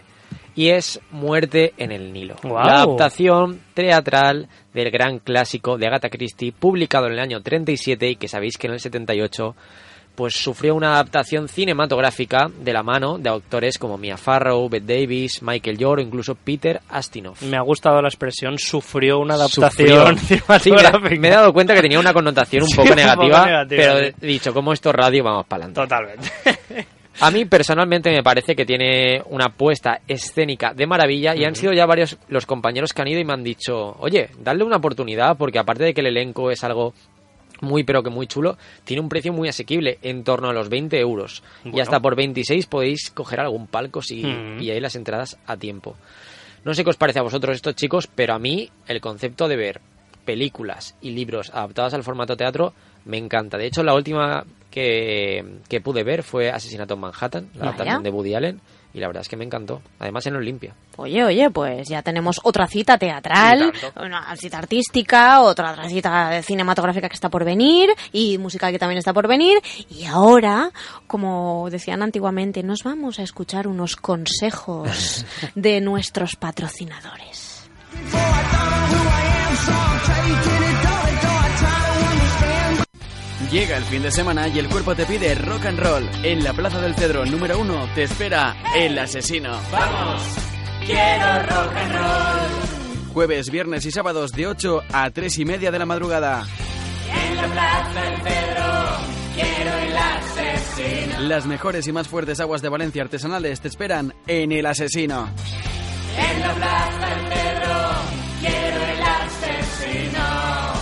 Y 0.56 0.70
es 0.70 1.02
Muerte 1.12 1.74
en 1.76 1.92
el 1.92 2.14
Nilo. 2.14 2.38
La 2.42 2.84
adaptación 2.84 3.60
teatral 3.74 4.48
del 4.74 4.92
gran 4.92 5.20
clásico 5.20 5.78
de 5.78 5.88
Agatha 5.88 6.10
Christie, 6.10 6.54
publicado 6.54 7.08
en 7.08 7.14
el 7.14 7.20
año 7.20 7.42
37 7.42 8.12
y 8.12 8.16
que 8.16 8.30
sabéis 8.30 8.58
que 8.58 8.68
en 8.68 8.74
el 8.76 8.80
78 8.80 9.58
pues 10.20 10.34
sufrió 10.34 10.76
una 10.76 10.96
adaptación 10.96 11.48
cinematográfica 11.48 12.50
de 12.60 12.74
la 12.74 12.84
mano 12.84 13.18
de 13.18 13.30
autores 13.30 13.78
como 13.78 13.98
Mia 13.98 14.18
Farrow, 14.18 14.68
Bette 14.68 14.86
Davis, 15.00 15.42
Michael 15.42 15.78
York 15.78 16.00
o 16.00 16.04
incluso 16.06 16.36
Peter 16.36 16.82
Astinov. 16.90 17.42
Me 17.44 17.56
ha 17.56 17.62
gustado 17.62 18.02
la 18.02 18.10
expresión 18.10 18.58
sufrió 18.60 19.20
una 19.20 19.38
Sufrió. 19.38 20.02
adaptación 20.02 20.18
Sí, 20.18 20.26
cinematográfica. 20.36 21.00
me, 21.10 21.20
me 21.20 21.28
he 21.30 21.32
dado 21.32 21.54
cuenta 21.54 21.74
que 21.74 21.82
tenía 21.82 22.02
una 22.02 22.12
connotación 22.12 22.64
un 22.64 22.70
Sí, 22.70 22.76
poco 22.76 22.90
un 22.90 22.96
poco 22.96 23.02
negativa, 23.02 23.66
pero 23.70 24.00
sí. 24.00 24.14
dicho, 24.20 24.54
como 24.54 24.74
esto 24.74 24.90
es 24.90 24.96
radio, 24.98 25.24
vamos 25.24 25.46
para 25.48 25.64
adelante. 25.68 25.80
Totalmente. 25.82 26.86
A 27.22 27.32
mí 27.32 27.44
personalmente 27.44 28.10
me 28.12 28.24
parece 28.24 28.56
que 28.56 28.66
tiene 28.66 29.22
una 29.26 29.50
puesta 29.50 30.00
escénica 30.08 30.74
de 30.74 30.88
maravilla 30.88 31.36
y 31.36 31.44
han 31.44 31.54
sido 31.54 31.74
ya 31.74 31.86
varios 31.86 32.18
los 32.30 32.46
compañeros 32.46 32.94
que 32.94 33.02
han 33.02 33.10
ido 33.10 33.20
y 33.20 33.26
me 33.26 33.34
han 33.34 33.44
dicho, 33.44 33.98
oye, 34.00 34.30
darle 34.40 34.64
una 34.64 34.78
oportunidad 34.78 35.36
porque 35.38 35.60
aparte 35.60 35.84
de 35.84 35.94
que 35.94 36.00
el 36.00 36.08
elenco 36.08 36.50
es 36.50 36.64
algo 36.64 36.94
muy 37.62 37.84
pero 37.84 38.04
que 38.04 38.10
muy 38.10 38.28
chulo, 38.28 38.58
tiene 38.84 39.02
un 39.02 39.10
precio 39.10 39.34
muy 39.34 39.50
asequible, 39.50 39.98
en 40.02 40.24
torno 40.24 40.50
a 40.50 40.54
los 40.54 40.70
20 40.70 41.00
euros. 41.00 41.44
Y 41.66 41.80
hasta 41.80 42.00
por 42.00 42.16
26 42.16 42.66
podéis 42.68 43.10
coger 43.12 43.40
algún 43.40 43.68
palco 43.68 44.02
si 44.02 44.24
Mm. 44.24 44.62
y 44.62 44.70
ahí 44.72 44.80
las 44.80 44.96
entradas 44.96 45.38
a 45.46 45.58
tiempo. 45.58 45.96
No 46.66 46.74
sé 46.74 46.84
qué 46.84 46.90
os 46.90 46.98
parece 46.98 47.20
a 47.20 47.24
vosotros 47.24 47.56
esto, 47.56 47.72
chicos, 47.72 48.08
pero 48.14 48.34
a 48.34 48.40
mí 48.40 48.70
el 48.88 49.00
concepto 49.02 49.48
de 49.48 49.56
ver 49.56 49.82
películas 50.26 50.96
y 51.02 51.12
libros 51.12 51.50
adaptados 51.54 51.94
al 51.94 52.04
formato 52.04 52.36
teatro 52.38 52.74
me 53.06 53.18
encanta. 53.18 53.58
De 53.58 53.66
hecho, 53.66 53.82
la 53.84 53.94
última 53.96 54.46
que, 54.70 55.44
que 55.68 55.82
pude 55.82 56.04
ver 56.04 56.22
fue 56.24 56.52
Asesinato 56.52 56.94
en 56.94 57.00
Manhattan, 57.00 57.50
la 57.56 57.64
adaptación 57.66 58.04
de 58.04 58.10
Woody 58.12 58.36
Allen, 58.36 58.62
y 58.94 59.00
la 59.00 59.08
verdad 59.08 59.22
es 59.22 59.30
que 59.30 59.36
me 59.36 59.46
encantó. 59.46 59.82
Además 60.00 60.26
en 60.26 60.36
Olimpia. 60.36 60.74
Oye, 60.98 61.24
oye, 61.24 61.50
pues 61.50 61.88
ya 61.88 62.02
tenemos 62.02 62.40
otra 62.44 62.68
cita 62.68 62.98
teatral, 62.98 63.72
una 63.96 64.36
cita 64.36 64.58
artística, 64.58 65.42
otra, 65.42 65.72
otra 65.72 65.88
cita 65.88 66.42
cinematográfica 66.42 67.08
que 67.08 67.16
está 67.16 67.30
por 67.30 67.46
venir 67.46 67.90
y 68.12 68.38
musical 68.38 68.72
que 68.72 68.80
también 68.80 68.98
está 68.98 69.14
por 69.14 69.28
venir. 69.28 69.60
Y 69.90 70.06
ahora, 70.06 70.72
como 71.08 71.70
decían 71.70 72.02
antiguamente, 72.02 72.64
nos 72.64 72.84
vamos 72.84 73.20
a 73.20 73.24
escuchar 73.24 73.68
unos 73.68 73.96
consejos 73.96 75.26
de 75.56 75.82
nuestros 75.82 76.36
patrocinadores. 76.36 77.49
Llega 83.52 83.78
el 83.78 83.84
fin 83.84 84.04
de 84.04 84.12
semana 84.12 84.48
y 84.48 84.60
el 84.60 84.70
cuerpo 84.70 84.94
te 84.96 85.08
pide 85.08 85.34
rock 85.34 85.66
and 85.66 85.80
roll. 85.80 86.08
En 86.24 86.44
la 86.44 86.54
Plaza 86.54 86.80
del 86.80 86.94
Cedro 86.94 87.26
número 87.26 87.58
uno 87.58 87.90
te 87.96 88.04
espera 88.04 88.56
El 88.76 88.98
Asesino. 89.00 89.60
¡Vamos! 89.72 90.22
¡Quiero 90.86 91.40
rock 91.44 91.76
and 91.76 91.94
roll! 91.94 93.14
Jueves, 93.14 93.50
viernes 93.50 93.86
y 93.88 93.92
sábados 93.92 94.34
de 94.34 94.46
8 94.46 94.84
a 94.94 95.10
3 95.10 95.40
y 95.40 95.46
media 95.46 95.72
de 95.72 95.80
la 95.80 95.88
madrugada. 95.88 96.46
En 97.12 97.36
la 97.38 97.48
Plaza 97.48 98.02
del 98.02 98.22
Cedro 98.22 98.70
quiero 99.34 99.78
el 99.78 99.98
asesino. 99.98 101.20
Las 101.22 101.48
mejores 101.48 101.88
y 101.88 101.92
más 101.92 102.08
fuertes 102.08 102.40
aguas 102.40 102.62
de 102.62 102.70
Valencia 102.70 103.02
artesanales 103.02 103.62
te 103.62 103.68
esperan 103.68 104.14
en 104.28 104.52
El 104.52 104.68
Asesino. 104.68 105.28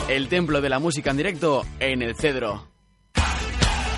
El 0.07 0.29
templo 0.29 0.61
de 0.61 0.69
la 0.69 0.79
música 0.79 1.11
en 1.11 1.17
directo 1.17 1.65
en 1.81 2.01
el 2.01 2.15
Cedro. 2.15 2.76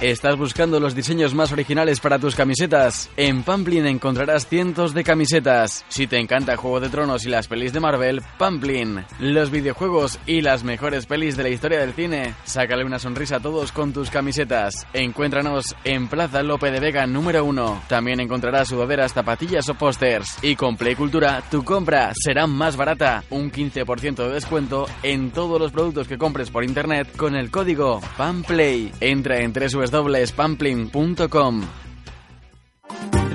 ¿Estás 0.02 0.38
buscando 0.38 0.80
los 0.80 0.96
diseños 0.96 1.36
más 1.36 1.52
originales 1.52 2.00
para 2.00 2.20
tus 2.20 2.34
camisetas? 2.34 3.10
En 3.18 3.44
Pamplin 3.44 3.86
encontrarás 3.86 4.48
cientos 4.48 4.94
de 4.94 5.04
camisetas. 5.04 5.84
Si 5.90 6.08
te 6.08 6.18
encanta 6.18 6.56
Juego 6.56 6.80
de 6.80 6.88
Tronos 6.88 7.26
y 7.26 7.30
las 7.30 7.50
pelis 7.50 7.74
de 7.74 7.82
Marvel, 7.82 8.22
Pamplin. 8.38 9.04
Los 9.20 9.52
videojuegos 9.52 10.18
y 10.26 10.40
las 10.40 10.64
mejores 10.64 11.06
pelis 11.06 11.36
de 11.36 11.44
la 11.44 11.50
historia 11.50 11.82
del 11.82 11.92
cine. 11.92 12.34
Sácale 12.46 12.86
una 12.86 12.98
sonrisa 12.98 13.36
a 13.36 13.40
todos 13.42 13.74
con 13.74 13.92
tus 13.92 14.10
camisetas. 14.10 14.88
Encuéntranos 14.94 15.76
en 15.84 16.08
Plaza 16.08 16.44
Lope 16.44 16.72
de 16.72 16.80
Vega 16.80 17.06
número 17.06 17.44
1. 17.44 17.84
También 17.90 18.22
encontrarás 18.22 18.70
sudaderas, 18.70 19.12
zapatillas 19.12 19.68
o 19.68 19.74
pósters. 19.74 20.38
Y 20.42 20.56
con 20.56 20.78
Play 20.78 20.96
Cultura, 20.96 21.44
tu 21.52 21.66
compra 21.66 22.14
será 22.16 22.48
más 22.48 22.78
barata. 22.78 23.26
Un 23.32 23.52
15% 23.52 24.16
de 24.16 24.32
descuento 24.32 24.86
en 25.04 25.32
todos 25.32 25.60
los 25.60 25.74
productos 25.74 26.08
que 26.08 26.18
compres 26.18 26.52
por 26.52 26.64
internet 26.64 27.14
con 27.18 27.36
el 27.36 27.52
código 27.52 28.00
PAMPLAY. 28.16 28.94
Entra 29.02 29.42
en 29.42 29.52
www.pamplin.com. 29.92 31.89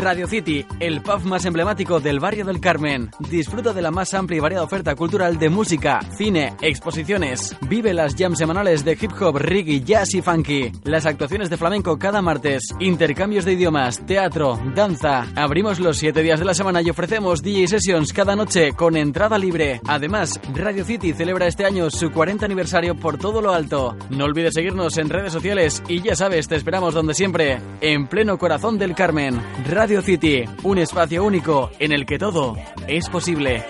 Radio 0.00 0.26
City, 0.26 0.66
el 0.80 1.00
pub 1.00 1.24
más 1.24 1.44
emblemático 1.44 2.00
del 2.00 2.20
barrio 2.20 2.44
del 2.44 2.60
Carmen. 2.60 3.10
Disfruta 3.30 3.72
de 3.72 3.82
la 3.82 3.90
más 3.90 4.12
amplia 4.14 4.38
y 4.38 4.40
variada 4.40 4.64
oferta 4.64 4.94
cultural 4.94 5.38
de 5.38 5.48
música, 5.48 6.00
cine, 6.16 6.54
exposiciones. 6.60 7.56
Vive 7.68 7.94
las 7.94 8.14
jams 8.16 8.38
semanales 8.38 8.84
de 8.84 8.98
hip 9.00 9.12
hop, 9.20 9.38
reggae, 9.38 9.80
jazz 9.80 10.14
y 10.14 10.22
funky. 10.22 10.72
Las 10.84 11.06
actuaciones 11.06 11.50
de 11.50 11.56
flamenco 11.56 11.98
cada 11.98 12.20
martes. 12.22 12.62
Intercambios 12.80 13.44
de 13.44 13.52
idiomas, 13.52 14.04
teatro, 14.04 14.58
danza. 14.74 15.26
Abrimos 15.36 15.80
los 15.80 15.96
7 15.98 16.22
días 16.22 16.40
de 16.40 16.46
la 16.46 16.54
semana 16.54 16.82
y 16.82 16.90
ofrecemos 16.90 17.42
DJ 17.42 17.68
sessions 17.68 18.12
cada 18.12 18.36
noche 18.36 18.72
con 18.72 18.96
entrada 18.96 19.38
libre. 19.38 19.80
Además, 19.86 20.40
Radio 20.54 20.84
City 20.84 21.12
celebra 21.12 21.46
este 21.46 21.64
año 21.64 21.90
su 21.90 22.10
40 22.10 22.44
aniversario 22.44 22.94
por 22.94 23.18
todo 23.18 23.40
lo 23.40 23.52
alto. 23.52 23.96
No 24.10 24.24
olvides 24.24 24.54
seguirnos 24.54 24.98
en 24.98 25.08
redes 25.08 25.32
sociales 25.32 25.82
y 25.88 26.02
ya 26.02 26.16
sabes, 26.16 26.48
te 26.48 26.56
esperamos 26.56 26.94
donde 26.94 27.14
siempre, 27.14 27.60
en 27.80 28.06
pleno 28.06 28.38
corazón 28.38 28.78
del 28.78 28.94
Carmen. 28.94 29.40
City, 29.86 30.44
un 30.62 30.78
espacio 30.78 31.22
único 31.22 31.70
en 31.78 31.92
el 31.92 32.06
que 32.06 32.18
todo 32.18 32.56
es 32.88 33.10
posible. 33.10 33.62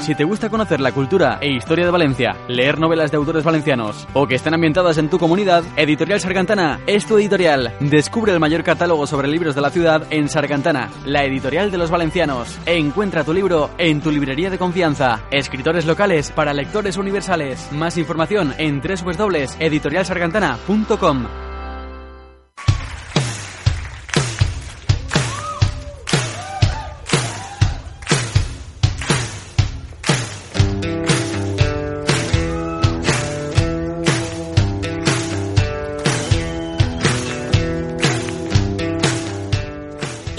Si 0.00 0.14
te 0.14 0.24
gusta 0.24 0.48
conocer 0.48 0.80
la 0.80 0.92
cultura 0.92 1.36
e 1.42 1.50
historia 1.50 1.84
de 1.84 1.90
Valencia, 1.90 2.34
leer 2.48 2.80
novelas 2.80 3.10
de 3.10 3.18
autores 3.18 3.44
valencianos 3.44 4.08
o 4.14 4.26
que 4.26 4.36
estén 4.36 4.54
ambientadas 4.54 4.96
en 4.96 5.10
tu 5.10 5.18
comunidad, 5.18 5.62
Editorial 5.76 6.20
Sargantana 6.20 6.80
es 6.86 7.04
tu 7.04 7.18
editorial. 7.18 7.74
Descubre 7.80 8.32
el 8.32 8.40
mayor 8.40 8.64
catálogo 8.64 9.06
sobre 9.06 9.28
libros 9.28 9.54
de 9.54 9.60
la 9.60 9.68
ciudad 9.68 10.06
en 10.08 10.30
Sargantana, 10.30 10.90
la 11.04 11.24
editorial 11.24 11.70
de 11.70 11.76
los 11.76 11.90
valencianos. 11.90 12.58
Encuentra 12.64 13.24
tu 13.24 13.34
libro 13.34 13.68
en 13.76 14.00
tu 14.00 14.10
librería 14.10 14.48
de 14.48 14.56
confianza. 14.56 15.20
Escritores 15.30 15.84
locales 15.84 16.30
para 16.30 16.54
lectores 16.54 16.96
universales. 16.96 17.70
Más 17.72 17.98
información 17.98 18.54
en 18.56 18.80
www.editorialsargantana.com. 18.80 21.47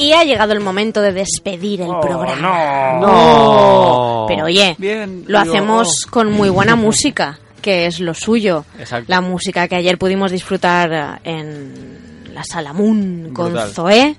Y 0.09 0.13
ha 0.13 0.23
llegado 0.23 0.53
el 0.53 0.59
momento 0.59 1.01
de 1.01 1.11
despedir 1.13 1.81
el 1.81 1.89
Oh, 1.89 1.99
programa. 2.01 2.99
no. 2.99 2.99
No. 2.99 4.25
Pero 4.27 4.45
oye, 4.45 4.75
Bien, 4.77 5.23
lo 5.27 5.39
digo, 5.41 5.51
hacemos 5.51 6.05
con 6.09 6.31
muy 6.31 6.49
buena 6.49 6.75
música, 6.75 7.39
que 7.61 7.85
es 7.85 7.99
lo 7.99 8.13
suyo. 8.13 8.65
Exacto. 8.79 9.05
La 9.07 9.21
música 9.21 9.67
que 9.67 9.75
ayer 9.75 9.97
pudimos 9.97 10.31
disfrutar 10.31 11.19
eh, 11.23 11.29
en 11.31 12.29
la 12.33 12.43
Sala 12.43 12.73
Moon 12.73 13.31
con 13.33 13.47
Brutal. 13.51 13.69
Zoé. 13.71 14.15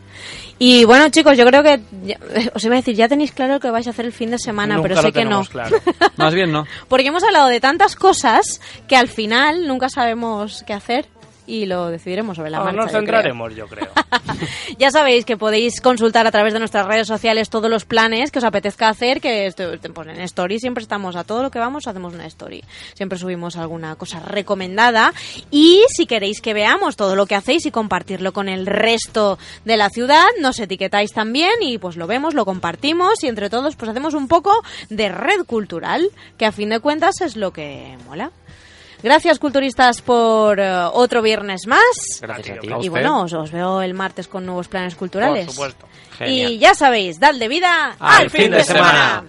Y 0.58 0.84
bueno, 0.84 1.08
chicos, 1.08 1.38
yo 1.38 1.46
creo 1.46 1.62
que 1.62 1.80
ya- 2.04 2.18
os 2.54 2.62
iba 2.64 2.74
a 2.74 2.78
decir, 2.78 2.94
ya 2.94 3.08
tenéis 3.08 3.32
claro 3.32 3.54
lo 3.54 3.60
que 3.60 3.70
vais 3.70 3.86
a 3.86 3.90
hacer 3.90 4.04
el 4.04 4.12
fin 4.12 4.30
de 4.30 4.38
semana, 4.38 4.74
Nunca 4.76 4.88
pero 4.90 4.94
lo 4.96 5.02
sé 5.02 5.12
que 5.12 5.24
no. 5.24 5.42
claro. 5.44 5.78
Más 6.16 6.34
bien 6.34 6.52
no. 6.52 6.66
Porque 6.88 7.06
hemos 7.08 7.24
hablado 7.24 7.48
de 7.48 7.60
tantas 7.60 7.96
cosas 7.96 8.60
que 8.86 8.94
al 8.96 9.08
final 9.08 9.66
nunca 9.66 9.88
sabemos 9.88 10.62
qué 10.66 10.74
hacer 10.74 11.06
y 11.50 11.66
lo 11.66 11.88
decidiremos 11.88 12.36
sobre 12.36 12.50
la 12.50 12.58
No, 12.58 12.64
marcha. 12.64 12.76
nos 12.76 12.86
yo 12.86 12.90
creo. 12.92 13.00
centraremos, 13.02 13.54
yo 13.54 13.66
creo. 13.66 13.88
Ya 14.78 14.90
sabéis 14.90 15.24
que 15.26 15.36
podéis 15.36 15.80
consultar 15.80 16.26
a 16.26 16.30
través 16.30 16.52
de 16.54 16.58
nuestras 16.60 16.86
redes 16.86 17.06
sociales 17.06 17.50
todos 17.50 17.68
los 17.70 17.84
planes 17.84 18.30
que 18.30 18.38
os 18.38 18.44
apetezca 18.44 18.88
hacer, 18.88 19.20
que 19.20 19.52
pues 19.92 20.08
en 20.08 20.20
Story 20.22 20.58
siempre 20.58 20.82
estamos 20.82 21.16
a 21.16 21.24
todo 21.24 21.42
lo 21.42 21.50
que 21.50 21.58
vamos, 21.58 21.86
hacemos 21.86 22.14
una 22.14 22.26
Story. 22.26 22.64
Siempre 22.94 23.18
subimos 23.18 23.56
alguna 23.56 23.96
cosa 23.96 24.20
recomendada 24.20 25.12
y 25.50 25.82
si 25.88 26.06
queréis 26.06 26.40
que 26.40 26.54
veamos 26.54 26.96
todo 26.96 27.16
lo 27.16 27.26
que 27.26 27.34
hacéis 27.34 27.66
y 27.66 27.70
compartirlo 27.70 28.32
con 28.32 28.48
el 28.48 28.66
resto 28.66 29.38
de 29.64 29.76
la 29.76 29.90
ciudad, 29.90 30.24
nos 30.40 30.58
etiquetáis 30.58 31.12
también 31.12 31.52
y 31.60 31.78
pues 31.78 31.96
lo 31.96 32.06
vemos, 32.06 32.32
lo 32.34 32.44
compartimos 32.44 33.22
y 33.22 33.26
entre 33.26 33.50
todos 33.50 33.76
pues 33.76 33.90
hacemos 33.90 34.14
un 34.14 34.28
poco 34.28 34.62
de 34.88 35.08
red 35.10 35.44
cultural, 35.46 36.08
que 36.38 36.46
a 36.46 36.52
fin 36.52 36.70
de 36.70 36.80
cuentas 36.80 37.20
es 37.20 37.36
lo 37.36 37.52
que 37.52 37.98
mola. 38.06 38.30
Gracias, 39.02 39.38
culturistas, 39.38 40.02
por 40.02 40.60
eh, 40.60 40.72
otro 40.92 41.22
viernes 41.22 41.66
más. 41.66 41.80
Gracias 42.20 42.58
a 42.58 42.60
ti. 42.60 42.68
Y 42.82 42.88
bueno, 42.88 43.22
os, 43.22 43.32
os 43.32 43.50
veo 43.50 43.82
el 43.82 43.94
martes 43.94 44.28
con 44.28 44.44
nuevos 44.44 44.68
planes 44.68 44.94
culturales. 44.94 45.46
Por 45.46 45.54
supuesto. 45.54 45.86
Genial. 46.18 46.52
Y 46.52 46.58
ya 46.58 46.74
sabéis, 46.74 47.18
dadle 47.18 47.48
vida 47.48 47.96
Al 47.98 48.28
fin 48.28 48.50
de 48.50 48.62
semana. 48.62 49.24